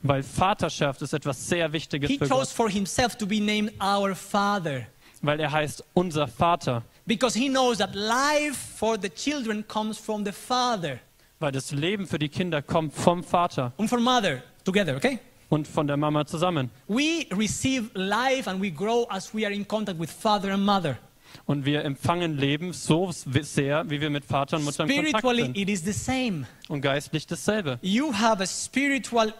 Weil 0.01 0.23
Vaterschaft 0.23 1.01
ist 1.01 1.13
etwas 1.13 1.47
sehr 1.47 1.71
Wichtiges 1.71 2.09
He 2.09 2.17
für 2.17 2.27
chose 2.27 2.47
Gott. 2.47 2.49
for 2.49 2.69
himself 2.69 3.15
to 3.17 3.25
be 3.25 3.39
named 3.39 3.71
our 3.81 4.13
Father. 4.15 4.87
Weil 5.21 5.39
er 5.39 5.51
heißt 5.51 5.83
unser 5.93 6.27
Vater. 6.27 6.83
Because 7.05 7.37
he 7.37 7.49
knows 7.49 7.79
that 7.79 7.93
life 7.95 8.55
for 8.77 8.97
the 9.01 9.09
children 9.09 9.67
comes 9.67 9.97
from 9.97 10.23
the 10.25 10.31
Father 10.31 10.99
Weil 11.39 11.51
das 11.53 11.71
Leben 11.71 12.05
für 12.05 12.19
die 12.19 12.29
Kinder 12.29 12.61
kommt 12.61 12.93
vom 12.93 13.23
Vater 13.23 13.71
and 13.77 13.89
from 13.89 14.03
Mother 14.03 14.43
together, 14.65 14.95
okay? 14.97 15.19
und 15.49 15.67
von 15.67 15.87
der 15.87 15.97
Mama 15.97 16.25
zusammen. 16.25 16.69
We 16.87 17.25
receive 17.31 17.89
life 17.93 18.49
and 18.49 18.61
we 18.61 18.69
grow 18.69 19.07
as 19.09 19.33
we 19.33 19.45
are 19.45 19.53
in 19.53 19.67
contact 19.67 19.99
with 19.99 20.11
Father 20.11 20.53
and 20.53 20.65
Mother. 20.65 20.97
Und 21.45 21.65
wir 21.65 21.83
empfangen 21.85 22.37
Leben 22.37 22.73
so 22.73 23.11
sehr, 23.11 23.89
wie 23.89 24.01
wir 24.01 24.09
mit 24.09 24.25
Vater 24.25 24.57
und 24.57 24.65
Mutter 24.65 24.83
in 24.83 24.89
Kontakt 24.89 25.07
Spiritually, 25.09 25.43
sind. 25.43 25.57
it 25.57 25.69
is 25.69 25.83
the 25.83 25.93
same. 25.93 26.45
Und 26.67 26.81
geistlich 26.81 27.25
dasselbe. 27.25 27.79
You 27.81 28.13
have 28.13 28.41
a 28.43 28.45
spiritual, 28.45 29.33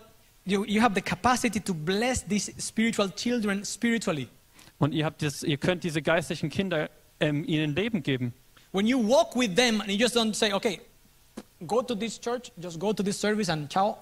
you, 0.46 0.65
you 0.65 0.82
have 0.82 0.96
the 0.96 1.02
capacity 1.02 1.60
to 1.60 1.74
bless 1.74 2.26
these 2.26 2.52
spiritual 2.60 3.10
children 3.12 3.63
spiritually. 3.65 4.28
Und 4.80 4.94
ihr, 4.94 5.06
habt 5.06 5.22
das, 5.22 5.44
ihr 5.44 5.58
könnt 5.58 5.84
diese 5.84 6.02
geistlichen 6.02 6.50
Kinder 6.50 6.89
ähm, 7.20 7.44
ihnen 7.46 7.76
Leben 7.76 8.02
geben. 8.02 8.34
When 8.72 8.88
you 8.88 8.98
walk 9.08 9.36
with 9.36 9.56
them 9.56 9.82
and 9.82 9.89
you 9.89 9.98
just 9.98 10.15
don't 10.15 10.34
say, 10.34 10.54
okay, 10.54 10.80
go 11.68 11.82
to 11.82 11.96
this 11.96 12.20
church, 12.20 12.52
just 12.62 12.80
go 12.80 12.94
to 12.94 13.04
this 13.04 13.20
service 13.20 13.50
and 13.50 13.72
ciao. 13.72 13.98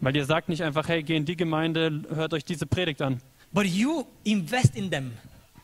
Weil 0.00 0.16
ihr 0.16 0.24
sagt 0.24 0.48
nicht 0.48 0.62
einfach, 0.62 0.88
hey, 0.88 1.02
geh 1.02 1.16
in 1.16 1.24
die 1.24 1.36
Gemeinde, 1.36 2.02
hört 2.14 2.32
euch 2.34 2.44
diese 2.44 2.66
Predigt 2.66 3.02
an. 3.02 3.20
But 3.52 3.66
you 3.66 4.04
invest 4.24 4.76
in 4.76 4.90
them. 4.90 5.12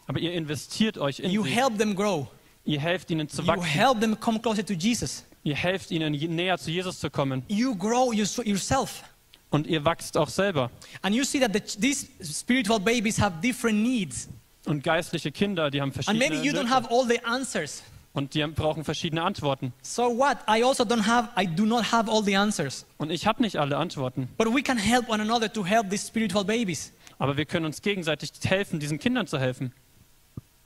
Aber 0.07 0.19
ihr 0.19 0.33
investiert 0.33 0.99
euch 0.99 1.21
in 1.21 1.31
You 1.31 1.45
sie. 1.45 1.51
help 1.51 1.79
them 1.79 1.95
grow. 1.95 2.27
Ihr 2.65 2.81
helft 2.81 3.11
ihnen 3.11 3.29
zu 3.29 3.43
You 3.43 3.49
wachsen. 3.49 3.65
help 3.65 4.01
them 4.01 4.19
come 4.19 4.41
closer 4.41 4.65
to 4.65 4.73
Jesus. 4.75 5.25
Ihr 5.43 5.55
helft 5.57 5.91
ihnen 5.91 6.13
näher 6.13 6.59
zu 6.59 6.71
Jesus 6.71 6.99
zu 6.99 7.11
kommen. 7.11 7.43
You 7.49 7.75
grow 7.77 8.09
your, 8.09 8.27
yourself. 8.47 9.03
Und 9.51 9.67
ihr 9.67 9.85
wachst 9.85 10.17
auch 10.17 10.29
selber. 10.29 10.71
And 11.03 11.15
you 11.15 11.25
see 11.25 11.39
that 11.41 11.53
the, 11.53 11.61
these 11.61 12.07
spiritual 12.23 12.81
babies 12.81 13.19
have 13.21 13.41
different 13.43 13.79
needs. 13.83 14.29
Und 14.67 14.83
geistliche 14.83 15.31
Kinder, 15.31 15.71
die 15.71 15.81
haben 15.81 15.89
And 15.89 16.05
verschiedene 16.05 16.29
maybe 16.29 16.47
you 16.47 16.53
don't 16.53 16.71
have 16.71 16.89
all 16.91 17.07
the 17.07 17.23
answers. 17.25 17.83
Und 18.15 18.35
die 18.35 18.47
brauchen 18.47 18.85
verschiedene 18.85 19.23
Antworten. 19.23 19.73
So 19.83 20.05
what? 20.05 20.39
I 20.49 20.63
also 20.63 20.85
don't 20.85 21.05
have, 21.05 21.29
I 21.37 21.47
do 21.47 21.65
not 21.65 21.91
have 21.93 22.11
all 22.11 22.23
the 22.23 22.37
answers. 22.37 22.87
Und 22.97 23.11
ich 23.11 23.27
habe 23.27 23.43
nicht 23.43 23.57
alle 23.57 23.77
Antworten. 23.77 24.29
But 24.39 24.55
we 24.55 24.63
can 24.63 24.79
help 24.79 25.09
one 25.09 25.21
another 25.21 25.53
to 25.53 25.65
help 25.65 25.91
these 25.91 26.07
spiritual 26.07 26.45
babies. 26.45 26.93
Aber 27.19 27.37
wir 27.37 27.45
können 27.45 27.67
uns 27.67 27.83
gegenseitig 27.83 28.31
helfen, 28.45 28.79
diesen 28.79 28.99
Kindern 28.99 29.27
zu 29.27 29.39
helfen. 29.39 29.73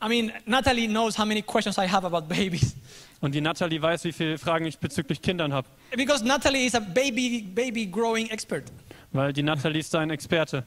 I 0.01 0.09
mean, 0.09 0.33
Natalie 0.47 0.87
knows 0.87 1.19
how 1.19 1.25
many 1.25 1.43
questions 1.43 1.77
I 1.77 1.89
have 1.89 2.07
about 2.07 2.29
babies. 2.29 2.77
Und 3.21 3.35
die 3.35 3.41
Natalie 3.41 3.83
weiß, 3.83 4.05
wie 4.05 4.13
viele 4.13 4.39
Fragen 4.39 4.65
ich 4.67 4.79
bezüglich 4.79 5.21
Kindern 5.21 5.53
habe. 5.53 5.67
Because 5.97 6.25
Natalie 6.25 6.67
is 6.67 6.75
a 6.75 6.81
baby, 6.81 7.43
baby 7.43 7.87
growing 7.87 8.29
expert. 8.29 8.65
Weil 9.13 9.33
die 9.33 9.43
Natalie 9.43 9.81
ist 9.81 9.95
ein 9.95 10.11
Experte. 10.11 10.65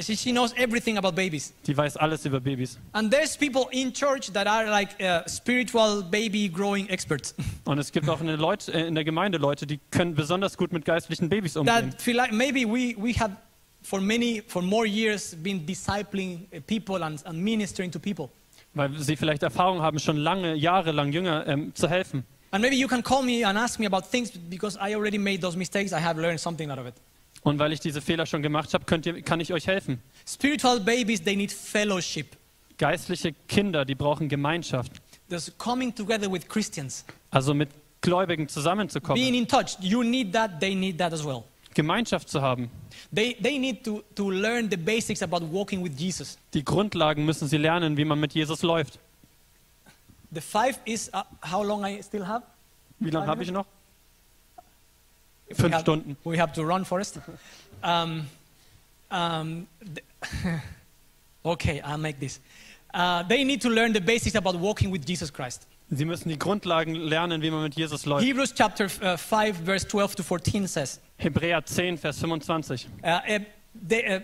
She, 0.00 0.16
she 0.16 0.32
knows 0.32 0.54
everything 0.56 0.96
about 0.96 1.14
babies. 1.14 1.52
Die 1.66 1.76
weiß 1.76 1.98
alles 1.98 2.24
über 2.24 2.40
Babys. 2.40 2.78
And 2.92 3.12
there's 3.12 3.36
people 3.36 3.66
in 3.72 3.92
church 3.92 4.32
that 4.32 4.46
are 4.46 4.64
like 4.70 4.96
uh, 4.98 5.28
spiritual 5.28 6.02
baby 6.02 6.48
growing 6.48 6.88
experts. 6.88 7.34
Und 7.64 7.78
es 7.78 7.92
gibt 7.92 8.08
auch 8.08 8.20
in 8.22 8.26
der, 8.26 8.38
Leute, 8.38 8.72
äh, 8.72 8.86
in 8.86 8.94
der 8.94 9.04
Gemeinde 9.04 9.36
Leute, 9.36 9.66
die 9.66 9.78
können 9.90 10.14
besonders 10.14 10.56
gut 10.56 10.72
mit 10.72 10.86
geistlichen 10.86 11.28
Babys 11.28 11.58
umgehen. 11.58 11.90
that 11.90 12.00
feel 12.00 12.16
like 12.16 12.32
maybe 12.32 12.64
we, 12.64 12.94
we 12.96 13.12
have 13.20 13.36
for 13.82 14.00
many, 14.00 14.42
for 14.46 14.62
more 14.62 14.86
years 14.86 15.34
been 15.34 15.66
discipling 15.66 16.46
uh, 16.54 16.60
people 16.66 17.04
and, 17.04 17.22
and 17.26 17.38
ministering 17.38 17.90
to 17.90 17.98
people. 17.98 18.30
Weil 18.72 18.98
sie 18.98 19.16
vielleicht 19.16 19.42
Erfahrung 19.42 19.82
haben, 19.82 19.98
schon 19.98 20.16
lange, 20.16 20.54
jahrelang 20.54 21.12
Jünger 21.12 21.46
ähm, 21.46 21.74
zu 21.74 21.86
helfen. 21.86 22.24
And 22.50 22.62
maybe 22.62 22.76
you 22.76 22.88
can 22.88 23.02
call 23.02 23.22
me 23.22 23.44
and 23.46 23.58
ask 23.58 23.78
me 23.78 23.86
about 23.86 24.10
things 24.10 24.30
because 24.30 24.78
I 24.78 24.94
already 24.94 25.18
made 25.18 25.42
those 25.42 25.56
mistakes. 25.56 25.92
I 25.92 26.00
have 26.00 26.18
learned 26.18 26.40
something 26.40 26.70
out 26.70 26.78
of 26.78 26.86
it. 26.86 26.94
Und 27.42 27.58
weil 27.58 27.72
ich 27.72 27.80
diese 27.80 28.00
Fehler 28.00 28.26
schon 28.26 28.42
gemacht 28.42 28.72
habe, 28.72 28.84
könnt 28.84 29.04
ihr, 29.06 29.20
kann 29.22 29.40
ich 29.40 29.52
euch 29.52 29.66
helfen. 29.66 30.00
Spiritual 30.26 30.80
babies, 30.80 31.22
they 31.22 31.34
need 31.34 31.52
fellowship. 31.52 32.36
Geistliche 32.78 33.32
Kinder, 33.48 33.84
die 33.84 33.94
brauchen 33.94 34.28
Gemeinschaft. 34.28 34.92
Coming 35.58 35.94
together 35.94 36.30
with 36.30 36.48
Christians. 36.48 37.04
Also 37.30 37.54
mit 37.54 37.70
Gläubigen 38.00 38.46
Being 38.46 38.48
zusammenzukommen. 38.48 39.34
in 39.34 39.46
touch. 39.48 39.78
You 39.80 40.02
need 40.02 40.32
that, 40.32 40.60
they 40.60 40.74
need 40.74 40.98
that 40.98 41.12
as 41.12 41.24
well. 41.24 41.44
Gemeinschaft 41.74 42.28
zu 42.28 42.42
haben. 42.42 42.70
They, 43.14 43.34
they 43.42 43.58
need 43.58 43.82
to, 43.84 44.02
to 44.14 44.30
learn 44.30 44.68
the 44.70 44.76
basics 44.76 45.22
about 45.22 45.40
walking 45.50 45.82
with 45.82 45.92
Jesus. 45.98 46.38
Die 46.52 46.64
Grundlagen 46.64 47.24
müssen 47.24 47.48
sie 47.48 47.56
lernen, 47.56 47.96
wie 47.96 48.04
man 48.04 48.20
mit 48.20 48.34
Jesus 48.34 48.62
läuft. 48.62 48.98
The 50.30 50.40
five 50.40 50.78
is 50.84 51.10
uh, 51.14 51.22
how 51.50 51.62
long 51.64 51.84
I 51.84 52.02
still 52.02 52.26
have? 52.26 52.42
Wie 52.98 53.10
lange 53.10 53.26
habe 53.26 53.42
ich 53.42 53.50
noch? 53.50 53.66
We 55.48 55.54
Fünf 55.54 55.72
have- 55.72 55.80
Stunden. 55.82 56.16
We 56.24 56.38
have 56.38 56.52
to 56.54 56.64
run 56.64 56.84
first. 56.84 57.18
Um, 57.84 58.28
um, 59.10 59.66
okay, 61.44 61.80
I'll 61.80 61.98
make 61.98 62.20
this. 62.20 62.38
Uh, 62.94 63.24
they 63.24 63.42
need 63.42 63.60
to 63.62 63.68
learn 63.68 63.92
the 63.92 64.00
basics 64.00 64.36
about 64.36 64.54
walking 64.54 64.92
with 64.92 65.04
Jesus 65.04 65.32
Christ. 65.32 65.66
Sie 65.90 66.04
müssen 66.04 66.28
die 66.28 66.38
Grundlagen 66.38 66.94
lernen, 66.94 67.42
wie 67.42 67.50
man 67.50 67.64
mit 67.64 67.74
Jesus 67.74 68.06
läuft. 68.06 68.24
Hebrews 68.24 68.54
chapter 68.54 68.84
uh, 69.02 69.16
5, 69.16 69.64
verse 69.64 69.84
12 69.88 70.14
to 70.14 70.22
14 70.22 70.68
says, 70.68 71.00
Hebräer 71.18 71.64
10, 71.64 71.98
Vers 71.98 72.20
25. 72.20 72.86
uh, 73.02 73.06
uh, 73.08 73.38
they, 73.74 74.06
uh, 74.06 74.20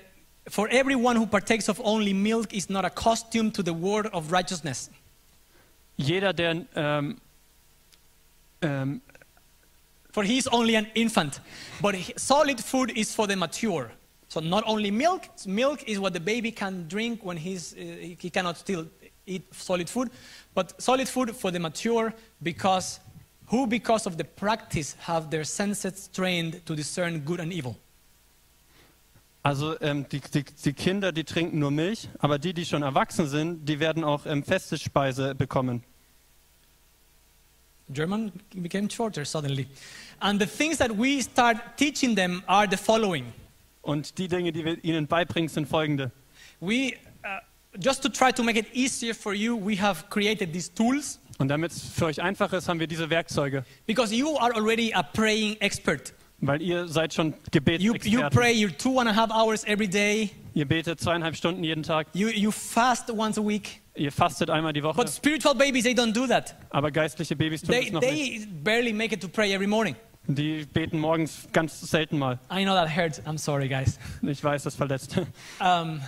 For 0.49 0.69
everyone 0.71 1.17
who 1.17 1.27
partakes 1.27 1.69
of 1.69 1.81
only 1.85 2.15
milk 2.15 2.55
is 2.55 2.71
not 2.71 2.85
accustomed 2.85 3.55
to 3.55 3.63
the 3.63 3.75
word 3.75 4.07
of 4.15 4.31
righteousness. 4.31 4.89
Jeder, 5.99 6.33
der 6.33 6.65
ähm, 6.77 7.19
ähm, 8.63 9.03
For 10.13 10.25
he 10.25 10.39
is 10.39 10.49
only 10.49 10.75
an 10.75 10.87
infant, 10.95 11.41
but 11.81 11.95
solid 12.17 12.61
food 12.61 12.91
is 12.97 13.15
for 13.15 13.27
the 13.27 13.37
mature. 13.37 13.93
So 14.29 14.41
not 14.41 14.65
only 14.67 14.91
milk, 14.91 15.29
milk 15.47 15.83
is 15.87 15.99
what 15.99 16.13
the 16.13 16.21
baby 16.21 16.51
can 16.51 16.87
drink 16.89 17.25
when 17.25 17.37
he's, 17.37 17.75
uh, 17.75 17.77
he 18.19 18.31
cannot 18.31 18.59
still 18.59 18.87
eat 19.27 19.43
solid 19.55 19.89
food, 19.89 20.11
but 20.55 20.81
solid 20.81 21.09
food 21.09 21.35
for 21.37 21.51
the 21.51 21.59
mature 21.59 22.15
because 22.43 23.01
who 23.47 23.67
because 23.67 24.07
of 24.07 24.17
the 24.17 24.25
practice 24.25 24.97
have 25.01 25.31
their 25.31 25.45
senses 25.45 26.09
trained 26.13 26.65
to 26.67 26.75
discern 26.75 27.21
good 27.21 27.41
and 27.41 27.53
evil. 27.53 27.77
Also 29.43 29.81
ähm, 29.81 30.07
die, 30.11 30.21
die, 30.21 30.45
die 30.45 30.73
Kinder, 30.73 31.13
die 31.13 31.25
trinken 31.25 31.59
nur 31.59 31.71
Milch, 31.71 32.09
aber 32.19 32.39
die, 32.39 32.53
die 32.53 32.67
schon 32.67 32.83
erwachsen 32.83 33.29
sind, 33.29 33.67
die 33.67 33.81
werden 33.81 34.05
auch 34.05 34.27
ähm, 34.27 34.43
feste 34.43 34.77
Speise 34.77 35.35
bekommen. 35.35 35.85
German 37.93 38.33
became 38.55 38.89
shorter 38.91 39.25
suddenly. 39.25 39.67
And 40.21 40.41
the 40.41 40.47
things 40.47 40.79
that 40.79 40.91
we 40.97 41.21
start 41.23 41.57
teaching 41.77 42.15
them 42.17 42.43
are 42.47 42.67
the 42.69 42.77
following. 42.77 43.33
Und 43.83 44.19
die 44.19 44.29
Dinge, 44.29 44.53
die 44.53 44.65
wir 44.65 44.83
ihnen 44.85 45.07
beibringen, 45.07 45.49
sind 45.49 45.69
folgende. 45.69 46.11
We, 46.61 46.95
uh, 47.25 47.39
just 47.81 48.03
to 48.03 48.09
try 48.09 48.33
to 48.33 48.43
make 48.43 48.59
it 48.59 48.67
easier 48.75 49.15
for 49.15 49.33
you, 49.33 49.57
we 49.57 49.77
have 49.81 50.05
created 50.11 50.53
these 50.53 50.69
tools 50.73 51.21
Und 51.39 51.49
damit 51.49 51.71
es 51.71 51.83
für 51.83 52.07
euch 52.07 52.21
einfach 52.21 52.53
ist, 52.53 52.69
haben 52.69 52.81
wir 52.81 52.89
diese 52.89 53.09
Werkzeuge, 53.11 53.65
because 53.87 54.13
you 54.15 54.37
are 54.39 54.53
already 54.55 54.93
a 54.93 55.03
praying 55.05 55.57
expert. 55.61 56.13
weil 56.41 56.61
ihr 56.63 56.87
seid 56.89 57.15
schon 57.15 57.29
You, 57.31 57.35
you 57.35 57.93
Gebetsexperten. 57.93 58.31
pray 58.31 58.65
your 58.65 58.77
two 58.77 58.99
and 58.99 59.09
a 59.09 59.15
half 59.15 59.31
hours 59.31 59.65
every 59.65 59.89
day. 59.89 60.31
Ihr 60.55 60.67
betet 60.67 61.01
zweieinhalb 61.01 61.37
Stunden 61.37 61.63
jeden 61.63 61.85
Tag, 61.85 62.09
You, 62.13 62.29
you 62.29 62.51
fast 62.51 63.09
once 63.11 63.39
a 63.39 63.43
week. 63.45 63.81
Ihr 63.99 64.13
fastet 64.13 64.51
einmal 64.51 64.73
die 64.73 64.83
Woche, 64.83 64.97
But 64.97 65.09
spiritual 65.09 65.55
babies, 65.55 65.85
they 65.85 65.93
don't 65.95 66.13
do 66.13 66.27
that. 66.27 66.55
aber 66.71 66.91
geistliche 66.91 67.37
Babys 67.37 67.63
tun 67.63 67.71
They, 67.71 67.87
es 67.87 67.93
noch 67.93 68.01
nicht. 68.01 68.41
they 68.43 68.47
barely 68.63 68.93
make 68.93 69.15
it 69.15 69.21
to 69.21 69.29
pray 69.29 69.53
every 69.53 69.67
morning. 69.67 69.97
Die 70.27 70.67
beten 70.67 70.99
morgens 70.99 71.49
ganz 71.53 71.81
selten 71.81 72.19
mal. 72.19 72.39
I 72.51 72.63
know 72.65 72.75
that 72.75 72.89
hurts. 72.95 73.21
I'm 73.27 73.39
sorry, 73.39 73.69
guys. 73.69 73.99
Ich 74.23 74.45
weiß, 74.45 74.63
das 74.65 74.75
verletzt. 74.75 75.17
Um, 75.61 76.01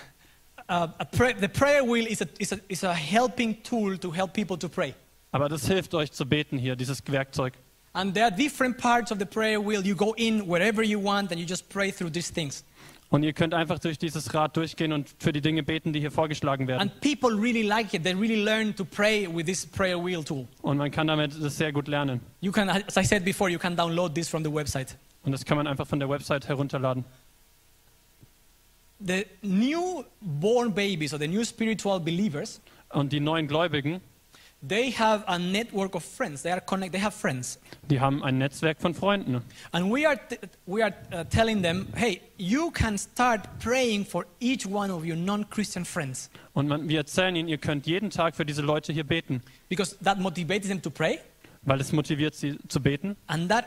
uh, 0.69 0.89
a 0.99 1.05
pray, 1.11 1.35
the 1.41 1.49
prayer 1.49 1.83
wheel 1.83 2.07
is 2.07 2.21
a, 2.21 2.27
is, 2.39 2.53
a, 2.53 2.59
is 2.69 2.85
a 2.85 2.93
helping 2.93 3.63
tool 3.63 3.97
to 3.99 4.13
help 4.13 4.35
people 4.35 4.59
to 4.59 4.69
pray. 4.69 4.95
Aber 5.33 5.49
das 5.49 5.67
hilft 5.67 5.95
euch 5.95 6.13
zu 6.13 6.27
beten 6.27 6.59
hier, 6.59 6.77
dieses 6.77 7.03
Werkzeug. 7.07 7.55
And 7.93 8.15
there 8.15 8.27
are 8.27 8.31
different 8.35 8.77
parts 8.79 9.11
of 9.11 9.19
the 9.19 9.25
prayer 9.25 9.59
wheel. 9.61 9.85
You 9.85 9.97
go 9.97 10.13
in 10.17 10.47
wherever 10.47 10.83
you 10.83 11.01
want 11.03 11.33
and 11.33 11.41
you 11.41 11.47
just 11.47 11.69
pray 11.71 11.91
through 11.91 12.11
these 12.13 12.31
things. 12.33 12.63
Und 13.11 13.25
ihr 13.25 13.33
könnt 13.33 13.55
einfach 13.55 13.81
durch 13.81 13.99
dieses 13.99 14.33
Rad 14.35 14.57
durchgehen 14.57 14.93
und 14.93 15.15
für 15.19 15.33
die 15.33 15.41
Dinge 15.41 15.65
beten, 15.65 15.93
die 15.93 15.99
hier 15.99 16.13
vorgeschlagen 16.13 16.69
werden. 16.69 16.81
And 16.81 17.01
people 17.01 17.31
really 17.31 17.63
like 17.63 17.93
it. 17.93 18.05
They 18.05 18.15
really 18.15 18.41
learn 18.41 18.75
to 18.77 18.85
pray 18.85 19.29
with 19.29 19.47
this 19.47 19.67
prayer 19.67 20.03
wheel 20.03 20.23
tool. 20.23 20.47
Und 20.63 20.79
man 20.79 20.93
kann 20.93 21.09
damit 21.09 21.33
das 21.43 21.57
sehr 21.57 21.73
gut 21.73 21.89
lernen. 21.89 22.21
You 22.41 22.53
can, 22.53 22.69
as 22.69 22.97
I 22.97 23.05
said 23.05 23.25
before, 23.25 23.51
you 23.51 23.59
can 23.59 23.77
download 23.77 24.15
this 24.15 24.29
from 24.29 24.45
the 24.45 24.53
website. 24.53 24.97
Und 25.25 25.33
das 25.33 25.45
kann 25.45 25.57
man 25.57 25.67
einfach 25.67 25.89
von 25.89 25.99
der 25.99 26.09
Website 26.09 26.47
herunterladen. 26.49 27.05
The 29.05 29.27
newborn 29.43 30.73
babies 30.73 31.13
or 31.13 31.19
the 31.19 31.27
new 31.27 31.43
spiritual 31.43 31.99
believers, 31.99 32.61
Und 32.91 33.13
die 33.13 33.21
neuen 33.21 33.49
Gläubigen, 33.49 34.01
they 34.67 34.91
have 34.91 35.25
a 35.27 35.39
network 35.39 35.95
of 35.95 36.05
friends. 36.05 36.43
They 36.43 36.53
are 36.53 36.61
connect. 36.61 36.93
They 36.93 37.01
have 37.01 37.15
friends, 37.15 37.59
die 37.89 37.99
haben 38.01 38.23
ein 38.23 38.39
Netzwerk 38.39 38.81
von 38.81 38.95
Freunden. 38.95 39.43
and 39.73 39.91
we 39.93 40.07
are 40.07 40.19
we 40.67 40.83
are 40.83 40.93
uh, 41.13 41.25
telling 41.25 41.63
them, 41.63 41.87
hey, 41.95 42.21
you 42.39 42.71
can 42.71 42.99
start 42.99 43.41
praying 43.59 44.05
for 44.05 44.27
each 44.41 44.67
one 44.67 44.91
of 44.93 45.05
your 45.05 45.17
non-Christian 45.17 45.85
friends 45.85 46.31
Und 46.53 46.69
man, 46.69 46.89
wir 46.89 46.99
erzählen 46.99 47.35
ihnen, 47.37 47.49
ihr 47.49 47.59
könnt 47.59 47.87
jeden 47.87 48.11
Tag 48.11 48.37
für 48.37 48.45
diese 48.45 48.63
Leute 48.63 48.93
hier 48.93 49.05
beten, 49.05 49.41
because 49.69 49.97
that 50.05 50.19
motivates 50.19 50.69
them 50.69 50.83
to 50.83 50.91
pray, 50.91 51.19
weil 51.63 51.81
es 51.81 51.93
motiviert 51.93 52.35
sie 52.35 52.59
zu 52.69 52.81
beten. 52.81 53.17
and 53.29 53.49
that 53.51 53.65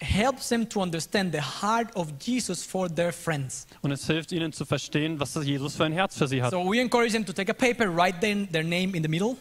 helps 0.00 0.48
them 0.48 0.68
to 0.68 0.80
understand 0.80 1.32
the 1.32 1.40
heart 1.40 1.94
of 1.96 2.12
Jesus 2.20 2.64
for 2.64 2.88
their 2.88 3.12
friends. 3.12 3.66
Und 3.82 3.92
es 3.92 4.06
hilft 4.06 4.32
ihnen 4.32 4.52
zu 4.52 4.64
verstehen, 4.64 5.18
was 5.18 5.34
Jesus 5.34 5.76
für 5.76 5.84
ein 5.84 5.92
Herz 5.92 6.16
für 6.16 6.28
sie 6.28 6.42
hat. 6.42 6.50
So 6.50 6.58
we 6.64 6.80
encourage 6.80 7.12
them 7.12 7.24
to 7.24 7.32
take 7.32 7.50
a 7.50 7.54
paper, 7.54 7.88
write 7.88 8.20
their, 8.20 8.46
their 8.50 8.64
name 8.64 8.96
in 8.96 9.02
the 9.02 9.08
middle, 9.08 9.36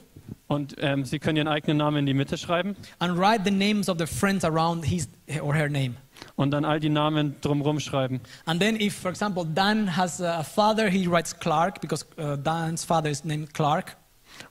Und 0.47 0.75
ähm, 0.79 1.05
sie 1.05 1.19
können 1.19 1.37
ihren 1.37 1.47
eigenen 1.47 1.77
Namen 1.77 1.97
in 1.97 2.05
die 2.05 2.13
Mitte 2.13 2.37
schreiben 2.37 2.75
and 2.99 3.17
write 3.17 3.41
the 3.43 3.51
names 3.51 3.89
of 3.89 3.97
the 3.97 4.05
friends 4.05 4.45
around 4.45 4.85
his 4.85 5.07
or 5.41 5.55
her 5.55 5.67
name. 5.69 5.95
und 6.35 6.51
dann 6.51 6.63
all 6.65 6.79
die 6.79 6.89
Namen 6.89 7.35
drumherum 7.41 7.79
schreiben. 7.79 8.21
And 8.45 8.61
then, 8.61 8.79
if, 8.79 8.95
for 8.95 9.09
example, 9.11 9.43
Dan 9.43 9.97
has 9.97 10.21
a 10.21 10.43
father, 10.43 10.89
he 10.89 11.07
writes 11.07 11.37
Clark 11.37 11.81
because 11.81 12.05
uh, 12.17 12.37
Dan's 12.37 12.85
father 12.85 13.09
is 13.09 13.25
named 13.25 13.53
Clark. 13.53 13.97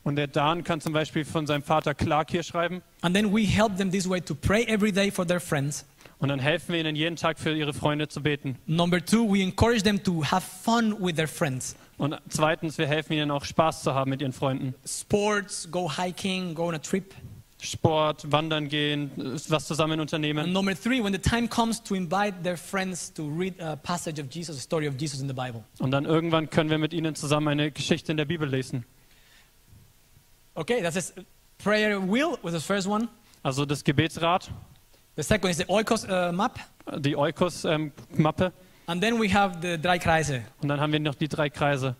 Und 0.03 0.15
der 0.17 0.27
Dan 0.27 0.63
kann 0.63 0.81
zum 0.81 0.93
Beispiel 0.93 1.25
von 1.25 1.45
seinem 1.47 1.63
Vater 1.63 1.93
Clark 1.93 2.31
hier 2.31 2.43
schreiben. 2.43 2.81
And 3.01 3.15
then 3.15 3.33
we 3.33 3.45
help 3.45 3.77
them 3.77 3.89
this 3.91 4.07
way 4.09 4.19
to 4.19 4.35
pray 4.35 4.65
every 4.65 4.91
day 4.91 5.09
for 5.11 5.25
their 5.25 5.39
friends. 5.39 5.85
Und 6.19 6.29
dann 6.29 6.39
helfen 6.39 6.73
wir 6.73 6.79
ihnen 6.79 6.95
jeden 6.95 7.17
Tag 7.17 7.39
für 7.39 7.53
ihre 7.55 7.73
Freunde 7.73 8.07
zu 8.07 8.23
beten. 8.23 8.57
Number 8.65 9.03
two, 9.03 9.27
we 9.31 9.41
encourage 9.43 9.83
them 9.83 10.01
to 10.03 10.23
have 10.23 10.41
fun 10.63 10.95
with 10.99 11.15
their 11.15 11.27
friends. 11.27 11.75
Und 11.97 12.15
zweitens, 12.29 12.77
wir 12.77 12.87
helfen 12.87 13.13
ihnen 13.13 13.31
auch 13.31 13.43
Spaß 13.45 13.83
zu 13.83 13.93
haben 13.93 14.09
mit 14.09 14.21
ihren 14.21 14.33
Freunden. 14.33 14.73
Sports, 14.85 15.69
go 15.71 15.91
hiking, 15.91 16.55
go 16.55 16.67
on 16.67 16.75
a 16.75 16.79
trip. 16.79 17.13
Sport, 17.61 18.31
wandern 18.31 18.67
gehen, 18.69 19.11
was 19.49 19.65
zusammen 19.65 19.93
And 19.93 20.01
unternehmen. 20.01 20.51
number 20.51 20.75
three, 20.75 21.01
when 21.03 21.13
the 21.13 21.19
time 21.19 21.47
comes 21.47 21.81
to 21.81 21.95
invite 21.95 22.43
their 22.43 22.57
friends 22.57 23.11
to 23.13 23.27
read 23.27 23.59
a 23.59 23.75
passage 23.75 24.19
of 24.21 24.27
Jesus, 24.29 24.57
a 24.57 24.59
story 24.59 24.87
of 24.87 24.95
Jesus 24.99 25.19
in 25.21 25.27
the 25.27 25.33
Bible. 25.33 25.63
Und 25.79 25.91
dann 25.91 26.05
irgendwann 26.05 26.49
können 26.49 26.69
wir 26.69 26.77
mit 26.77 26.93
ihnen 26.93 27.15
zusammen 27.15 27.47
eine 27.47 27.71
Geschichte 27.71 28.11
in 28.11 28.17
der 28.17 28.25
Bibel 28.25 28.47
lesen. 28.47 28.85
Okay, 30.53 30.81
that's 30.81 30.97
a 31.17 31.21
prayer 31.57 31.99
wheel 31.99 32.37
was 32.43 32.53
the 32.53 32.59
first 32.59 32.87
one. 32.87 33.07
Also 33.41 33.65
das 33.65 33.83
Gebetsrad, 33.83 34.51
The 35.15 35.23
second 35.23 35.49
is 35.49 35.57
the 35.57 35.65
Oikos 35.65 36.05
uh, 36.09 36.31
map. 36.33 36.59
die 36.99 37.15
Eukos-Mappe. 37.15 38.51
And 38.87 39.01
then 39.01 39.19
we 39.19 39.33
have 39.33 39.59
the 39.61 39.77
drei 39.81 39.97
Kreise, 39.97 40.43
und 40.61 40.69
dann 40.69 40.79
haben 40.79 40.91
wir 40.91 40.99
noch 40.99 41.15
die 41.15 41.27
drei 41.27 41.49
Kreise, 41.49 41.95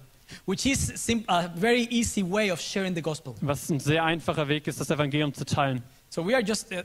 which 0.45 0.65
is 0.65 1.09
a 1.27 1.49
very 1.55 1.87
easy 1.89 2.21
way 2.21 2.51
of 2.51 2.59
sharing 2.59 2.93
the 2.93 3.01
gospel. 3.01 3.33
was 3.41 3.69
ein 3.69 3.79
sehr 3.79 4.03
einfacher 4.03 4.47
Weg 4.47 4.67
ist, 4.67 4.79
das 4.79 4.89
Evangelium 4.89 5.33
zu 5.33 5.45
teilen. 5.45 5.81
So 6.09 6.25
we 6.27 6.35
are 6.35 6.43
just 6.43 6.71
uh, 6.71 6.83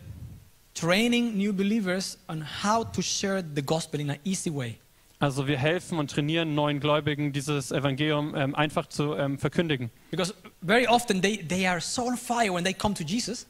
training 0.74 1.36
new 1.36 1.52
believers 1.52 2.16
on 2.28 2.42
how 2.42 2.84
to 2.90 3.02
share 3.02 3.44
the 3.54 3.62
gospel 3.62 4.00
in 4.00 4.10
an 4.10 4.18
easy 4.24 4.50
way. 4.54 4.78
Also 5.18 5.46
wir 5.46 5.58
helfen 5.58 5.98
und 5.98 6.10
trainieren 6.10 6.54
neuen 6.54 6.80
Gläubigen, 6.80 7.32
dieses 7.32 7.72
Evangelium 7.72 8.34
ähm, 8.34 8.54
einfach 8.54 8.86
zu 8.86 9.16
ähm, 9.16 9.38
verkündigen. 9.38 9.90
Because 10.10 10.32
very 10.64 10.86
often 10.86 11.20
they, 11.20 11.46
they 11.46 11.66
are 11.66 11.80
so 11.80 12.06
on 12.06 12.16
fire 12.16 12.54
when 12.54 12.64
they 12.64 12.72
come 12.72 12.94
to 12.94 13.04
Jesus. 13.04 13.46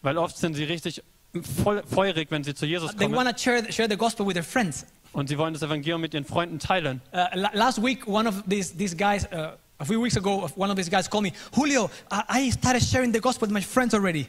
Weil 0.00 0.18
oft 0.18 0.36
sind 0.36 0.54
sie 0.54 0.64
richtig 0.64 1.00
voll, 1.40 1.82
feurig, 1.86 2.30
wenn 2.30 2.44
sie 2.44 2.54
zu 2.54 2.66
Jesus 2.66 2.90
They 2.96 3.06
kommen. 3.06 3.16
want 3.16 3.30
to 3.30 3.36
share, 3.42 3.72
share 3.72 3.88
the 3.88 3.96
gospel 3.96 4.26
with 4.26 4.34
their 4.34 4.44
friends. 4.44 4.86
Und 5.12 5.28
sie 5.28 5.36
wollen 5.38 5.52
das 5.52 5.62
Evangelium 5.62 6.00
mit 6.00 6.14
ihren 6.14 6.24
Freunden 6.24 6.58
teilen. 6.58 7.00
Uh, 7.12 7.26
la- 7.34 7.50
last 7.52 7.82
week, 7.82 8.06
one 8.06 8.28
of 8.28 8.42
these, 8.48 8.74
these 8.76 8.96
guys, 8.96 9.26
uh, 9.32 9.56
a 9.78 9.84
few 9.84 10.02
weeks 10.02 10.16
ago, 10.16 10.48
one 10.56 10.70
of 10.70 10.76
these 10.76 10.90
guys 10.90 11.08
called 11.08 11.24
me, 11.24 11.32
Julio, 11.54 11.90
I, 12.10 12.50
started 12.50 12.82
sharing 12.82 13.12
the 13.12 13.20
gospel 13.20 13.46
with 13.46 13.52
my 13.52 13.60
friends 13.62 13.94
already. 13.94 14.26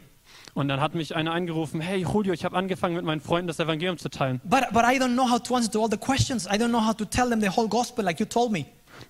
Und 0.56 0.68
dann 0.68 0.80
hat 0.82 0.94
mich 0.94 1.16
einer 1.16 1.32
angerufen, 1.32 1.82
hey 1.82 2.02
Julio, 2.04 2.34
ich 2.34 2.46
habe 2.46 2.56
angefangen 2.56 2.96
mit 2.96 3.06
meinen 3.06 3.22
Freunden 3.22 3.48
das 3.48 3.60
Evangelium 3.60 3.98
zu 3.98 4.10
teilen. 4.10 4.40
But, 4.44 4.66
but 4.72 4.84
I 4.84 5.00
don't 5.00 5.14
know 5.14 5.30
how 5.30 5.42
to 5.42 5.56
answer 5.56 5.72
to 5.72 5.82
all 5.82 5.90
the 5.90 5.98
questions. 5.98 6.46
I 6.46 6.58
don't 6.58 6.70
know 6.70 6.86
how 6.86 6.96
to 6.96 7.06
tell 7.06 7.30
them 7.30 7.42
the 7.42 7.50
whole 7.50 7.68
gospel 7.68 8.04
like 8.06 8.20
you 8.20 8.26
told 8.26 8.52
me. 8.52 8.66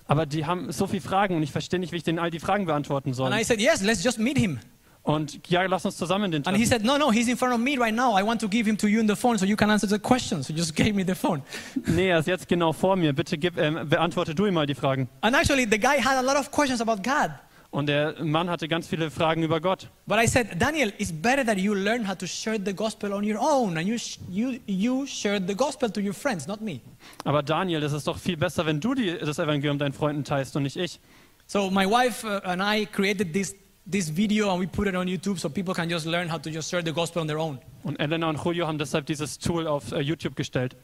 Aber 0.06 0.26
die 0.26 0.46
haben 0.46 0.72
so 0.72 0.86
viele 0.86 1.02
Fragen 1.02 1.36
und 1.36 1.42
ich 1.42 1.52
verstehe 1.52 1.78
nicht, 1.80 1.92
wie 1.92 1.96
ich 1.96 2.02
denen 2.02 2.18
all 2.18 2.30
die 2.30 2.40
Fragen 2.40 2.66
beantworten 2.66 3.10
And 3.10 3.16
soll. 3.16 3.32
I 3.32 3.44
said, 3.44 3.60
yes, 3.60 3.82
let's 3.82 4.02
just 4.02 4.18
meet 4.18 4.38
him. 4.38 4.58
Und 5.04 5.48
ja, 5.48 5.62
lass 5.64 5.84
uns 5.84 5.98
zusammen 5.98 6.32
den 6.32 6.46
And 6.46 6.56
he 6.56 6.64
said, 6.64 6.82
no, 6.82 6.96
no, 6.96 7.12
he's 7.12 7.28
in 7.28 7.36
front 7.36 7.52
of 7.54 7.60
me 7.60 7.78
right 7.78 7.94
now. 7.94 8.18
I 8.18 8.22
want 8.22 8.40
to 8.40 8.48
give 8.48 8.66
him 8.66 8.76
to 8.78 8.88
you 8.88 9.00
in 9.00 9.06
the 9.06 9.14
phone 9.14 9.38
so 9.38 9.44
you 9.44 9.54
can 9.54 9.70
answer 9.70 9.86
the 9.86 9.98
questions. 9.98 10.46
So 10.46 10.54
he 10.54 10.58
just 10.58 10.74
gave 10.74 10.94
me 10.94 11.04
the 11.04 11.14
phone. 11.14 11.42
Nee, 11.86 12.08
er 12.08 12.20
ist 12.20 12.26
jetzt 12.26 12.48
genau 12.48 12.72
vor 12.72 12.96
mir. 12.96 13.12
Bitte 13.12 13.36
gib, 13.36 13.58
ähm, 13.58 13.86
beantworte 13.86 14.34
du 14.34 14.46
ihm 14.46 14.54
mal 14.54 14.66
die 14.66 14.74
Fragen. 14.74 15.08
And 15.20 15.36
actually, 15.36 15.66
the 15.70 15.78
guy 15.78 16.00
had 16.02 16.16
a 16.16 16.22
lot 16.22 16.36
of 16.36 16.50
questions 16.50 16.80
about 16.80 17.02
God. 17.02 17.30
Und 17.70 17.86
der 17.86 18.14
Mann 18.24 18.48
hatte 18.48 18.66
ganz 18.66 18.86
viele 18.86 19.10
Fragen 19.10 19.42
über 19.42 19.60
Gott. 19.60 19.90
But 20.06 20.18
I 20.22 20.26
said, 20.26 20.58
Daniel, 20.58 20.92
it's 20.96 21.12
better 21.12 21.44
that 21.44 21.58
you 21.58 21.74
learn 21.74 22.08
how 22.08 22.16
to 22.16 22.24
share 22.26 22.56
the 22.64 22.72
gospel 22.72 23.12
on 23.12 23.24
your 23.24 23.38
own 23.38 23.76
and 23.76 23.86
you, 23.88 23.98
sh- 23.98 24.18
you, 24.30 24.60
you 24.64 25.04
share 25.06 25.38
the 25.44 25.54
gospel 25.56 25.90
to 25.90 26.00
your 26.00 26.14
friends, 26.14 26.46
not 26.46 26.60
me. 26.62 26.80
Aber 27.24 27.42
Daniel, 27.42 27.82
es 27.82 27.92
ist 27.92 28.06
doch 28.06 28.16
viel 28.16 28.36
besser, 28.36 28.64
wenn 28.64 28.80
du 28.80 28.94
die, 28.94 29.18
das 29.18 29.38
Evangelium 29.38 29.76
deinen 29.78 29.92
Freunden 29.92 30.24
teilst 30.24 30.56
und 30.56 30.62
nicht 30.62 30.76
ich. 30.76 30.98
So 31.46 31.68
my 31.68 31.84
wife 31.84 32.24
uh, 32.24 32.40
and 32.48 32.62
I 32.62 32.86
created 32.86 33.32
this, 33.34 33.54
this 33.90 34.08
video 34.08 34.50
and 34.50 34.60
we 34.60 34.66
put 34.66 34.86
it 34.86 34.94
on 34.94 35.06
YouTube 35.06 35.38
so 35.38 35.48
people 35.48 35.74
can 35.74 35.88
just 35.88 36.06
learn 36.06 36.28
how 36.28 36.38
to 36.38 36.50
just 36.50 36.70
share 36.70 36.82
the 36.82 36.92
gospel 36.92 37.20
on 37.20 37.26
their 37.26 37.38
own. 37.38 37.58
Und 37.82 37.98
Elena 38.00 38.28
und 38.28 38.42
Julio 38.42 38.66
haben 38.66 38.78
deshalb 38.78 39.06
dieses 39.06 39.38
Tool 39.38 39.66
auf 39.66 39.92
äh, 39.92 40.00
YouTube 40.00 40.36
gestellt. 40.36 40.76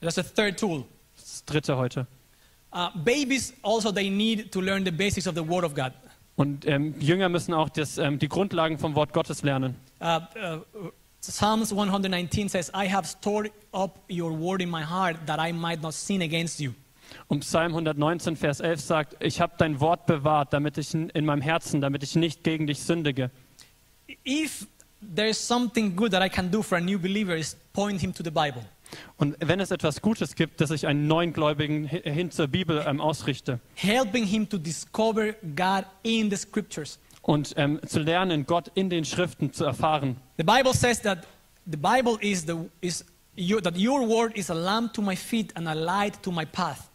That's 0.00 0.16
the 0.16 0.22
third 0.22 0.58
tool. 0.58 0.84
Das 1.16 1.44
dritte 1.44 1.76
heute. 1.76 2.06
Uh, 2.72 2.88
babies 3.04 3.52
also, 3.62 3.92
they 3.92 4.08
need 4.08 4.50
to 4.50 4.60
learn 4.60 4.84
the 4.84 4.90
basics 4.90 5.26
of 5.26 5.34
the 5.34 5.46
Word 5.46 5.64
of 5.64 5.74
God. 5.74 5.92
Und 6.36 6.66
ähm, 6.66 6.94
Jünger 6.98 7.28
müssen 7.28 7.52
auch 7.52 7.68
das, 7.68 7.98
ähm, 7.98 8.18
die 8.18 8.28
Grundlagen 8.28 8.78
vom 8.78 8.94
Wort 8.94 9.12
Gottes 9.12 9.42
lernen. 9.42 9.76
Uh, 10.00 10.20
uh, 10.36 10.90
Psalms 11.20 11.70
119 11.70 12.48
says, 12.48 12.70
I 12.74 12.88
have 12.88 13.06
stored 13.06 13.52
up 13.72 14.00
your 14.10 14.32
word 14.32 14.60
in 14.60 14.70
my 14.70 14.82
heart 14.82 15.18
that 15.26 15.38
I 15.38 15.52
might 15.52 15.80
not 15.80 15.94
sin 15.94 16.22
against 16.22 16.58
you. 16.58 16.72
Und 17.28 17.40
Psalm 17.40 17.72
119, 17.72 18.36
Vers 18.36 18.60
11 18.60 18.80
sagt, 18.80 19.16
ich 19.20 19.40
habe 19.40 19.54
dein 19.58 19.80
Wort 19.80 20.06
bewahrt, 20.06 20.52
damit 20.52 20.78
ich 20.78 20.92
in 20.94 21.08
in 21.10 21.24
meinem 21.24 21.42
Herzen, 21.42 21.80
damit 21.80 22.02
ich 22.02 22.14
nicht 22.16 22.44
gegen 22.44 22.66
dich 22.66 22.80
sündige. 22.80 23.30
If 24.26 24.66
there's 25.14 25.36
something 25.38 25.96
good 25.96 26.12
that 26.12 26.22
I 26.24 26.28
can 26.28 26.50
do 26.50 26.62
for 26.62 26.78
a 26.78 26.80
new 26.80 26.98
believer 26.98 27.36
is 27.36 27.56
point 27.72 28.00
him 28.00 28.12
to 28.14 28.22
the 28.22 28.30
Bible. 28.30 28.64
Und 29.16 29.36
wenn 29.40 29.58
es 29.60 29.70
etwas 29.70 30.02
Gutes 30.02 30.34
gibt, 30.34 30.60
dass 30.60 30.70
ich 30.70 30.86
einen 30.86 31.06
neuen 31.06 31.32
Gläubigen 31.32 31.88
hi- 31.90 32.02
hin 32.04 32.30
zur 32.30 32.46
Bibel 32.46 32.84
ähm, 32.86 33.00
ausrichte 33.00 33.58
Helping 33.74 34.24
him 34.24 34.46
to 34.48 34.58
discover 34.58 35.32
God 35.56 35.84
in 36.02 36.30
the 36.30 36.36
scriptures. 36.36 36.98
und 37.22 37.54
ähm, 37.56 37.80
zu 37.86 38.00
lernen, 38.00 38.44
Gott 38.46 38.70
in 38.74 38.90
den 38.90 39.04
Schriften 39.04 39.52
zu 39.52 39.64
erfahren. 39.64 40.16
The 40.36 40.44
Bible 40.44 40.74
says 40.74 41.00
that 41.02 41.26
the 41.64 41.76
Bible 41.78 42.18
is 42.20 42.44
the 42.46 42.68
is 42.82 43.04
your, 43.38 43.62
that 43.62 43.78
your 43.78 44.06
word 44.06 44.36
is 44.36 44.50
a 44.50 44.54
lamp 44.54 44.92
to 44.94 45.00
my 45.00 45.16
feet 45.16 45.56
and 45.56 45.66
a 45.68 45.72
light 45.74 46.22
to 46.22 46.30
my 46.30 46.44
path. 46.44 46.90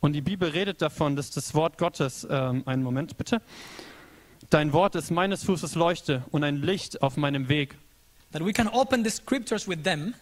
Und 0.00 0.14
die 0.14 0.22
Bibel 0.22 0.48
redet 0.48 0.80
davon, 0.80 1.14
dass 1.14 1.30
das 1.30 1.54
Wort 1.54 1.76
Gottes, 1.78 2.26
ähm, 2.28 2.62
einen 2.66 2.82
Moment 2.82 3.16
bitte, 3.18 3.42
dein 4.48 4.72
Wort 4.72 4.94
ist 4.94 5.10
meines 5.10 5.44
Fußes 5.44 5.74
Leuchte 5.74 6.24
und 6.30 6.42
ein 6.42 6.56
Licht 6.56 7.02
auf 7.02 7.16
meinem 7.16 7.48
Weg. 7.48 7.76
That 8.32 8.44
we 8.44 8.52
can 8.52 8.68
open 8.68 9.04
the 9.04 9.10
scriptures 9.10 9.68
with 9.68 9.82
them 9.82 10.14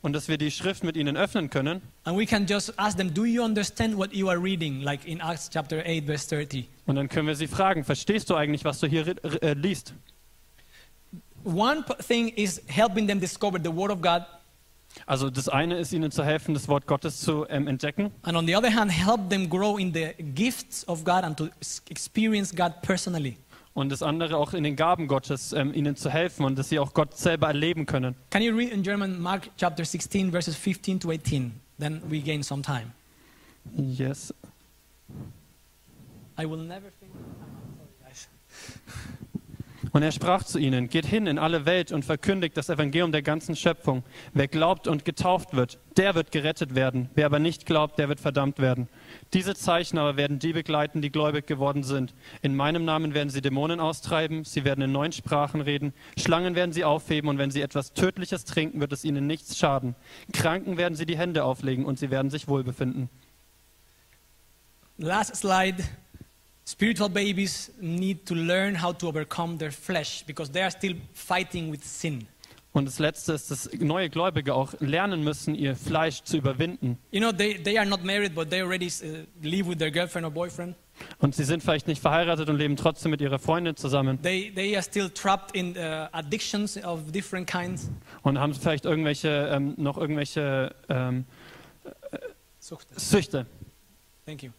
Und 0.00 0.14
dass 0.14 0.28
wir 0.28 0.38
die 0.38 0.50
Schrift 0.50 0.82
mit 0.82 0.96
ihnen 0.96 1.16
öffnen 1.16 1.50
können 1.50 1.82
and 2.04 2.18
we 2.18 2.24
can 2.24 2.46
just 2.46 2.76
ask 2.78 2.96
them, 2.96 3.12
Do 3.12 3.24
you 3.24 3.42
understand 3.44 3.96
what 3.96 4.12
you 4.14 4.28
are 4.30 4.42
reading? 4.42 4.80
Like 4.80 5.04
in 5.04 5.20
Acts 5.20 5.50
chapter 5.50 5.78
8, 5.84 6.06
verse 6.06 6.28
30. 6.34 6.66
und 6.86 6.96
dann 6.96 7.08
können 7.08 7.28
wir 7.28 7.36
sie 7.36 7.46
fragen, 7.46 7.84
verstehst 7.84 8.30
du 8.30 8.34
eigentlich, 8.34 8.64
was 8.64 8.80
du 8.80 8.86
hier 8.86 9.14
äh, 9.42 9.52
liest? 9.52 9.94
One 11.44 11.84
thing 12.08 12.28
is 12.28 12.62
helping 12.66 13.06
them 13.06 13.20
discover 13.20 13.58
the 13.62 13.70
word 13.70 13.90
of 13.90 14.00
God, 14.00 14.24
Also 15.06 15.30
das 15.30 15.48
eine 15.48 15.76
ist 15.78 15.92
ihnen 15.92 16.10
zu 16.10 16.24
helfen, 16.24 16.54
das 16.54 16.68
Wort 16.68 16.86
Gottes 16.86 17.20
zu 17.20 17.46
ähm, 17.48 17.66
entdecken. 17.66 18.10
and 18.22 18.36
on 18.36 18.46
the 18.46 18.56
other 18.56 18.74
hand, 18.74 18.90
help 18.90 19.28
them 19.28 19.48
grow 19.48 19.78
in 19.78 19.92
the 19.92 20.10
gifts 20.34 20.86
of 20.88 21.04
God 21.04 21.24
and 21.24 21.36
to 21.36 21.48
experience 21.88 22.54
God 22.54 22.80
personally. 22.82 23.36
Und 23.74 23.90
das 23.90 24.02
andere 24.02 24.36
auch 24.36 24.54
in 24.54 24.62
den 24.62 24.76
Gaben 24.76 25.08
Gottes, 25.08 25.52
ähm, 25.52 25.74
ihnen 25.74 25.96
zu 25.96 26.08
helfen 26.08 26.44
und 26.44 26.56
dass 26.56 26.68
sie 26.68 26.78
auch 26.78 26.94
Gott 26.94 27.16
selber 27.18 27.48
erleben 27.48 27.86
können. 27.86 28.14
Can 28.30 28.42
you 28.42 28.54
read 28.54 28.70
in 28.70 28.82
German 28.84 29.20
Mark 29.20 29.50
chapter 29.56 29.84
16, 29.84 30.30
verses 30.30 30.54
15 30.56 31.00
to 31.00 31.10
18? 31.10 31.52
Then 31.80 32.00
we 32.08 32.20
gain 32.20 32.42
some 32.44 32.62
time. 32.62 32.92
Yes. 33.76 34.32
I 36.38 36.44
will 36.48 36.58
never 36.58 36.90
think. 37.00 37.12
Und 39.94 40.02
er 40.02 40.10
sprach 40.10 40.42
zu 40.42 40.58
ihnen, 40.58 40.88
geht 40.88 41.06
hin 41.06 41.28
in 41.28 41.38
alle 41.38 41.66
Welt 41.66 41.92
und 41.92 42.04
verkündigt 42.04 42.56
das 42.56 42.68
Evangelium 42.68 43.12
der 43.12 43.22
ganzen 43.22 43.54
Schöpfung. 43.54 44.02
Wer 44.32 44.48
glaubt 44.48 44.88
und 44.88 45.04
getauft 45.04 45.54
wird, 45.54 45.78
der 45.96 46.16
wird 46.16 46.32
gerettet 46.32 46.74
werden. 46.74 47.10
Wer 47.14 47.26
aber 47.26 47.38
nicht 47.38 47.64
glaubt, 47.64 47.96
der 48.00 48.08
wird 48.08 48.18
verdammt 48.18 48.58
werden. 48.58 48.88
Diese 49.34 49.54
Zeichen 49.54 49.96
aber 49.98 50.16
werden 50.16 50.40
die 50.40 50.52
begleiten, 50.52 51.00
die 51.00 51.12
gläubig 51.12 51.46
geworden 51.46 51.84
sind. 51.84 52.12
In 52.42 52.56
meinem 52.56 52.84
Namen 52.84 53.14
werden 53.14 53.30
sie 53.30 53.40
Dämonen 53.40 53.78
austreiben, 53.78 54.42
sie 54.42 54.64
werden 54.64 54.82
in 54.82 54.90
neuen 54.90 55.12
Sprachen 55.12 55.60
reden, 55.60 55.94
Schlangen 56.18 56.56
werden 56.56 56.72
sie 56.72 56.82
aufheben 56.82 57.30
und 57.30 57.38
wenn 57.38 57.52
sie 57.52 57.62
etwas 57.62 57.92
Tödliches 57.92 58.44
trinken, 58.44 58.80
wird 58.80 58.92
es 58.92 59.04
ihnen 59.04 59.28
nichts 59.28 59.56
schaden. 59.56 59.94
Kranken 60.32 60.76
werden 60.76 60.96
sie 60.96 61.06
die 61.06 61.16
Hände 61.16 61.44
auflegen 61.44 61.84
und 61.84 62.00
sie 62.00 62.10
werden 62.10 62.32
sich 62.32 62.48
wohlbefinden. 62.48 63.10
Last 64.98 65.36
slide. 65.36 65.84
Spiritual 66.66 67.10
babies 67.10 67.70
need 67.80 68.24
to 68.26 68.34
learn 68.34 68.80
how 68.82 68.96
to 68.96 69.08
overcome 69.08 69.58
their 69.58 69.70
flesh 69.70 70.24
because 70.26 70.50
they 70.50 70.62
are 70.62 70.70
still 70.70 70.94
fighting 71.12 71.70
with 71.70 71.84
sin. 71.84 72.26
Und 72.72 72.86
das 72.86 72.98
Letzte 72.98 73.34
ist, 73.34 73.52
dass 73.52 73.70
neue 73.78 74.10
Gläubige 74.10 74.52
auch 74.52 74.74
lernen 74.80 75.22
müssen, 75.22 75.54
ihr 75.54 75.76
Fleisch 75.76 76.22
zu 76.24 76.38
überwinden. 76.38 76.98
You 77.12 77.20
know, 77.20 77.30
they, 77.30 77.62
they 77.62 77.78
are 77.78 77.86
not 77.86 78.02
married, 78.02 78.34
but 78.34 78.50
they 78.50 78.62
already 78.62 78.86
uh, 78.86 79.24
live 79.42 79.68
with 79.68 79.78
their 79.78 79.92
girlfriend 79.92 80.26
or 80.26 80.32
boyfriend. 80.32 80.74
Und 81.18 81.36
sie 81.36 81.44
sind 81.44 81.62
vielleicht 81.62 81.86
nicht 81.86 82.00
verheiratet 82.00 82.48
und 82.48 82.56
leben 82.56 82.76
trotzdem 82.76 83.12
mit 83.12 83.20
ihrer 83.20 83.38
Freundin 83.38 83.76
zusammen 83.76 84.20
They, 84.22 84.52
they 84.52 84.74
are 84.74 84.82
still 84.82 85.08
trapped 85.10 85.54
in 85.54 85.76
uh, 85.76 86.08
addictions 86.12 86.76
of 86.82 87.12
different 87.12 87.48
kinds. 87.48 87.90
und 88.22 88.38
haben 88.38 88.54
vielleicht 88.54 88.86
irgendwelche, 88.86 89.50
ähm, 89.52 89.74
noch 89.76 89.96
irgendwelche 89.96 90.74
ähm, 90.88 91.26
Süchte. 92.96 93.46
Thank 94.26 94.42
you. 94.42 94.50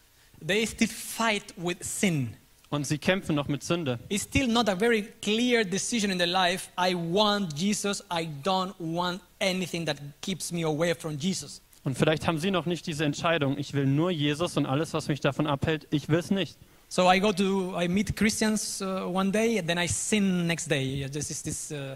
They 0.45 0.65
still 0.65 0.87
fight 0.87 1.53
with 1.57 1.77
sin. 1.81 2.35
Und 2.69 2.85
sie 2.85 2.97
kämpfen 2.97 3.35
noch 3.35 3.47
mit 3.47 3.63
Sünde. 3.63 3.99
It's 4.09 4.23
still 4.23 4.47
not 4.47 4.67
a 4.67 4.75
very 4.75 5.03
clear 5.21 5.63
decision 5.63 6.11
in 6.11 6.17
their 6.17 6.27
life. 6.27 6.69
I 6.77 6.95
want 6.95 7.57
Jesus. 7.57 8.03
I 8.11 8.27
don't 8.43 8.73
want 8.79 9.21
anything 9.39 9.85
that 9.85 9.97
keeps 10.21 10.51
me 10.51 10.63
away 10.65 10.93
from 10.93 11.17
Jesus. 11.17 11.61
Und 11.83 11.97
vielleicht 11.97 12.27
haben 12.27 12.39
sie 12.39 12.49
noch 12.49 12.65
nicht 12.65 12.87
diese 12.87 13.05
Entscheidung, 13.05 13.59
ich 13.59 13.73
will 13.73 13.85
nur 13.85 14.09
Jesus 14.09 14.57
und 14.57 14.65
alles, 14.65 14.93
was 14.93 15.07
mich 15.07 15.21
davon 15.21 15.45
abhält, 15.45 15.87
ich 15.91 16.09
will 16.09 16.17
es 16.17 16.31
nicht. 16.31 16.57
So 16.89 17.11
I 17.11 17.19
go 17.19 17.31
to, 17.31 17.79
I 17.79 17.87
meet 17.87 18.15
Christians 18.15 18.81
uh, 18.81 19.05
one 19.07 19.31
day, 19.31 19.59
and 19.59 19.67
then 19.67 19.77
I 19.77 19.87
sin 19.87 20.47
next 20.47 20.69
day. 20.69 21.07
This 21.07 21.29
is 21.29 21.43
this. 21.43 21.71
Uh, 21.71 21.95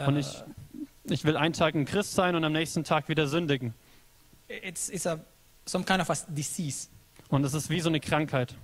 uh, 0.00 0.08
Und 0.08 0.16
ich, 0.16 0.26
ich 1.04 1.24
will 1.24 1.36
einen 1.36 1.52
Tag 1.52 1.74
ein 1.74 1.84
Christ 1.84 2.14
sein 2.14 2.34
und 2.34 2.44
am 2.44 2.52
nächsten 2.52 2.82
Tag 2.82 3.08
wieder 3.08 3.28
sündigen. 3.28 3.72
it's 4.50 4.88
it's 4.88 5.06
a 5.06 5.18
some 5.64 5.84
kind 5.84 6.00
of 6.00 6.10
a 6.10 6.16
disease. 6.28 6.88
Und 7.30 7.44
es 7.44 7.54
ist 7.54 7.70
wie 7.70 7.80
so 7.80 7.88
eine 7.88 8.00
Krankheit. 8.00 8.54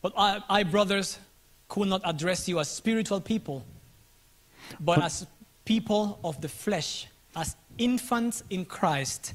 But 0.00 0.14
I, 0.16 0.40
I, 0.48 0.64
brothers, 0.64 1.18
could 1.68 1.88
not 1.88 2.02
address 2.04 2.46
you 2.46 2.60
as 2.60 2.74
spiritual 2.74 3.20
people, 3.20 3.62
but 4.78 5.02
as 5.02 5.26
people 5.64 6.18
of 6.22 6.40
the 6.40 6.48
flesh, 6.48 7.08
as 7.34 7.56
infants 7.76 8.44
in 8.48 8.64
Christ. 8.64 9.34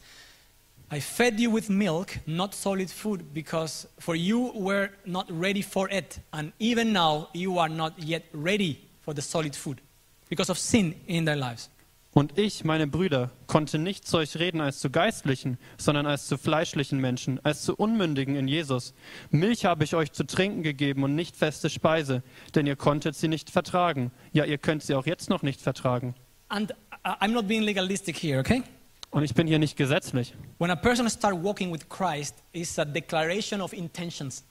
I 0.89 0.99
fed 0.99 1.39
you 1.39 1.49
with 1.49 1.69
milk, 1.69 2.19
not 2.25 2.53
solid 2.53 2.89
food, 2.89 3.33
because 3.33 3.87
for 3.99 4.15
you 4.15 4.51
were 4.53 4.89
not 5.05 5.25
ready 5.29 5.61
for 5.61 5.89
it, 5.89 6.19
and 6.33 6.51
even 6.59 6.91
now 6.91 7.29
you 7.33 7.59
are 7.59 7.69
not 7.69 7.93
yet 7.97 8.23
ready 8.33 8.79
for 9.01 9.13
the 9.13 9.21
solid 9.21 9.55
food, 9.55 9.81
because 10.29 10.49
of 10.49 10.57
sin 10.57 10.95
in 11.07 11.25
their 11.25 11.37
lives. 11.37 11.69
Und 12.13 12.37
ich, 12.37 12.65
meine 12.65 12.87
Brüder, 12.87 13.31
konnte 13.47 13.77
nicht 13.79 14.05
zu 14.05 14.17
euch 14.17 14.37
reden 14.37 14.59
als 14.59 14.79
zu 14.79 14.89
geistlichen, 14.89 15.57
sondern 15.77 16.05
als 16.05 16.27
zu 16.27 16.37
fleischlichen 16.37 16.99
Menschen, 16.99 17.39
als 17.45 17.63
zu 17.63 17.73
Unmündigen 17.75 18.35
in 18.35 18.49
Jesus. 18.49 18.93
Milch 19.29 19.63
habe 19.63 19.85
ich 19.85 19.95
euch 19.95 20.11
zu 20.11 20.25
trinken 20.25 20.61
gegeben 20.61 21.03
und 21.03 21.15
nicht 21.15 21.37
feste 21.37 21.69
Speise, 21.69 22.21
denn 22.53 22.67
ihr 22.67 22.75
konntet 22.75 23.15
sie 23.15 23.29
nicht 23.29 23.49
vertragen. 23.49 24.11
Ja, 24.33 24.43
ihr 24.43 24.57
könnt 24.57 24.83
sie 24.83 24.93
auch 24.95 25.05
jetzt 25.05 25.29
noch 25.29 25.41
nicht 25.41 25.61
vertragen. 25.61 26.13
And 26.49 26.71
I- 27.05 27.09
I'm 27.23 27.29
not 27.31 27.47
being 27.47 27.61
legalistic 27.63 28.21
here, 28.21 28.39
okay? 28.41 28.61
Und 29.11 29.23
ich 29.23 29.33
bin 29.33 29.47
hier 29.47 29.59
nicht 29.59 29.77
gesetzlich. 29.77 30.33
When 30.59 30.69
a 30.69 30.75
person 30.75 31.09
starts 31.09 31.41
walking 31.41 31.71
with 31.71 31.87
Christ, 31.87 32.35
it's 32.51 32.77
a 32.77 32.83
declaration 32.83 33.61
of 33.61 33.71
intentions. 33.71 34.43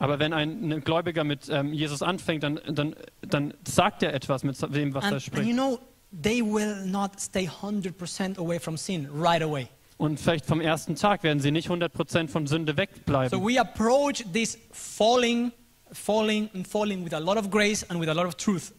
Aber 0.00 0.18
wenn 0.18 0.32
ein 0.32 0.82
Gläubiger 0.84 1.22
mit 1.22 1.48
ähm, 1.48 1.72
Jesus 1.72 2.02
anfängt, 2.02 2.42
dann, 2.42 2.58
dann, 2.68 2.96
dann 3.22 3.54
sagt 3.66 4.02
er 4.02 4.12
etwas 4.14 4.42
mit 4.42 4.60
dem, 4.74 4.92
was 4.94 5.04
er 5.04 5.06
And, 5.06 5.12
and 5.14 5.22
spricht. 5.22 5.46
you 5.48 5.54
know, 5.54 5.78
they 6.22 6.42
will 6.42 6.84
not 6.86 7.20
stay 7.20 7.48
100% 7.48 8.38
away 8.38 8.58
from 8.58 8.76
sin 8.76 9.08
right 9.12 9.42
away. 9.42 9.68
Und 9.96 10.18
vielleicht 10.18 10.46
vom 10.46 10.60
ersten 10.60 10.96
Tag 10.96 11.22
werden 11.22 11.40
sie 11.40 11.50
nicht 11.50 11.68
100% 11.70 12.28
von 12.28 12.46
Sünde 12.46 12.72
So 12.72 12.76
wegbleiben. 12.78 13.44
we 13.44 13.58
approach 13.60 14.24
this 14.32 14.58
falling, 14.72 15.52
falling, 15.92 16.50
and 16.54 16.66
falling 16.66 17.04
with 17.04 17.14
a 17.14 17.18
lot 17.18 17.36
of 17.36 17.50
grace 17.50 17.84
and 17.88 18.00
with 18.00 18.08
a 18.08 18.12
lot 18.12 18.26
of 18.26 18.34
truth. 18.34 18.72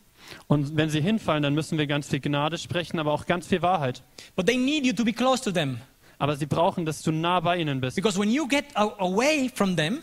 Und 0.47 0.75
wenn 0.75 0.89
sie 0.89 1.01
hinfallen, 1.01 1.43
dann 1.43 1.53
müssen 1.53 1.77
wir 1.77 1.87
ganz 1.87 2.07
viel 2.07 2.19
Gnade 2.19 2.57
sprechen, 2.57 2.99
aber 2.99 3.13
auch 3.13 3.25
ganz 3.25 3.47
viel 3.47 3.61
Wahrheit. 3.61 4.03
But 4.35 4.47
they 4.47 4.57
need 4.57 4.85
you 4.85 4.93
to 4.93 5.05
be 5.05 5.13
close 5.13 5.43
to 5.43 5.51
them. 5.51 5.79
Aber 6.17 6.35
sie 6.35 6.45
brauchen, 6.45 6.85
dass 6.85 7.01
du 7.01 7.11
nah 7.11 7.39
bei 7.39 7.57
ihnen 7.57 7.79
bist. 7.81 7.95
Because 7.95 8.19
when 8.19 8.31
you 8.31 8.47
get 8.47 8.65
away 8.75 9.49
from 9.53 9.75
them, 9.75 9.99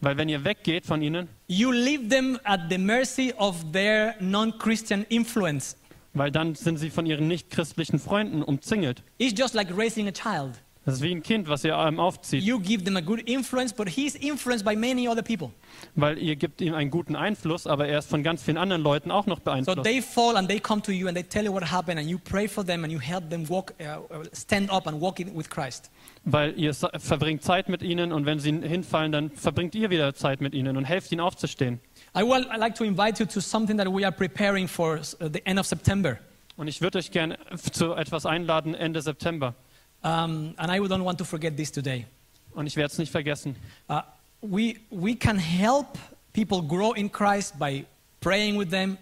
Weil 0.00 0.16
wenn 0.16 0.28
ihr 0.28 0.44
weggeht 0.44 0.84
von 0.84 1.00
ihnen, 1.02 1.28
you 1.48 1.70
leave 1.70 2.08
them 2.08 2.38
at 2.44 2.60
the 2.70 2.78
mercy 2.78 3.32
of 3.38 3.56
their 3.72 4.14
non 4.20 4.56
Christian 4.58 5.04
influence. 5.08 5.76
Weil 6.16 6.30
dann 6.30 6.54
sind 6.54 6.78
sie 6.78 6.90
von 6.90 7.06
ihren 7.06 7.28
nichtchristlichen 7.28 7.98
Freunden 7.98 8.42
umzingelt. 8.42 9.02
It's 9.18 9.38
just 9.38 9.54
like 9.54 9.76
raising 9.76 10.08
a 10.08 10.12
child. 10.12 10.54
Das 10.86 10.94
ist 10.94 11.02
wie 11.02 11.10
ein 11.10 11.22
Kind, 11.22 11.48
was 11.48 11.64
ihr 11.64 11.74
ähm, 11.74 11.98
aufzieht, 11.98 12.44
You 12.44 12.60
give 12.60 12.84
them 12.84 12.96
a 12.96 13.00
good 13.00 13.20
influence, 13.28 13.72
but 13.72 13.88
he's 13.88 14.14
influenced 14.14 14.64
by 14.64 14.76
many 14.76 15.08
other 15.08 15.20
people. 15.20 15.50
weil 15.96 16.16
ihr 16.16 16.36
gebt 16.36 16.60
ihm 16.60 16.74
einen 16.74 16.90
guten 16.92 17.16
Einfluss, 17.16 17.66
aber 17.66 17.88
er 17.88 17.98
ist 17.98 18.08
von 18.08 18.22
ganz 18.22 18.44
vielen 18.44 18.56
anderen 18.56 18.82
Leuten 18.82 19.10
auch 19.10 19.26
noch 19.26 19.38
So 19.38 19.44
beeinflusst. 19.46 19.82
they 19.82 20.00
fall 20.00 20.36
and 20.36 20.48
they 20.48 20.60
come 20.60 20.80
to 20.80 20.92
you 20.92 21.08
and 21.08 21.16
they 21.16 21.24
tell 21.24 21.44
you 21.44 21.52
what 21.52 21.72
happened, 21.72 21.98
and 21.98 22.08
you 22.08 22.18
pray 22.18 22.46
for 22.46 22.64
them 22.64 22.84
and 22.84 22.92
you 22.92 23.00
help 23.00 23.28
them 23.30 23.48
walk, 23.48 23.74
uh, 23.80 23.98
uh, 24.14 24.22
stand 24.32 24.70
up 24.70 24.86
and 24.86 25.00
walk 25.00 25.18
in 25.18 25.36
with 25.36 25.50
Christ. 25.50 25.90
Weil 26.24 26.56
ihr 26.56 26.72
verbringt 26.72 27.42
Zeit 27.42 27.68
mit 27.68 27.82
ihnen 27.82 28.12
und 28.12 28.24
wenn 28.24 28.38
sie 28.38 28.52
hinfallen, 28.52 29.10
dann 29.10 29.30
verbringt 29.32 29.74
ihr 29.74 29.90
wieder 29.90 30.14
Zeit 30.14 30.40
mit 30.40 30.54
ihnen 30.54 30.76
und 30.76 30.84
helft 30.84 31.10
ihnen 31.10 31.20
aufzustehen. 31.20 31.80
I 32.16 32.22
would 32.22 32.46
like 32.56 32.76
to 32.76 32.84
invite 32.84 33.18
you 33.20 33.26
to 33.26 33.40
something 33.40 33.76
that 33.76 33.88
we 33.88 34.04
are 34.06 34.12
preparing 34.14 34.68
for 34.68 34.98
uh, 34.98 35.28
the 35.32 35.44
end 35.46 35.58
of 35.58 35.66
September. 35.66 36.16
Und 36.56 36.68
ich 36.68 36.80
würde 36.80 36.98
euch 36.98 37.10
gerne 37.10 37.38
zu 37.72 37.92
etwas 37.94 38.24
einladen 38.24 38.74
Ende 38.74 39.02
September. 39.02 39.54
Um, 40.02 40.54
and 40.58 40.70
I 40.70 40.78
don't 40.78 41.04
want 41.04 41.18
to 41.18 41.24
forget 41.24 41.56
this 41.56 41.70
today. 41.72 42.06
Und 42.54 42.66
ich 42.66 42.76
werde 42.76 42.92
es 42.92 42.98
nicht 42.98 43.10
vergessen. 43.10 43.56
Uh, 43.88 44.02
we, 44.40 44.76
we 44.90 45.14
can 45.14 45.38
help 45.38 45.98
people 46.32 46.62
grow 46.62 46.92
in 46.92 47.10
Christ 47.10 47.58
by 47.58 47.84
praying 48.20 48.58
with 48.58 48.70
them, 48.70 48.98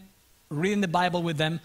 reading 0.51 0.81
the 0.81 0.89
Bible 0.89 1.23
with 1.23 1.37
them. 1.37 1.61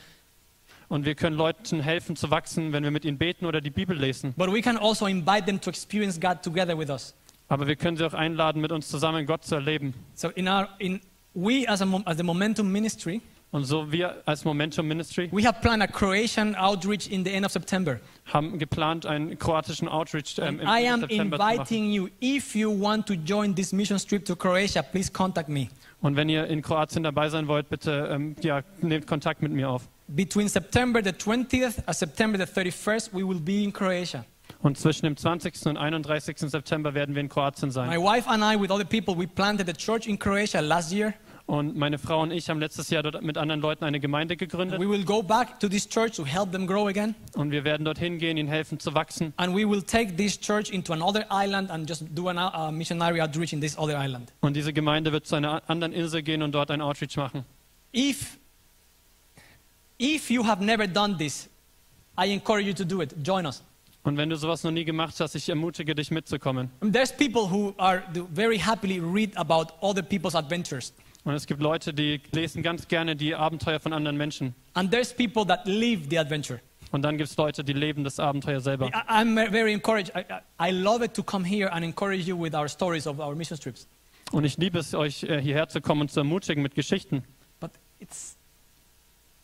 Und 0.90 1.06
wir 1.06 1.14
können 1.14 1.36
Leuten 1.36 1.82
helfen 1.82 2.16
zu 2.16 2.32
wachsen, 2.32 2.74
wenn 2.74 2.84
wir 2.84 2.90
mit 2.90 3.06
ihnen 3.06 3.18
beten 3.18 3.46
oder 3.46 3.62
die 3.62 3.70
Bibel 3.70 3.96
lesen. 3.96 4.34
But 4.36 4.52
we 4.52 4.62
can 4.62 4.78
also 4.78 5.06
invite 5.06 5.46
them 5.46 5.62
to 5.62 5.70
experience 5.70 6.20
God 6.20 6.42
together 6.42 6.78
with 6.78 6.90
us. 6.90 7.14
Aber 7.48 7.68
wir 7.68 7.76
können 7.76 7.98
sie 7.98 8.06
auch 8.06 8.14
einladen, 8.14 8.62
mit 8.62 8.72
uns 8.72 8.90
zusammen 8.90 9.26
Gott 9.26 9.44
zu 9.44 9.56
erleben. 9.56 9.94
So 10.16 10.30
in 10.30 10.48
our 10.48 10.68
in 10.80 11.00
we 11.34 11.68
as 11.68 11.82
a 11.82 12.02
as 12.06 12.18
the 12.18 12.24
Momentum 12.24 12.72
Ministry, 12.72 13.22
Und 13.52 13.64
so 13.64 13.92
wir 13.92 14.22
als 14.28 14.46
Momentum 14.46 14.88
Ministry 14.88 15.28
we 15.32 15.44
have 15.44 15.60
planned 15.62 15.82
a 15.82 15.88
Croatian 15.88 16.56
outreach 16.56 17.08
in 17.10 17.26
the 17.26 17.32
end 17.32 17.46
of 17.46 17.52
September. 17.52 18.00
haben 18.32 18.60
geplant, 18.60 19.08
einen 19.08 19.40
kroatischen 19.40 19.88
Outreach 19.88 20.38
ähm, 20.38 20.60
im 20.60 20.68
I 20.68 20.88
am 20.88 21.00
September 21.00 21.38
zu 21.38 21.44
machen. 21.44 21.58
inviting 21.60 21.92
you. 21.92 22.10
If 22.22 22.54
you 22.56 22.70
want 22.70 23.08
to 23.08 23.14
join 23.16 23.56
this 23.56 23.72
mission 23.74 23.98
trip 23.98 24.24
to 24.26 24.36
Croatia, 24.36 24.84
please 24.84 25.12
contact 25.12 25.50
me. 25.50 25.68
Und 26.02 26.16
wenn 26.16 26.30
ihr 26.30 26.46
in 26.48 26.62
Kroatien 26.62 27.02
dabei 27.04 27.30
sein 27.30 27.48
wollt, 27.48 27.70
bitte 27.70 28.10
ähm, 28.12 28.36
ja, 28.42 28.62
nehmt 28.82 29.08
Kontakt 29.08 29.42
mit 29.42 29.52
mir 29.52 29.70
auf. 29.70 29.90
Between 30.08 30.48
September 30.48 31.02
the 31.04 31.10
20th 31.12 31.84
and 31.88 31.96
September 31.96 32.38
the 32.38 32.46
31st, 32.46 33.10
we 33.14 33.28
will 33.28 33.40
be 33.40 33.64
in 33.64 33.74
Croatia. 33.74 34.26
Und 34.62 34.78
zwischen 34.78 35.06
dem 35.06 35.18
20. 35.18 35.66
und 35.66 35.78
31. 35.78 36.38
September 36.38 36.94
werden 36.94 37.16
wir 37.16 37.22
in 37.22 37.30
Kroatien 37.30 37.70
My 37.70 37.74
sein. 37.74 37.90
wife 38.00 38.30
and 38.30 38.44
I, 38.44 38.60
with 38.60 38.70
other 38.72 38.86
people, 38.86 39.18
we 39.18 39.26
planted 39.28 39.68
a 39.70 39.74
church 39.74 40.08
in 40.08 40.18
Croatia 40.20 40.60
last 40.62 40.92
year. 40.92 41.14
Und 41.50 41.76
meine 41.76 41.98
Frau 41.98 42.22
und 42.22 42.30
ich 42.30 42.48
haben 42.48 42.60
letztes 42.60 42.92
Jahr 42.92 43.02
dort 43.02 43.24
mit 43.24 43.36
anderen 43.36 43.60
Leuten 43.60 43.84
eine 43.84 44.00
Gemeinde 44.00 44.38
gegründet. 44.38 44.80
We 44.80 44.88
will 44.88 45.04
go 45.04 45.24
back 45.24 45.60
to 45.60 45.68
this 45.68 45.90
church 45.90 46.12
to 46.18 46.24
help 46.24 46.52
them 46.52 46.68
grow 46.68 46.88
again. 46.88 47.16
Und 47.34 47.50
wir 47.50 47.64
werden 47.64 47.86
dorthin 47.86 48.20
gehen, 48.20 48.38
ihnen 48.38 48.48
helfen 48.48 48.80
zu 48.80 48.94
wachsen. 48.94 49.34
And 49.38 49.56
we 49.56 49.68
will 49.68 49.82
take 49.82 50.16
this 50.16 50.40
church 50.40 50.70
into 50.70 50.94
another 50.94 51.26
island 51.32 51.72
and 51.72 51.90
just 51.90 52.04
do 52.14 52.30
a 52.30 52.34
uh, 52.68 52.72
missionary 52.72 53.20
outreach 53.20 53.52
in 53.52 53.62
this 53.62 53.76
other 53.80 54.00
island. 54.00 54.32
Und 54.42 54.56
diese 54.56 54.74
Gemeinde 54.74 55.12
wird 55.12 55.26
zu 55.26 55.38
einer 55.38 55.68
anderen 55.68 55.92
Insel 55.92 56.22
gehen 56.22 56.44
und 56.44 56.52
dort 56.52 56.70
ein 56.70 56.82
Outreach 56.82 57.18
machen. 57.18 57.44
If, 57.96 58.38
if 60.00 60.30
you 60.30 60.46
have 60.46 60.64
never 60.64 60.86
done 60.86 61.18
this, 61.18 61.50
I 62.16 62.32
encourage 62.32 62.68
you 62.68 62.76
to 62.76 62.86
do 62.86 63.02
it. 63.02 63.16
Join 63.26 63.48
us. 63.48 63.64
Und 64.04 64.18
wenn 64.18 64.30
du 64.30 64.36
sowas 64.36 64.64
noch 64.64 64.72
nie 64.72 64.86
gemacht 64.86 65.20
hast, 65.20 65.34
ich 65.34 65.50
ermutige 65.50 65.96
dich 65.96 66.12
mitzukommen. 66.12 66.70
There's 66.80 67.12
people 67.12 67.50
who 67.50 67.74
are 67.80 68.04
very 68.36 68.60
happily 68.60 69.00
read 69.00 69.36
about 69.36 69.74
other 69.82 70.04
people's 70.04 70.36
adventures. 70.36 70.94
Und 71.30 71.36
es 71.36 71.46
gibt 71.46 71.62
Leute, 71.62 71.94
die 71.94 72.20
lesen 72.32 72.64
ganz 72.64 72.88
gerne 72.88 73.16
die 73.16 73.36
Abenteuer 73.36 73.80
von 73.80 73.94
anderen 73.94 74.18
Menschen. 74.18 74.56
And 74.74 74.90
there's 74.90 75.14
people 75.14 75.46
that 75.46 75.68
live 75.68 76.10
the 76.10 76.18
adventure. 76.18 76.60
Und 76.92 77.04
dann 77.04 77.20
gibt 77.20 77.30
es 77.30 77.38
Leute, 77.38 77.64
die 77.64 77.74
leben 77.74 78.04
das 78.04 78.20
Abenteuer 78.20 78.62
selber. 78.62 78.88
I, 78.88 78.94
I'm 79.08 79.52
very 79.52 79.72
encouraged. 79.72 80.12
I, 80.16 80.24
I 80.60 80.72
love 80.72 81.06
it 81.06 81.14
to 81.14 81.22
come 81.22 81.48
here 81.48 81.72
and 81.72 81.86
encourage 81.86 82.26
you 82.28 82.36
with 82.36 82.56
our 82.56 82.68
stories 82.68 83.06
of 83.06 83.20
our 83.20 83.36
mission 83.36 83.60
trips. 83.60 83.88
Und 84.32 84.44
ich 84.44 84.58
liebe 84.58 84.80
es, 84.80 84.96
euch 84.96 85.22
äh, 85.22 85.40
hierher 85.40 85.70
zu 85.70 85.82
kommen 85.82 86.02
und 86.02 86.12
zu 86.12 86.22
ermutigen 86.22 86.64
mit 86.64 86.74
Geschichten. 86.74 87.24
But 87.60 87.74
it's, 88.00 88.36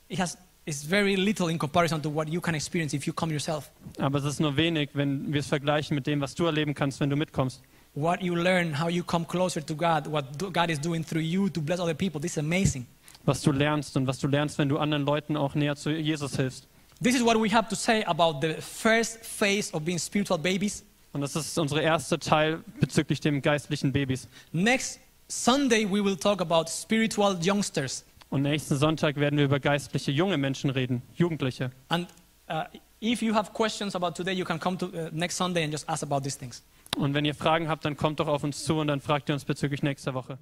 it 0.07 0.19
has, 0.19 0.39
it's 0.65 0.83
very 0.83 1.13
little 1.13 1.51
in 1.51 1.59
comparison 1.59 2.01
to 2.01 2.11
what 2.11 2.27
you 2.29 2.41
can 2.41 2.55
experience 2.55 2.95
if 2.95 3.05
you 3.05 3.13
come 3.13 3.31
yourself. 3.31 3.69
Aber 3.99 4.17
es 4.17 4.25
ist 4.25 4.39
nur 4.39 4.57
wenig, 4.57 4.89
wenn 4.93 5.31
wir 5.31 5.41
es 5.41 5.47
vergleichen 5.47 5.93
mit 5.93 6.07
dem, 6.07 6.19
was 6.19 6.33
du 6.33 6.45
erleben 6.45 6.73
kannst, 6.73 6.99
wenn 6.99 7.11
du 7.11 7.15
mitkommst. 7.15 7.61
What 7.95 8.21
you 8.21 8.35
learn, 8.35 8.73
how 8.73 8.89
you 8.89 9.03
come 9.03 9.25
closer 9.25 9.61
to 9.61 9.73
God, 9.73 10.07
what 10.07 10.25
God 10.37 10.69
is 10.69 10.79
doing 10.79 11.03
through 11.03 11.23
you 11.23 11.49
to 11.49 11.61
bless 11.61 11.79
other 11.79 11.95
people. 11.95 12.19
This 12.19 12.33
is 12.33 12.37
amazing. 12.39 12.85
Was 13.23 13.41
du 13.41 13.51
lernst 13.51 13.95
und 13.95 14.05
was 14.05 14.19
du 14.19 14.27
lernst, 14.27 14.57
wenn 14.57 14.69
du 14.69 14.77
anderen 14.77 15.05
Leuten 15.05 15.37
auch 15.37 15.55
näher 15.55 15.75
zu 15.75 15.89
Jesus 15.89 16.35
hilfst. 16.35 16.67
This 17.01 17.15
is 17.15 17.23
what 17.23 17.37
we 17.37 17.49
have 17.49 17.69
to 17.69 17.75
say 17.75 18.03
about 18.03 18.41
the 18.41 18.55
first 18.61 19.25
phase 19.25 19.73
of 19.73 19.83
being 19.83 19.97
spiritual 19.97 20.37
babies. 20.37 20.83
Und 21.13 21.21
das 21.21 21.35
ist 21.35 21.57
unser 21.57 21.81
erster 21.81 22.19
Teil 22.19 22.59
bezüglich 22.81 23.21
dem 23.21 23.41
geistlichen 23.41 23.93
Babys. 23.93 24.27
Next 24.51 24.99
Sunday, 25.29 25.85
we 25.85 26.03
will 26.03 26.17
talk 26.17 26.41
about 26.41 26.65
spiritual 26.67 27.37
youngsters. 27.41 28.03
Und 28.29 28.41
nächsten 28.41 28.75
Sonntag 28.75 29.15
werden 29.15 29.37
wir 29.37 29.45
über 29.45 29.61
geistliche 29.61 30.11
junge 30.11 30.37
Menschen 30.37 30.69
reden, 30.69 31.01
Jugendliche. 31.15 31.71
And 31.87 32.07
uh, 32.49 32.63
if 33.01 33.21
you 33.21 33.33
have 33.33 33.53
questions 33.53 33.95
about 33.95 34.11
today, 34.11 34.33
you 34.33 34.43
can 34.43 34.59
come 34.59 34.77
to 34.77 34.87
uh, 34.87 35.09
next 35.13 35.37
Sunday 35.37 35.63
and 35.63 35.71
just 35.71 35.87
ask 35.87 36.03
about 36.03 36.21
these 36.21 36.37
things. 36.37 36.61
Und 36.97 37.13
wenn 37.13 37.25
ihr 37.25 37.36
Fragen 37.36 37.67
habt, 37.67 37.86
dann 37.86 37.97
kommt 37.97 38.19
doch 38.19 38.27
auf 38.27 38.43
uns 38.43 38.63
zu 38.63 38.77
und 38.77 38.88
dann 38.88 39.01
fragt 39.01 39.29
ihr 39.29 39.33
uns 39.33 39.45
bezüglich 39.45 39.83
nächster 39.83 40.13
Woche. 40.13 40.38